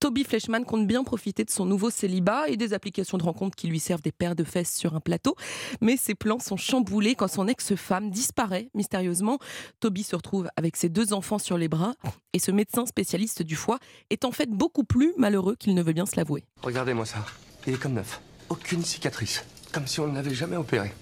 Toby 0.00 0.22
Fleshman 0.22 0.64
compte 0.64 0.86
bien 0.86 1.02
profiter 1.02 1.44
de 1.44 1.50
son 1.50 1.64
nouveau 1.66 1.90
célibat 1.90 2.48
et 2.48 2.56
des 2.56 2.72
applications 2.72 3.18
de 3.18 3.24
rencontres 3.24 3.56
qui 3.56 3.66
lui 3.66 3.80
servent 3.80 4.00
des 4.00 4.12
paires 4.12 4.36
de 4.36 4.44
fesses 4.44 4.72
sur 4.72 4.94
un 4.94 5.00
plateau. 5.00 5.34
Mais 5.80 5.96
ses 5.96 6.14
plans 6.14 6.38
sont 6.38 6.56
chamboulés 6.56 7.16
quand 7.16 7.26
son 7.26 7.48
ex-femme 7.48 8.10
disparaît 8.10 8.70
mystérieusement. 8.74 9.38
Toby 9.80 10.04
se 10.04 10.14
retrouve 10.14 10.48
avec 10.56 10.76
ses 10.76 10.88
deux 10.88 11.12
enfants 11.12 11.38
sur 11.38 11.58
les 11.58 11.66
bras 11.66 11.94
et 12.32 12.38
ce 12.38 12.52
médecin 12.52 12.86
spécialiste 12.86 13.42
du 13.42 13.56
foie 13.56 13.80
est 14.10 14.24
en 14.24 14.30
fait 14.30 14.48
beaucoup 14.48 14.84
plus 14.84 15.14
malheureux 15.16 15.56
qu'il 15.56 15.74
ne 15.74 15.82
veut 15.82 15.92
bien 15.92 16.06
se 16.06 16.14
l'avouer. 16.16 16.44
Regardez-moi 16.62 17.04
ça. 17.04 17.24
Il 17.66 17.74
est 17.74 17.78
comme 17.78 17.94
neuf. 17.94 18.20
Aucune 18.50 18.84
cicatrice. 18.84 19.44
Comme 19.72 19.88
si 19.88 19.98
on 19.98 20.06
ne 20.06 20.14
l'avait 20.14 20.34
jamais 20.34 20.56
opéré. 20.56 20.92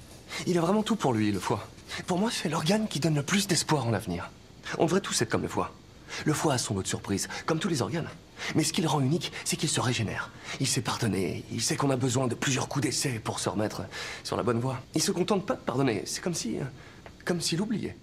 Il 0.46 0.56
a 0.56 0.62
vraiment 0.62 0.82
tout 0.82 0.96
pour 0.96 1.12
lui, 1.12 1.30
le 1.32 1.38
foie. 1.38 1.68
Pour 2.06 2.18
moi, 2.18 2.30
c'est 2.32 2.48
l'organe 2.48 2.88
qui 2.88 2.98
donne 2.98 3.14
le 3.14 3.22
plus 3.22 3.46
d'espoir 3.46 3.86
en 3.86 3.90
l'avenir. 3.90 4.30
On 4.78 4.84
devrait 4.86 5.00
tous 5.00 5.20
être 5.22 5.30
comme 5.30 5.42
le 5.42 5.48
foie. 5.48 5.72
Le 6.24 6.32
foie 6.32 6.54
a 6.54 6.58
son 6.58 6.74
lot 6.74 6.82
de 6.82 6.88
surprises, 6.88 7.28
comme 7.44 7.58
tous 7.58 7.68
les 7.68 7.82
organes. 7.82 8.08
Mais 8.54 8.64
ce 8.64 8.72
qui 8.72 8.82
le 8.82 8.88
rend 8.88 9.00
unique, 9.00 9.32
c'est 9.44 9.56
qu'il 9.56 9.68
se 9.68 9.80
régénère. 9.80 10.30
Il 10.60 10.66
sait 10.66 10.80
pardonner. 10.80 11.44
Il 11.52 11.60
sait 11.62 11.76
qu'on 11.76 11.90
a 11.90 11.96
besoin 11.96 12.26
de 12.26 12.34
plusieurs 12.34 12.68
coups 12.68 12.84
d'essai 12.84 13.20
pour 13.22 13.40
se 13.40 13.48
remettre 13.48 13.82
sur 14.24 14.36
la 14.36 14.42
bonne 14.42 14.60
voie. 14.60 14.80
Il 14.94 15.02
se 15.02 15.12
contente 15.12 15.46
pas 15.46 15.54
de 15.54 15.60
pardonner. 15.60 16.02
C'est 16.06 16.22
comme 16.22 16.34
si. 16.34 16.58
euh, 16.58 16.64
comme 17.24 17.40
s'il 17.40 17.60
oubliait. 17.60 17.96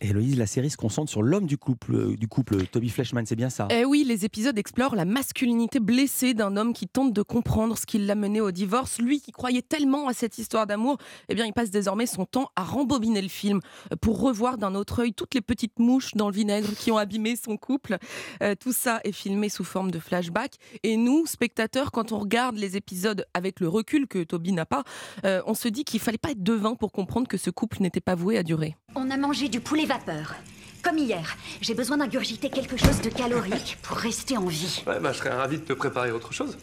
Héloïse, 0.00 0.38
la 0.38 0.46
série 0.46 0.70
se 0.70 0.76
concentre 0.76 1.10
sur 1.10 1.22
l'homme 1.22 1.46
du 1.46 1.58
couple, 1.58 1.94
euh, 1.94 2.16
du 2.16 2.28
couple 2.28 2.66
Toby 2.66 2.88
Fleshman, 2.88 3.26
c'est 3.26 3.36
bien 3.36 3.50
ça 3.50 3.68
Eh 3.70 3.84
oui, 3.84 4.04
les 4.04 4.24
épisodes 4.24 4.56
explorent 4.56 4.94
la 4.94 5.04
masculinité 5.04 5.80
blessée 5.80 6.34
d'un 6.34 6.56
homme 6.56 6.72
qui 6.72 6.86
tente 6.86 7.12
de 7.12 7.22
comprendre 7.22 7.76
ce 7.76 7.86
qui 7.86 7.98
l'a 7.98 8.14
mené 8.14 8.40
au 8.40 8.50
divorce. 8.50 8.98
Lui 9.00 9.20
qui 9.20 9.32
croyait 9.32 9.62
tellement 9.62 10.08
à 10.08 10.12
cette 10.12 10.38
histoire 10.38 10.66
d'amour, 10.66 10.98
eh 11.28 11.34
bien, 11.34 11.46
il 11.46 11.52
passe 11.52 11.70
désormais 11.70 12.06
son 12.06 12.24
temps 12.24 12.50
à 12.56 12.62
rembobiner 12.62 13.22
le 13.22 13.28
film 13.28 13.60
euh, 13.92 13.96
pour 13.96 14.20
revoir 14.20 14.58
d'un 14.58 14.74
autre 14.74 15.00
œil 15.00 15.12
toutes 15.12 15.34
les 15.34 15.40
petites 15.40 15.78
mouches 15.78 16.14
dans 16.14 16.28
le 16.28 16.34
vinaigre 16.34 16.68
qui 16.78 16.90
ont 16.90 16.98
abîmé 16.98 17.34
son 17.36 17.56
couple. 17.56 17.98
Euh, 18.42 18.54
tout 18.54 18.72
ça 18.72 19.00
est 19.04 19.12
filmé 19.12 19.48
sous 19.48 19.64
forme 19.64 19.90
de 19.90 19.98
flashback. 19.98 20.56
Et 20.82 20.96
nous, 20.96 21.26
spectateurs, 21.26 21.90
quand 21.90 22.12
on 22.12 22.18
regarde 22.18 22.56
les 22.56 22.76
épisodes 22.76 23.24
avec 23.34 23.60
le 23.60 23.68
recul 23.68 24.06
que 24.06 24.22
Toby 24.22 24.52
n'a 24.52 24.66
pas, 24.66 24.84
euh, 25.24 25.42
on 25.46 25.54
se 25.54 25.68
dit 25.68 25.84
qu'il 25.84 26.00
fallait 26.00 26.18
pas 26.18 26.30
être 26.30 26.42
devin 26.42 26.74
pour 26.74 26.92
comprendre 26.92 27.28
que 27.28 27.36
ce 27.36 27.50
couple 27.50 27.78
n'était 27.80 28.00
pas 28.00 28.14
voué 28.14 28.38
à 28.38 28.42
durer. 28.42 28.76
On 29.00 29.12
a 29.12 29.16
mangé 29.16 29.48
du 29.48 29.60
poulet 29.60 29.84
vapeur. 29.84 30.34
Comme 30.82 30.98
hier, 30.98 31.36
j'ai 31.60 31.74
besoin 31.74 31.98
d'ingurgiter 31.98 32.50
quelque 32.50 32.76
chose 32.76 33.00
de 33.00 33.10
calorique 33.10 33.78
pour 33.80 33.96
rester 33.96 34.36
en 34.36 34.46
vie. 34.46 34.82
Ouais, 34.88 34.98
bah, 34.98 35.12
je 35.12 35.18
serais 35.18 35.30
ravi 35.30 35.58
de 35.58 35.62
te 35.62 35.72
préparer 35.72 36.10
autre 36.10 36.32
chose. 36.32 36.58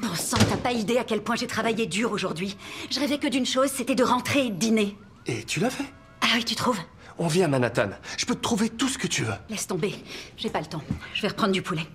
Bon 0.00 0.14
sang, 0.14 0.36
t'as 0.48 0.58
pas 0.58 0.70
idée 0.70 0.98
à 0.98 1.02
quel 1.02 1.22
point 1.22 1.34
j'ai 1.34 1.48
travaillé 1.48 1.86
dur 1.86 2.12
aujourd'hui. 2.12 2.56
Je 2.88 3.00
rêvais 3.00 3.18
que 3.18 3.26
d'une 3.26 3.44
chose, 3.44 3.68
c'était 3.68 3.96
de 3.96 4.04
rentrer 4.04 4.46
et 4.46 4.50
de 4.50 4.54
dîner. 4.54 4.96
Et 5.26 5.42
tu 5.42 5.58
l'as 5.58 5.70
fait? 5.70 5.92
Ah 6.20 6.28
oui, 6.36 6.44
tu 6.44 6.54
trouves? 6.54 6.78
On 7.18 7.26
vit 7.26 7.42
à 7.42 7.48
Manhattan. 7.48 7.90
Je 8.16 8.26
peux 8.26 8.36
te 8.36 8.42
trouver 8.42 8.68
tout 8.68 8.88
ce 8.88 8.96
que 8.96 9.08
tu 9.08 9.24
veux. 9.24 9.34
Laisse 9.50 9.66
tomber, 9.66 9.92
j'ai 10.36 10.50
pas 10.50 10.60
le 10.60 10.66
temps. 10.66 10.84
Je 11.14 11.22
vais 11.22 11.28
reprendre 11.28 11.52
du 11.52 11.62
poulet. 11.62 11.86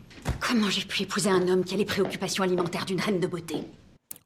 Comment 0.42 0.70
j'ai 0.70 0.84
pu 0.84 1.04
épouser 1.04 1.30
un 1.30 1.48
homme 1.48 1.64
qui 1.64 1.76
a 1.76 1.78
les 1.78 1.86
préoccupations 1.86 2.44
alimentaires 2.44 2.86
d'une 2.86 3.00
reine 3.00 3.22
de 3.22 3.28
beauté? 3.28 3.64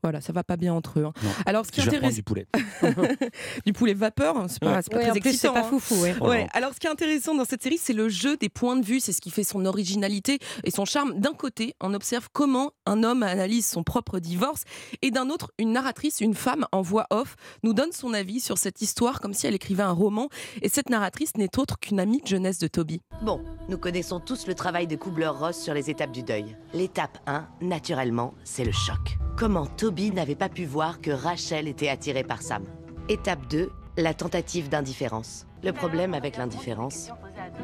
Voilà, 0.04 0.20
ça 0.22 0.34
va 0.34 0.44
pas 0.44 0.58
bien 0.58 0.74
entre 0.74 1.00
eux. 1.00 1.06
hein. 1.06 1.14
Alors, 1.46 1.66
ce 1.66 1.72
qui 1.72 1.82
Je 1.82 1.88
intéresse 1.88 2.16
du 2.16 2.24
poulet. 2.24 2.48
du 3.66 3.74
poulet 3.74 3.94
vapeur, 3.94 4.38
hein, 4.38 4.48
c'est 4.48 4.60
pas, 4.60 4.74
Ouais. 4.76 4.80
c'est 4.82 4.92
pas 4.92 4.98
Ouais, 4.98 5.04
très 5.04 5.12
en 5.12 5.14
plus, 5.16 5.22
c'est 5.24 5.30
excitant. 5.30 5.54
pas 5.54 5.60
hein. 5.62 5.70
foufou, 5.70 5.96
ouais. 6.02 6.16
Ouais, 6.22 6.46
Oh. 6.48 6.58
Alors, 6.58 6.74
ce 6.74 6.80
qui 6.80 6.88
est 6.88 6.90
intéressant 6.90 7.36
dans 7.36 7.46
cette 7.46 7.62
série, 7.64 7.78
c'est 7.78 7.94
le 7.94 8.10
jeu 8.10 8.38
des 8.38 8.50
points 8.50 8.76
de 8.78 8.86
vue. 8.86 9.00
C'est 9.00 9.14
ce 9.14 9.22
qui 9.22 9.30
fait 9.32 9.44
son 9.44 9.66
originalité 9.66 10.40
et 10.64 10.72
son 10.72 10.86
charme. 10.86 11.20
D'un 11.20 11.34
côté, 11.34 11.76
on 11.82 11.94
observe 11.94 12.30
comment 12.34 12.72
un 12.86 13.04
homme 13.04 13.24
analyse 13.24 13.66
son 13.68 13.84
propre 13.84 14.20
divorce, 14.20 14.64
et 15.02 15.12
d'un 15.12 15.30
autre, 15.30 15.52
une 15.58 15.72
narratrice, 15.74 16.20
une 16.22 16.34
femme 16.34 16.66
en 16.72 16.82
voix 16.82 17.06
off, 17.12 17.36
nous 17.64 17.74
donne 17.74 17.92
son 17.92 18.14
avis 18.14 18.40
sur 18.40 18.58
cette 18.58 18.82
histoire 18.82 19.20
comme 19.20 19.34
si 19.34 19.46
elle 19.48 19.56
écrivait 19.56 19.84
un 19.84 19.92
roman. 19.92 20.30
Et 20.62 20.70
cette 20.70 20.90
narratrice 20.90 21.38
n'est 21.38 21.60
autre 21.60 21.80
qu'une 21.80 22.00
amie 22.00 22.22
de 22.22 22.28
jeunesse 22.28 22.58
de 22.60 22.68
Toby. 22.68 23.02
Bon, 23.22 23.42
nous 23.70 23.78
connaissons 23.78 24.20
tous 24.20 24.48
le 24.48 24.56
travail 24.56 24.88
de 24.88 24.96
Kubler-Ross 24.96 25.58
sur 25.62 25.74
les 25.74 25.90
étapes 25.90 26.12
du 26.12 26.24
deuil. 26.24 26.58
L'étape 26.74 27.20
1, 27.28 27.48
naturellement, 27.62 28.34
c'est 28.44 28.66
le 28.66 28.72
choc. 28.72 29.18
Comment 29.38 29.66
Toby 29.66 29.91
n'avait 29.92 30.36
pas 30.36 30.50
pu 30.50 30.66
voir 30.66 31.02
que 31.02 31.12
Rachel 31.12 31.68
était 31.68 31.90
attirée 31.90 32.24
par 32.24 32.42
Sam. 32.42 32.64
Étape 33.10 33.48
2, 33.50 33.70
la 33.98 34.14
tentative 34.14 34.70
d'indifférence. 34.70 35.46
Le 35.64 35.74
problème 35.74 36.14
avec 36.14 36.38
l'indifférence, 36.38 37.10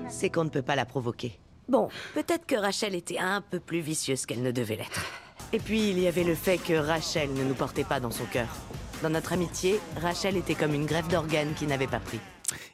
c'est 0.10 0.30
qu'on 0.30 0.44
ne 0.44 0.50
peut 0.50 0.62
pas 0.62 0.76
la 0.76 0.86
provoquer. 0.86 1.40
Bon, 1.70 1.90
peut-être 2.14 2.46
que 2.46 2.56
Rachel 2.56 2.96
était 2.96 3.18
un 3.18 3.42
peu 3.42 3.60
plus 3.60 3.80
vicieuse 3.80 4.26
qu'elle 4.26 4.42
ne 4.42 4.52
devait 4.52 4.76
l'être. 4.76 5.06
Et 5.54 5.60
puis, 5.60 5.90
il 5.90 6.00
y 6.00 6.08
avait 6.08 6.24
le 6.24 6.36
fait 6.36 6.58
que 6.58 6.74
Rachel 6.74 7.32
ne 7.34 7.44
nous 7.44 7.54
portait 7.54 7.86
pas 7.86 8.00
dans 8.00 8.12
son 8.12 8.26
cœur. 8.26 8.50
Dans 9.02 9.10
notre 9.10 9.34
amitié, 9.34 9.80
Rachel 10.02 10.36
était 10.36 10.56
comme 10.56 10.74
une 10.74 10.86
greffe 10.86 11.08
d'organes 11.08 11.54
qui 11.54 11.66
n'avait 11.66 11.88
pas 11.88 12.00
pris. 12.00 12.20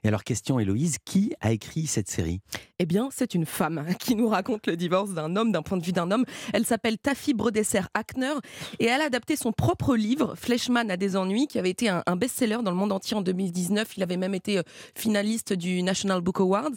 Et 0.03 0.07
alors, 0.07 0.23
question 0.23 0.59
Héloïse, 0.59 0.97
qui 1.05 1.33
a 1.41 1.51
écrit 1.51 1.85
cette 1.85 2.09
série? 2.09 2.41
Eh 2.83 2.85
bien, 2.85 3.07
c'est 3.15 3.33
une 3.33 3.45
femme 3.45 3.85
qui 3.99 4.13
nous 4.13 4.27
raconte 4.27 4.67
le 4.67 4.75
divorce 4.75 5.11
d'un 5.11 5.37
homme, 5.37 5.53
d'un 5.53 5.61
point 5.61 5.77
de 5.77 5.85
vue 5.85 5.93
d'un 5.93 6.11
homme. 6.11 6.25
Elle 6.51 6.65
s'appelle 6.65 6.97
Taffy 6.97 7.33
Brodesser 7.33 7.79
Hackner 7.93 8.33
et 8.79 8.87
elle 8.87 8.99
a 8.99 9.05
adapté 9.05 9.37
son 9.37 9.53
propre 9.53 9.95
livre, 9.95 10.35
Fleshman 10.35 10.91
a 10.91 10.97
des 10.97 11.15
ennuis, 11.15 11.47
qui 11.47 11.57
avait 11.59 11.69
été 11.69 11.87
un, 11.87 12.03
un 12.05 12.17
best-seller 12.17 12.57
dans 12.61 12.71
le 12.71 12.75
monde 12.75 12.91
entier 12.91 13.15
en 13.15 13.21
2019. 13.21 13.95
Il 13.95 14.03
avait 14.03 14.17
même 14.17 14.35
été 14.35 14.57
euh, 14.57 14.63
finaliste 14.97 15.53
du 15.53 15.81
National 15.81 16.19
Book 16.19 16.41
Awards. 16.41 16.71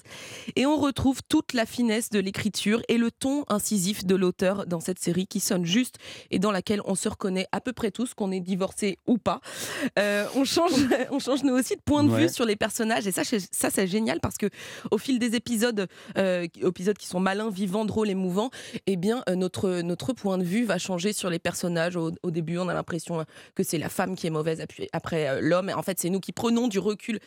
Et 0.54 0.64
on 0.64 0.76
retrouve 0.76 1.22
toute 1.28 1.54
la 1.54 1.66
finesse 1.66 2.08
de 2.10 2.20
l'écriture 2.20 2.80
et 2.88 2.98
le 2.98 3.10
ton 3.10 3.44
incisif 3.48 4.04
de 4.06 4.14
l'auteur 4.14 4.64
dans 4.68 4.78
cette 4.78 5.00
série 5.00 5.26
qui 5.26 5.40
sonne 5.40 5.64
juste 5.66 5.96
et 6.30 6.38
dans 6.38 6.52
laquelle 6.52 6.82
on 6.84 6.94
se 6.94 7.08
reconnaît 7.08 7.48
à 7.50 7.60
peu 7.60 7.72
près 7.72 7.90
tous, 7.90 8.14
qu'on 8.14 8.30
est 8.30 8.38
divorcé 8.38 9.00
ou 9.08 9.18
pas. 9.18 9.40
Euh, 9.98 10.24
on, 10.36 10.44
change, 10.44 10.70
on 11.10 11.18
change 11.18 11.42
nous 11.42 11.54
aussi 11.54 11.74
de 11.74 11.80
point 11.84 12.04
de 12.04 12.10
Ouais. 12.10 12.26
vue 12.26 12.28
sur 12.32 12.44
les 12.44 12.54
personnages 12.54 13.08
et 13.08 13.10
ça, 13.12 13.24
c'est- 13.24 13.52
ça 13.52 13.70
c'est 13.70 13.88
génial 13.88 14.20
parce 14.20 14.36
que 14.36 14.46
au 14.92 14.98
fil 14.98 15.18
des 15.18 15.34
épisodes, 15.34 15.88
euh, 16.18 16.46
épisodes 16.62 16.96
qui 16.96 17.06
sont 17.06 17.20
malins, 17.20 17.50
vivants, 17.50 17.84
drôles, 17.84 18.10
émouvants, 18.10 18.50
eh 18.86 18.96
bien 18.96 19.22
euh, 19.28 19.34
notre 19.34 19.80
notre 19.82 20.12
point 20.12 20.38
de 20.38 20.44
vue 20.44 20.64
va 20.64 20.78
changer 20.78 21.12
sur 21.12 21.30
les 21.30 21.38
personnages. 21.38 21.96
Au, 21.96 22.12
au 22.22 22.30
début, 22.30 22.58
on 22.58 22.68
a 22.68 22.74
l'impression 22.74 23.20
euh, 23.20 23.24
que 23.54 23.62
c'est 23.62 23.78
la 23.78 23.88
femme 23.88 24.16
qui 24.16 24.26
est 24.26 24.30
mauvaise 24.30 24.62
après 24.92 25.28
euh, 25.28 25.40
l'homme. 25.40 25.68
Et 25.68 25.74
En 25.74 25.82
fait, 25.82 25.98
c'est 25.98 26.10
nous 26.10 26.20
qui 26.20 26.32
prenons 26.32 26.68
du 26.68 26.78
recul 26.78 27.20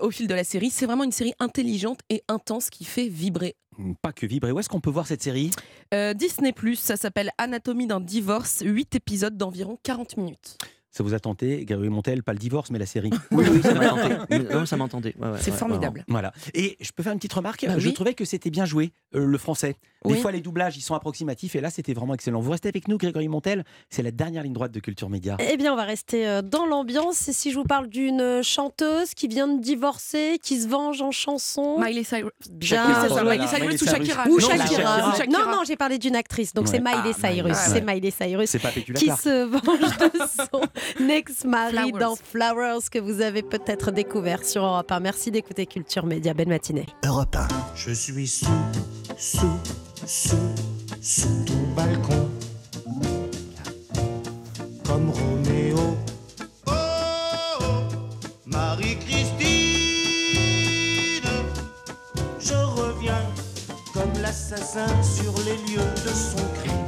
au 0.00 0.10
fil 0.10 0.26
de 0.26 0.34
la 0.34 0.44
série. 0.44 0.70
C'est 0.70 0.86
vraiment 0.86 1.04
une 1.04 1.12
série 1.12 1.34
intelligente 1.38 2.00
et 2.10 2.22
intense 2.28 2.70
qui 2.70 2.84
fait 2.84 3.08
vibrer. 3.08 3.56
Pas 4.02 4.12
que 4.12 4.26
vibrer. 4.26 4.52
Où 4.52 4.58
est-ce 4.58 4.68
qu'on 4.68 4.80
peut 4.80 4.90
voir 4.90 5.06
cette 5.06 5.22
série? 5.22 5.50
Euh, 5.92 6.14
Disney 6.14 6.54
ça 6.76 6.96
s'appelle 6.96 7.30
Anatomie 7.38 7.86
d'un 7.86 8.00
divorce, 8.00 8.62
8 8.64 8.94
épisodes 8.94 9.36
d'environ 9.36 9.78
40 9.82 10.16
minutes. 10.16 10.56
Ça 10.96 11.02
vous 11.04 11.12
a 11.12 11.18
tenté, 11.20 11.62
Gabriel 11.66 11.92
Montel, 11.92 12.22
pas 12.22 12.32
le 12.32 12.38
divorce, 12.38 12.70
mais 12.70 12.78
la 12.78 12.86
série 12.86 13.10
Oui, 13.30 13.44
oui, 13.52 13.60
ça 13.62 13.74
m'a 13.74 13.88
tenté. 13.88 14.14
Mais 14.30 14.38
non, 14.38 14.64
ça 14.64 14.78
m'a 14.78 14.88
tenté. 14.88 15.14
Ouais, 15.18 15.28
ouais, 15.28 15.36
C'est 15.38 15.50
ouais, 15.50 15.56
formidable. 15.58 16.04
vraiment. 16.06 16.06
Voilà. 16.08 16.32
Et 16.54 16.78
je 16.80 16.90
peux 16.92 17.02
faire 17.02 17.12
une 17.12 17.18
petite 17.18 17.34
remarque 17.34 17.66
Bah 17.66 17.74
Je 17.78 17.88
oui. 17.88 17.92
trouvais 17.92 18.14
que 18.14 18.24
c'était 18.24 18.48
bien 18.48 18.64
joué, 18.64 18.92
euh, 19.14 19.26
le 19.26 19.36
français. 19.36 19.76
Des 20.06 20.14
Oui. 20.14 20.20
fois, 20.20 20.30
les 20.32 20.40
doublages, 20.40 20.76
ils 20.78 20.82
sont 20.82 20.94
approximatifs, 20.94 21.54
et 21.56 21.60
là, 21.60 21.68
c'était 21.68 21.92
vraiment 21.92 22.14
excellent. 22.14 22.40
Vous 22.40 22.50
restez 22.50 22.68
avec 22.68 22.86
nous, 22.88 22.96
Grégory 22.96 23.28
Montel. 23.28 23.64
C'est 23.90 24.02
la 24.02 24.10
dernière 24.10 24.42
ligne 24.42 24.52
droite 24.54 24.72
de 24.72 24.80
Culture 24.80 25.10
Média. 25.10 25.36
Eh 25.38 25.56
bien, 25.58 25.72
on 25.72 25.76
va 25.76 25.84
rester 25.84 26.26
euh, 26.26 26.40
dans 26.42 26.64
l'ambiance. 26.64 27.28
Et 27.28 27.32
si 27.34 27.50
je 27.50 27.56
vous 27.58 27.64
parle 27.64 27.88
d'une 27.88 28.20
euh, 28.22 28.42
chanteuse 28.42 29.12
qui 29.14 29.28
vient 29.28 29.48
de 29.48 29.60
divorcer, 29.60 30.38
qui 30.42 30.58
se 30.60 30.66
venge 30.68 31.02
en 31.02 31.10
chanson. 31.10 31.78
Miley 31.78 32.04
Cyrus. 32.04 32.30
Oh 32.48 32.50
Miley 32.54 33.46
Cyrus 33.46 33.60
Miley 33.60 33.74
ou 33.74 33.76
Cyrus. 33.76 33.90
Shakira? 33.90 34.24
Ou 34.28 34.40
Non, 34.40 34.48
Shakira. 34.48 35.26
Non, 35.28 35.50
non, 35.50 35.62
j'ai 35.66 35.76
parlé 35.76 35.98
d'une 35.98 36.16
actrice, 36.16 36.54
donc 36.54 36.66
Ouais. 36.66 36.70
c'est 36.70 36.78
Miley 36.80 37.12
Ah, 37.22 37.28
Cyrus. 37.28 37.42
Miley, 37.42 37.54
C'est. 37.54 37.80
Miley 37.82 38.10
Cyrus 38.10 38.50
C'est 38.50 38.58
pas 38.60 38.70
Pécula 38.70 38.98
qui 38.98 39.10
se 39.10 39.44
venge 39.44 39.98
de 39.98 40.18
son 40.50 40.60
ex-mari 41.10 41.72
Flowers. 41.72 41.98
dans 42.00 42.16
Flowers 42.16 42.90
que 42.90 42.98
vous 42.98 43.20
avez 43.20 43.42
peut-être 43.42 43.90
découvert 43.90 44.44
sur 44.44 44.64
Europe 44.64 44.90
1. 44.90 45.00
Merci 45.00 45.30
d'écouter 45.30 45.66
Culture 45.66 46.06
Média. 46.06 46.34
Belle 46.34 46.48
matinée. 46.48 46.86
Europe 47.04 47.34
1. 47.36 47.48
Je 47.74 47.92
suis 47.92 48.26
sous, 48.26 48.46
sous, 49.16 49.58
sous, 50.06 50.36
sous 51.00 51.44
ton 51.44 51.74
balcon. 51.74 52.28
Comme 54.84 55.10
Roméo. 55.10 55.96
Oh, 56.66 56.70
oh, 56.70 57.64
Marie-Christine. 58.46 59.36
Je 62.38 62.54
reviens 62.54 63.24
comme 63.92 64.22
l'assassin 64.22 64.86
sur 65.02 65.32
les 65.44 65.56
lieux 65.72 65.80
de 66.04 66.10
son 66.10 66.44
crime. 66.60 66.85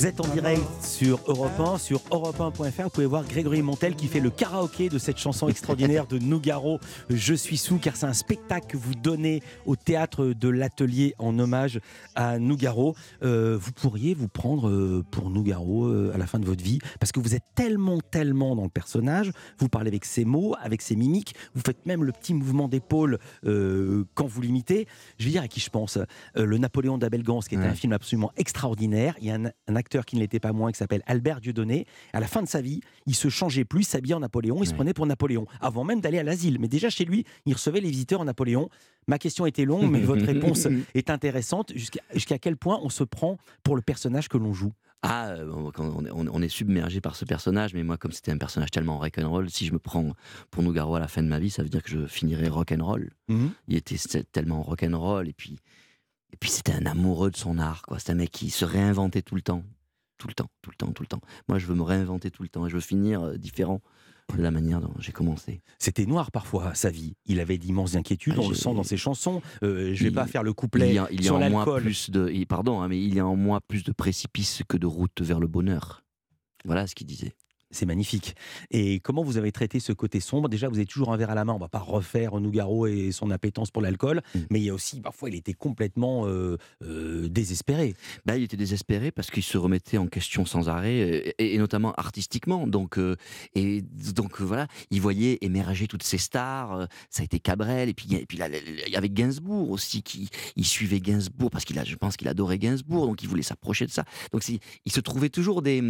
Vous 0.00 0.06
êtes 0.06 0.18
en 0.22 0.28
direct 0.28 0.62
sur 0.82 1.20
Europe 1.26 1.60
1, 1.60 1.76
sur 1.76 1.98
europe1.fr. 2.10 2.84
Vous 2.84 2.88
pouvez 2.88 3.04
voir 3.04 3.22
Grégory 3.22 3.60
Montel 3.60 3.94
qui 3.94 4.06
fait 4.06 4.18
le 4.20 4.30
karaoké 4.30 4.88
de 4.88 4.96
cette 4.96 5.18
chanson 5.18 5.46
extraordinaire 5.46 6.06
de 6.06 6.18
Nougaro, 6.18 6.80
Je 7.10 7.34
suis 7.34 7.58
sous, 7.58 7.76
car 7.76 7.96
c'est 7.96 8.06
un 8.06 8.14
spectacle 8.14 8.66
que 8.66 8.78
vous 8.78 8.94
donnez 8.94 9.42
au 9.66 9.76
théâtre 9.76 10.28
de 10.28 10.48
l'Atelier 10.48 11.14
en 11.18 11.38
hommage 11.38 11.80
à 12.14 12.38
Nougaro. 12.38 12.94
Euh, 13.22 13.58
vous 13.60 13.72
pourriez 13.72 14.14
vous 14.14 14.28
prendre 14.28 14.70
euh, 14.70 15.04
pour 15.10 15.28
Nougaro 15.28 15.84
euh, 15.88 16.12
à 16.14 16.16
la 16.16 16.26
fin 16.26 16.38
de 16.38 16.46
votre 16.46 16.64
vie, 16.64 16.78
parce 16.98 17.12
que 17.12 17.20
vous 17.20 17.34
êtes 17.34 17.44
tellement, 17.54 18.00
tellement 18.00 18.56
dans 18.56 18.64
le 18.64 18.70
personnage. 18.70 19.30
Vous 19.58 19.68
parlez 19.68 19.88
avec 19.88 20.06
ses 20.06 20.24
mots, 20.24 20.54
avec 20.62 20.80
ses 20.80 20.96
mimiques. 20.96 21.34
Vous 21.54 21.60
faites 21.60 21.84
même 21.84 22.04
le 22.04 22.12
petit 22.12 22.32
mouvement 22.32 22.68
d'épaule 22.68 23.18
euh, 23.44 24.04
quand 24.14 24.26
vous 24.26 24.40
l'imitez. 24.40 24.86
Je 25.18 25.26
vais 25.26 25.32
dire 25.32 25.42
à 25.42 25.48
qui 25.48 25.60
je 25.60 25.68
pense. 25.68 25.98
Euh, 25.98 26.46
le 26.46 26.56
Napoléon 26.56 26.96
d'Abel 26.96 27.22
Gance, 27.22 27.48
qui 27.48 27.58
Ouais. 27.58 27.66
un 27.66 27.74
film 27.74 27.92
absolument 27.92 28.32
extraordinaire. 28.38 29.14
Il 29.20 29.26
y 29.26 29.30
a 29.30 29.34
un, 29.34 29.44
un 29.68 29.76
acteur 29.76 29.89
qui 29.98 30.16
ne 30.16 30.20
l'était 30.20 30.40
pas 30.40 30.52
moins, 30.52 30.72
qui 30.72 30.78
s'appelle 30.78 31.02
Albert 31.06 31.40
Dieudonné. 31.40 31.86
À 32.12 32.20
la 32.20 32.26
fin 32.26 32.42
de 32.42 32.48
sa 32.48 32.60
vie, 32.60 32.80
il 33.06 33.14
se 33.14 33.28
changeait 33.28 33.64
plus, 33.64 33.82
il 33.82 33.84
s'habillait 33.84 34.14
en 34.14 34.20
Napoléon, 34.20 34.58
il 34.62 34.66
se 34.66 34.74
prenait 34.74 34.94
pour 34.94 35.06
Napoléon, 35.06 35.46
avant 35.60 35.84
même 35.84 36.00
d'aller 36.00 36.18
à 36.18 36.22
l'asile. 36.22 36.58
Mais 36.60 36.68
déjà 36.68 36.90
chez 36.90 37.04
lui, 37.04 37.24
il 37.46 37.54
recevait 37.54 37.80
les 37.80 37.90
visiteurs 37.90 38.20
en 38.20 38.24
Napoléon. 38.24 38.68
Ma 39.06 39.18
question 39.18 39.46
était 39.46 39.64
longue, 39.64 39.90
mais 39.90 40.00
votre 40.00 40.24
réponse 40.26 40.68
est 40.94 41.10
intéressante. 41.10 41.72
Jusqu'à 41.74 42.38
quel 42.38 42.56
point 42.56 42.78
on 42.82 42.88
se 42.88 43.04
prend 43.04 43.38
pour 43.62 43.76
le 43.76 43.82
personnage 43.82 44.28
que 44.28 44.38
l'on 44.38 44.52
joue? 44.52 44.72
Ah, 45.02 45.30
euh, 45.30 45.70
on, 45.78 46.42
est, 46.42 46.48
submergé 46.48 47.00
par 47.00 47.16
ce 47.16 47.24
personnage, 47.24 47.72
mais 47.72 47.82
moi, 47.82 47.96
comme 47.96 48.12
c'était 48.12 48.32
un 48.32 48.38
personnage 48.38 48.70
tellement 48.70 48.98
rock'n'roll, 48.98 49.48
si 49.48 49.64
je 49.64 49.72
me 49.72 49.78
prends 49.78 50.12
pour 50.50 50.62
Nougaro 50.62 50.94
à 50.94 51.00
la 51.00 51.08
fin 51.08 51.22
de 51.22 51.28
ma 51.28 51.38
vie, 51.38 51.48
ça 51.48 51.62
veut 51.62 51.70
dire 51.70 51.82
que 51.82 51.90
je 51.90 52.06
finirai 52.06 52.48
rock'n'roll. 52.48 53.10
Mhm. 53.28 53.50
Il 53.68 53.76
était 53.76 53.96
tellement 54.24 54.62
rock'n'roll, 54.62 55.26
et 55.26 55.32
puis, 55.32 55.58
et 56.32 56.36
puis 56.36 56.50
c'était 56.50 56.74
un 56.74 56.84
amoureux 56.84 57.30
de 57.30 57.36
son 57.36 57.58
art, 57.58 57.82
quoi. 57.82 57.98
C'est 57.98 58.12
un 58.12 58.16
mec 58.16 58.30
qui 58.30 58.50
se 58.50 58.66
réinventait 58.66 59.22
tout 59.22 59.34
le 59.36 59.42
temps. 59.42 59.64
Tout 60.20 60.28
le 60.28 60.34
temps, 60.34 60.50
tout 60.62 60.70
le 60.70 60.76
temps, 60.76 60.92
tout 60.92 61.02
le 61.02 61.06
temps. 61.08 61.20
Moi, 61.48 61.58
je 61.58 61.66
veux 61.66 61.74
me 61.74 61.82
réinventer 61.82 62.30
tout 62.30 62.42
le 62.42 62.48
temps, 62.50 62.66
et 62.66 62.70
je 62.70 62.74
veux 62.74 62.80
finir 62.82 63.22
euh, 63.22 63.36
différent 63.38 63.80
de 64.36 64.42
la 64.42 64.50
manière 64.52 64.80
dont 64.80 64.92
j'ai 65.00 65.10
commencé. 65.12 65.60
C'était 65.80 66.06
noir 66.06 66.30
parfois, 66.30 66.72
sa 66.74 66.90
vie. 66.90 67.14
Il 67.26 67.40
avait 67.40 67.58
d'immenses 67.58 67.96
inquiétudes, 67.96 68.34
Ah, 68.36 68.42
on 68.42 68.48
le 68.50 68.54
sent 68.54 68.74
dans 68.74 68.84
ses 68.84 68.96
chansons. 68.98 69.40
Euh, 69.64 69.92
je 69.94 70.04
vais 70.04 70.10
Il- 70.10 70.14
pas 70.14 70.26
faire 70.26 70.42
le 70.44 70.50
Il 70.50 70.54
couplet 70.54 70.92
y 70.94 70.98
a, 70.98 71.08
il 71.10 71.16
y 71.20 71.24
a 71.24 71.24
sur 71.24 71.36
en 71.36 71.50
moi 71.50 71.64
plus 71.80 72.10
de, 72.10 72.44
pardon, 72.44 72.80
hein, 72.82 72.86
mais 72.88 73.02
il 73.02 73.12
y 73.14 73.18
a 73.18 73.26
en 73.26 73.34
moi 73.34 73.60
plus 73.66 73.82
de 73.82 73.90
précipices 73.92 74.62
que 74.68 74.76
de 74.76 74.86
route 74.86 75.20
vers 75.22 75.40
le 75.40 75.48
bonheur. 75.48 76.04
Voilà 76.66 76.86
ce 76.86 76.94
qu'il 76.94 77.06
disait. 77.08 77.32
C'est 77.72 77.86
magnifique. 77.86 78.34
Et 78.72 78.98
comment 78.98 79.22
vous 79.22 79.36
avez 79.36 79.52
traité 79.52 79.78
ce 79.78 79.92
côté 79.92 80.18
sombre? 80.18 80.48
Déjà, 80.48 80.68
vous 80.68 80.74
avez 80.76 80.86
toujours 80.86 81.12
un 81.12 81.16
verre 81.16 81.30
à 81.30 81.36
la 81.36 81.44
main. 81.44 81.52
On 81.52 81.58
va 81.58 81.68
pas 81.68 81.78
refaire 81.78 82.40
Nougaro 82.40 82.88
et 82.88 83.12
son 83.12 83.30
appétence 83.30 83.70
pour 83.70 83.80
l'alcool, 83.80 84.22
Mm. 84.34 84.38
mais 84.50 84.60
il 84.60 84.64
y 84.64 84.70
a 84.70 84.74
aussi 84.74 85.00
parfois 85.00 85.28
il 85.28 85.36
était 85.36 85.52
complètement 85.54 86.26
euh, 86.26 86.56
euh, 86.82 87.28
désespéré. 87.28 87.94
Bah, 88.26 88.36
il 88.36 88.42
était 88.42 88.56
désespéré 88.56 89.12
parce 89.12 89.30
qu'il 89.30 89.44
se 89.44 89.56
remettait 89.56 89.98
en 89.98 90.08
question 90.08 90.44
sans 90.46 90.68
arrêt, 90.68 91.00
euh, 91.28 91.30
et, 91.38 91.54
et 91.54 91.58
notamment 91.58 91.92
artistiquement. 91.94 92.66
Donc, 92.66 92.98
euh, 92.98 93.14
et 93.54 93.82
donc 94.14 94.40
voilà, 94.40 94.66
il 94.90 95.00
voyait 95.00 95.38
émerger 95.40 95.86
toutes 95.86 96.02
ces 96.02 96.18
stars. 96.18 96.88
ça 97.08 97.22
a 97.22 97.24
été 97.24 97.38
Cabrel, 97.38 97.88
et 97.88 97.94
puis, 97.94 98.08
et 98.14 98.26
puis 98.26 98.36
là, 98.38 98.48
il 98.48 98.92
y 98.92 98.96
avait 98.96 99.08
Gainsbourg 99.10 99.70
aussi 99.70 100.02
qui 100.02 100.28
il 100.56 100.64
suivait 100.66 101.00
Gainsbourg 101.00 101.50
parce 101.50 101.64
qu'il 101.64 101.78
a, 101.78 101.84
je 101.84 101.94
pense 101.94 102.16
qu'il 102.16 102.26
adorait 102.26 102.58
Gainsbourg, 102.58 103.06
donc 103.06 103.22
il 103.22 103.28
voulait 103.28 103.42
s'approcher 103.44 103.86
de 103.86 103.92
ça. 103.92 104.04
Donc 104.32 104.42
il 104.48 104.92
se 104.92 105.00
trouvait 105.00 105.28
toujours 105.30 105.62
des 105.62 105.80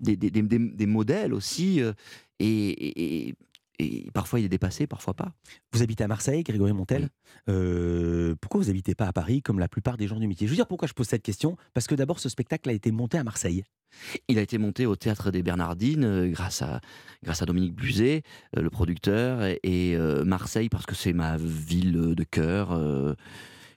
des, 0.00 0.16
des, 0.16 0.30
des- 0.30 0.42
des- 0.42 0.58
des 0.58 0.86
aussi, 1.32 1.80
euh, 1.82 1.92
et, 2.38 2.46
et- 2.70 3.28
et- 3.28 3.34
et 3.80 4.10
parfois 4.12 4.40
il 4.40 4.44
est 4.46 4.48
dépassé, 4.48 4.88
parfois 4.88 5.14
pas. 5.14 5.32
Vous 5.72 5.82
habitez 5.84 6.02
à 6.02 6.08
Marseille, 6.08 6.42
Grégory 6.42 6.72
Montel. 6.72 7.10
Euh, 7.48 8.34
pourquoi 8.40 8.60
vous 8.60 8.70
habitez 8.70 8.96
pas 8.96 9.06
à 9.06 9.12
Paris 9.12 9.40
comme 9.40 9.60
la 9.60 9.68
plupart 9.68 9.96
des 9.96 10.08
gens 10.08 10.18
du 10.18 10.26
métier? 10.26 10.48
Je 10.48 10.50
veux 10.52 10.56
dire 10.56 10.66
pourquoi 10.66 10.88
je 10.88 10.94
pose 10.94 11.06
cette 11.06 11.22
question? 11.22 11.56
Parce 11.74 11.86
que 11.86 11.94
d'abord, 11.94 12.18
ce 12.18 12.28
spectacle 12.28 12.68
a 12.70 12.72
été 12.72 12.90
monté 12.90 13.18
à 13.18 13.22
Marseille. 13.24 13.62
Il 14.26 14.36
a 14.38 14.42
été 14.42 14.58
monté 14.58 14.84
au 14.84 14.96
théâtre 14.96 15.30
des 15.30 15.44
Bernardines 15.44 16.04
euh, 16.04 16.28
grâce 16.28 16.60
à 16.62 16.80
grâce 17.22 17.40
à 17.40 17.46
Dominique 17.46 17.74
Buzet, 17.74 18.22
euh, 18.56 18.62
le 18.62 18.70
producteur, 18.70 19.44
et, 19.44 19.60
et, 19.62 19.96
Marseille 20.24 20.68
parce 20.68 20.84
que 20.86 20.96
c'est 20.96 21.12
ma 21.12 21.36
ville 21.36 22.14
de 22.16 22.24
cœur. 22.24 22.72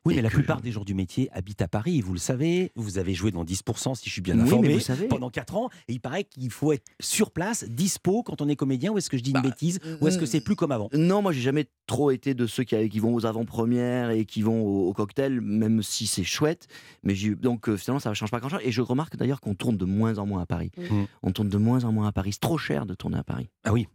Euh, 0.04 0.10
Oui, 0.10 0.14
Et 0.14 0.16
mais 0.18 0.22
la 0.24 0.30
plupart 0.30 0.62
des 0.62 0.72
gens 0.72 0.84
du 0.84 0.94
métier 0.94 1.30
habitent 1.32 1.62
à 1.62 1.68
Paris, 1.68 2.02
vous 2.02 2.14
le 2.14 2.20
savez. 2.20 2.72
Vous 2.76 2.98
avez 2.98 3.14
joué 3.14 3.32
dans 3.32 3.44
10%, 3.44 3.96
si 3.96 4.06
je 4.08 4.12
suis 4.12 4.22
bien 4.22 4.34
Oui, 4.36 4.42
mais 4.42 4.48
informé, 4.48 4.74
vous 4.74 4.80
savez- 4.80 5.08
pendant 5.08 5.30
4 5.30 5.56
ans. 5.56 5.70
Et 5.88 5.94
il 5.94 6.00
paraît 6.00 6.24
qu'il 6.24 6.50
faut 6.50 6.72
être 6.74 6.86
sur 7.00 7.32
place, 7.32 7.66
dispo 7.70 8.24
quand 8.24 8.42
on 8.42 8.48
est 8.50 8.56
comédien. 8.56 8.92
Ou 8.92 8.98
est-ce 8.98 9.10
que 9.10 9.18
je 9.18 9.24
dis 9.24 9.32
Bah, 9.32 9.42
une 9.44 9.50
bêtise 9.50 9.80
Ou 10.02 10.08
est-ce 10.08 10.18
que 10.18 10.26
c'est 10.26 10.42
plus 10.42 10.56
comme 10.56 10.72
avant? 10.72 10.90
Non, 10.94 11.22
moi 11.22 11.32
j'ai 11.34 11.42
jamais 11.42 11.66
trop 11.88 12.12
été 12.12 12.34
de 12.34 12.48
ceux 12.48 12.64
qui, 12.64 12.90
qui 12.90 13.00
vont 13.00 13.14
aux 13.14 13.26
avant-premières 13.26 14.10
et 14.12 14.26
qui 14.26 14.42
vont 14.42 14.62
au, 14.64 14.88
au 14.90 14.94
cocktail, 14.94 15.42
même 15.42 15.84
si 15.84 16.08
c'est 16.08 16.24
chouette. 16.24 16.68
Mais 17.04 17.14
donc 17.36 17.70
euh, 17.70 17.78
finalement 17.78 18.00
ça 18.00 18.10
ne 18.10 18.16
change 18.16 18.32
pas 18.32 18.40
grand-chose. 18.40 18.62
Et 18.64 18.72
je 18.72 18.82
remarque 18.82 19.16
d'ailleurs 19.18 19.42
qu'on 19.42 19.56
tourne 19.56 19.78
de 19.78 19.86
moins 19.86 20.18
en 20.18 20.26
moins 20.26 20.42
à 20.42 20.46
Paris. 20.46 20.72
Mm. 20.78 21.04
On 21.24 21.32
tourne 21.32 21.50
de 21.50 21.58
moins 21.58 21.84
en 21.84 21.92
moins 21.92 22.08
à 22.08 22.12
Paris. 22.12 22.32
C'est 22.34 22.40
trop 22.42 22.58
cher 22.58 22.86
de 22.86 22.94
tourner 22.96 23.18
à 23.18 23.24
Paris. 23.24 23.50
Ah 23.64 23.74
oui, 23.74 23.88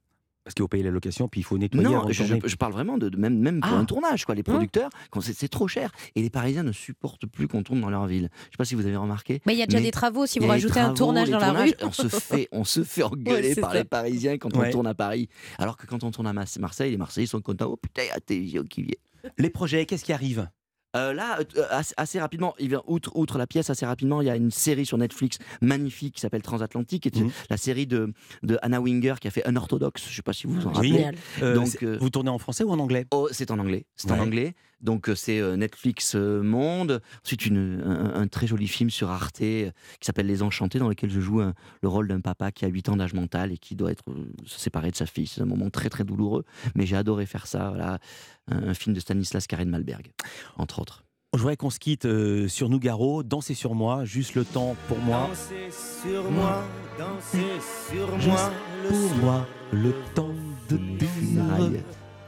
parce 0.47 0.55
qu'il 0.55 0.63
faut 0.63 0.69
payer 0.69 0.85
la 0.85 0.93
location, 0.93 1.27
puis 1.27 1.41
il 1.41 1.45
faut 1.45 1.59
nettoyer 1.59 1.85
Non, 1.89 2.07
je, 2.09 2.55
parle 2.55 2.73
vraiment 2.73 2.99
de, 2.99 3.09
de 3.09 3.17
même, 3.17 3.37
même 3.37 3.59
pour 3.61 3.73
Ah. 3.73 3.79
un 3.79 3.85
tournage. 3.85 4.25
Quoi. 4.25 4.37
Les 4.37 4.43
Hein 4.43 4.45
producteurs, 4.45 4.91
quand 5.11 5.21
c'est 5.21 5.49
trop 5.49 5.67
cher. 5.67 5.91
Et 6.15 6.23
les 6.23 6.31
Parisiens 6.31 6.63
ne 6.63 6.71
supportent 6.71 7.27
plus 7.27 7.49
qu'on 7.49 7.65
tourne 7.65 7.81
dans 7.81 7.91
leur 7.91 8.07
ville. 8.07 8.31
Je 8.33 8.45
sais 8.53 8.57
pas 8.57 8.65
si 8.65 8.77
vous 8.77 8.87
avez 8.87 8.95
remarqué. 8.97 9.41
Mais 9.45 9.55
il 9.55 9.59
y 9.59 9.63
a 9.63 9.67
déjà 9.67 9.83
des 9.83 9.91
travaux, 9.91 10.25
si 10.25 10.39
vous 10.39 10.47
rajoutez 10.47 10.79
un 10.79 10.95
tournage 10.95 11.31
dans 11.31 11.41
la 11.41 11.53
rue. 11.53 11.73
On 11.83 11.91
se 11.91 12.07
fait, 12.09 12.49
on 12.53 12.63
se 12.63 12.85
fait 12.85 13.03
engueuler 13.03 13.55
Ouais, 13.55 13.61
par 13.61 13.73
ça. 13.73 13.79
les 13.79 13.85
Parisiens 13.85 14.39
quand 14.39 14.57
Ouais. 14.57 14.69
on 14.69 14.71
tourne 14.71 14.87
à 14.87 14.95
Paris. 14.95 15.29
Alors 15.59 15.77
que 15.77 15.85
quand 15.87 16.05
on 16.05 16.13
tourne 16.13 16.29
à 16.29 16.33
Marseille, 16.33 16.93
les 16.93 16.97
Marseillais 16.97 17.27
sont 17.27 17.41
contents. 17.41 17.67
Oh 17.73 17.77
putain, 17.77 18.03
il 18.03 18.07
y 18.07 18.11
a 18.11 18.15
la 18.15 18.21
télévision 18.21 18.63
qui 18.63 18.83
vient. 18.85 19.31
Les 19.39 19.51
projets, 19.51 19.85
qu'est-ce 19.85 20.05
qui 20.05 20.13
arrive? 20.13 20.49
Euh, 20.97 21.13
là, 21.13 21.39
euh, 21.57 21.63
assez, 21.71 21.95
assez 21.97 22.19
rapidement, 22.21 22.55
il 22.59 22.69
vient, 22.69 22.83
outre, 22.87 23.13
outre 23.17 23.39
la 23.39 23.47
pièce, 23.47 23.71
assez 23.71 23.87
rapidement, 23.87 24.21
il 24.23 24.27
y 24.27 24.31
a 24.31 24.37
une 24.37 24.51
série 24.51 24.87
sur 24.87 24.99
Netflix 24.99 25.39
magnifique 25.61 26.15
qui 26.15 26.21
s'appelle 26.21 26.43
Transatlantique, 26.43 27.07
est 27.07 27.17
Mhm. 27.17 27.31
la 27.51 27.57
série 27.57 27.87
de, 27.87 28.13
de 28.43 28.59
Anna 28.63 28.81
Winger 28.81 29.15
qui 29.21 29.29
a 29.29 29.31
fait 29.31 29.47
Unorthodox. 29.49 30.03
Je 30.05 30.11
ne 30.11 30.15
sais 30.15 30.23
pas 30.23 30.33
si 30.33 30.47
vous 30.47 30.55
vous 30.55 30.67
en 30.67 30.73
rappelez. 30.73 31.07
Euh, 31.43 31.55
Donc, 31.55 31.79
euh, 31.83 31.99
Vous 32.01 32.11
tournez 32.11 32.31
en 32.31 32.39
français 32.39 32.65
ou 32.65 32.71
en 32.71 32.79
anglais? 32.79 33.07
Oh, 33.13 33.29
c'est 33.31 33.51
en 33.51 33.59
anglais. 33.59 33.87
C'est 33.97 34.11
en 34.11 34.19
anglais. 34.19 34.55
Donc 34.81 35.09
euh, 35.09 35.15
c'est 35.15 35.41
euh, 35.41 35.57
Netflix 35.57 36.15
euh, 36.15 36.43
Monde. 36.43 37.01
Ensuite 37.25 37.47
une, 37.47 37.83
un, 37.85 38.15
un 38.15 38.29
très 38.29 38.47
joli 38.47 38.69
film 38.69 38.91
sur 38.91 39.11
Arte 39.11 39.39
qui 39.39 39.73
s'appelle 40.03 40.27
Les 40.27 40.43
Enchantés, 40.43 40.79
dans 40.79 40.89
lequel 40.89 41.11
je 41.11 41.21
joue 41.21 41.41
un- 41.41 41.55
le 41.83 41.89
rôle 41.89 42.09
d'un 42.09 42.21
papa 42.21 42.53
qui 42.53 42.65
a 42.65 42.69
8 42.69 42.89
ans 42.91 42.97
d'âge 42.97 43.15
mental 43.15 43.53
et 43.53 43.59
qui 43.59 43.75
doit 43.75 43.91
être 43.93 44.05
se 44.45 44.61
séparer 44.61 44.91
de 44.91 44.97
sa 44.97 45.07
fille. 45.07 45.27
C'est 45.27 45.41
un 45.41 45.47
moment 45.47 45.71
très 45.71 45.89
très 45.89 46.05
douloureux, 46.05 46.45
mais 46.75 46.87
j'ai 46.87 46.97
adoré 46.97 47.27
faire 47.27 47.47
ça. 47.47 47.69
Voilà, 47.71 47.99
un, 48.49 48.69
un 48.69 48.75
film 48.75 48.95
de 48.95 49.01
Stanislas 49.01 49.47
Karen 49.47 49.69
Malberg, 49.69 50.13
entre 50.57 50.81
autres. 50.81 51.03
Je 51.35 51.41
voudrais 51.41 51.57
qu'on 51.57 51.71
se 51.71 51.79
quitte 51.79 52.07
euh, 52.07 52.49
sur 52.49 52.69
Nougaro, 52.71 53.23
danser 53.23 53.53
sur 53.55 53.75
moi, 53.75 54.05
juste 54.05 54.35
le 54.37 54.45
temps 54.45 54.75
pour 54.89 54.99
moi. 54.99 55.29
Dansez 55.29 55.71
sur 56.03 56.31
moi, 56.31 56.65
dansez 56.99 57.47
sur 57.91 58.21
Juste 58.21 58.29
moi. 58.29 58.53
pour 58.89 59.17
moi, 59.23 59.47
le 59.73 59.93
temps 60.15 60.31
de 60.71 60.79
funérailles. 61.05 61.83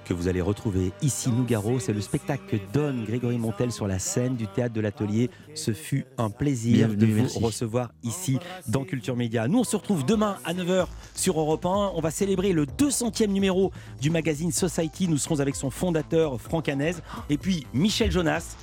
Que 0.08 0.14
vous 0.14 0.26
allez 0.26 0.40
retrouver 0.40 0.92
ici, 1.02 1.28
Nougaro. 1.30 1.78
C'est 1.80 1.92
le 1.92 2.00
spectacle 2.00 2.44
que 2.48 2.56
donne 2.72 3.04
Grégory 3.04 3.36
Montel 3.36 3.70
sur 3.70 3.86
la 3.86 3.98
scène 3.98 4.36
du 4.36 4.46
théâtre 4.46 4.72
de 4.72 4.80
l'Atelier. 4.80 5.28
Ce 5.54 5.74
fut 5.74 6.06
un 6.16 6.30
plaisir 6.30 6.88
Bienvenue, 6.88 6.96
de 6.96 7.06
vous 7.12 7.20
merci. 7.20 7.38
recevoir 7.44 7.90
ici 8.02 8.38
dans 8.68 8.84
Culture 8.84 9.16
Média. 9.16 9.46
Nous, 9.48 9.58
on 9.58 9.64
se 9.64 9.76
retrouve 9.76 10.06
demain 10.06 10.38
à 10.46 10.54
9h 10.54 10.86
sur 11.14 11.38
Europe 11.38 11.66
1. 11.66 11.92
On 11.94 12.00
va 12.00 12.10
célébrer 12.10 12.54
le 12.54 12.64
200e 12.64 13.26
numéro 13.26 13.70
du 14.00 14.08
magazine 14.08 14.50
Society. 14.50 15.08
Nous 15.08 15.18
serons 15.18 15.40
avec 15.40 15.54
son 15.54 15.68
fondateur, 15.68 16.40
Franck 16.40 16.70
Hanez. 16.70 16.94
Et 17.28 17.36
puis, 17.36 17.66
Michel 17.74 18.10
Jonas. 18.10 18.56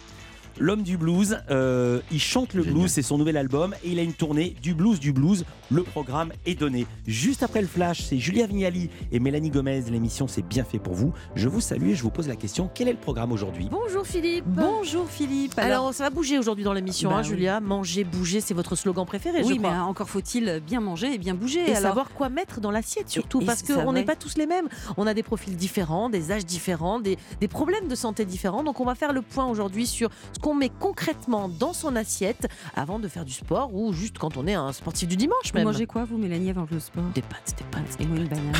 L'homme 0.57 0.83
du 0.83 0.95
blues, 0.97 1.37
euh, 1.51 1.99
il 2.11 2.19
chante 2.21 2.53
le 2.53 2.63
blues, 2.63 2.89
c'est 2.89 3.01
son 3.01 3.17
nouvel 3.17 3.35
album 3.35 3.73
et 3.83 3.91
il 3.91 3.99
a 3.99 4.03
une 4.03 4.13
tournée 4.13 4.55
du 4.61 4.73
blues 4.73 4.99
du 5.01 5.11
blues. 5.11 5.43
Le 5.69 5.83
programme 5.83 6.31
est 6.45 6.55
donné. 6.57 6.87
Juste 7.07 7.43
après 7.43 7.59
le 7.61 7.67
flash, 7.67 8.03
c'est 8.03 8.17
Julia 8.17 8.47
Vignali 8.47 8.89
et 9.11 9.19
Mélanie 9.19 9.49
Gomez. 9.49 9.81
L'émission 9.91 10.27
c'est 10.29 10.43
bien 10.47 10.63
fait 10.63 10.79
pour 10.79 10.93
vous. 10.93 11.11
Je 11.35 11.49
vous 11.49 11.59
salue 11.59 11.89
et 11.89 11.95
je 11.95 12.03
vous 12.03 12.09
pose 12.09 12.29
la 12.29 12.37
question 12.37 12.69
quel 12.73 12.87
est 12.87 12.93
le 12.93 12.97
programme 12.97 13.33
aujourd'hui? 13.33 13.67
Bonjour 13.69 14.05
Philippe. 14.07 14.45
Bonjour 14.47 15.09
Philippe. 15.09 15.53
Alors, 15.57 15.93
ça 15.93 16.05
va 16.05 16.09
bouger 16.09 16.39
aujourd'hui 16.39 16.63
dans 16.63 16.73
l'émission, 16.73 17.09
Bah 17.09 17.17
hein, 17.17 17.21
oui. 17.23 17.27
Julia. 17.29 17.59
Manger, 17.59 18.05
bouger, 18.05 18.39
c'est 18.39 18.53
votre 18.53 18.75
slogan 18.77 19.05
préféré, 19.05 19.39
Oui, 19.43 19.55
je 19.57 19.61
mais 19.61 19.67
crois. 19.67 19.79
encore 19.81 20.09
faut-il 20.09 20.61
bien 20.65 20.79
manger 20.79 21.13
et 21.13 21.17
bien 21.17 21.33
bouger. 21.33 21.59
Et 21.69 21.71
alors. 21.75 21.81
savoir 21.81 22.09
quoi 22.13 22.29
mettre 22.29 22.61
dans 22.61 22.71
l'assiette 22.71 23.09
surtout, 23.09 23.41
Et- 23.41 23.43
et 23.43 23.45
parce 23.47 23.61
qu'on 23.63 23.91
n'est 23.91 24.03
pas 24.05 24.15
tous 24.15 24.37
les 24.37 24.45
mêmes. 24.45 24.67
On 24.95 25.05
a 25.05 25.13
des 25.13 25.23
profils 25.23 25.55
différents, 25.55 26.09
des 26.09 26.31
âges 26.31 26.45
différents, 26.45 26.99
des, 27.01 27.17
des 27.41 27.47
problèmes 27.49 27.89
de 27.89 27.95
santé 27.95 28.23
différents. 28.23 28.63
Donc 28.63 28.79
on 28.79 28.85
va 28.85 28.95
faire 28.95 29.11
le 29.11 29.21
point 29.21 29.45
aujourd'hui 29.47 29.85
sur 29.85 30.09
ce 30.31 30.39
qu'on 30.45 30.53
met 30.53 30.69
concrètement 30.69 31.49
dans 31.49 31.73
son 31.73 31.95
assiette 31.95 32.47
avant 32.75 32.99
de 32.99 33.07
faire 33.07 33.25
du 33.25 33.33
sport 33.33 33.73
ou 33.73 33.93
juste 33.93 34.19
quand 34.19 34.37
on 34.37 34.45
est 34.45 34.53
un 34.53 34.71
sportif 34.73 35.07
du 35.09 35.15
dimanche 35.17 35.47
Vous 35.51 35.57
même. 35.57 35.63
mangez 35.63 35.87
quoi, 35.87 36.05
vous, 36.05 36.19
Mélanie, 36.19 36.51
avant 36.51 36.67
le 36.69 36.79
sport? 36.79 37.03
Des 37.15 37.23
pâtes, 37.23 37.55
des 37.57 37.63
pâtes. 37.71 37.97
Et 37.99 38.05
moi, 38.05 38.17
une 38.17 38.27
banane. 38.27 38.53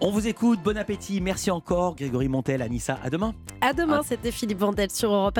On 0.00 0.10
vous 0.10 0.26
écoute, 0.26 0.60
bon 0.62 0.78
appétit, 0.78 1.20
merci 1.20 1.50
encore 1.50 1.94
Grégory 1.94 2.28
Montel, 2.28 2.62
Anissa, 2.62 2.98
à 3.02 3.10
demain. 3.10 3.34
À 3.60 3.74
demain, 3.74 4.00
c'était 4.02 4.30
Philippe 4.30 4.60
Vandel 4.60 4.90
sur 4.90 5.12
Europe 5.12 5.34
1. 5.34 5.36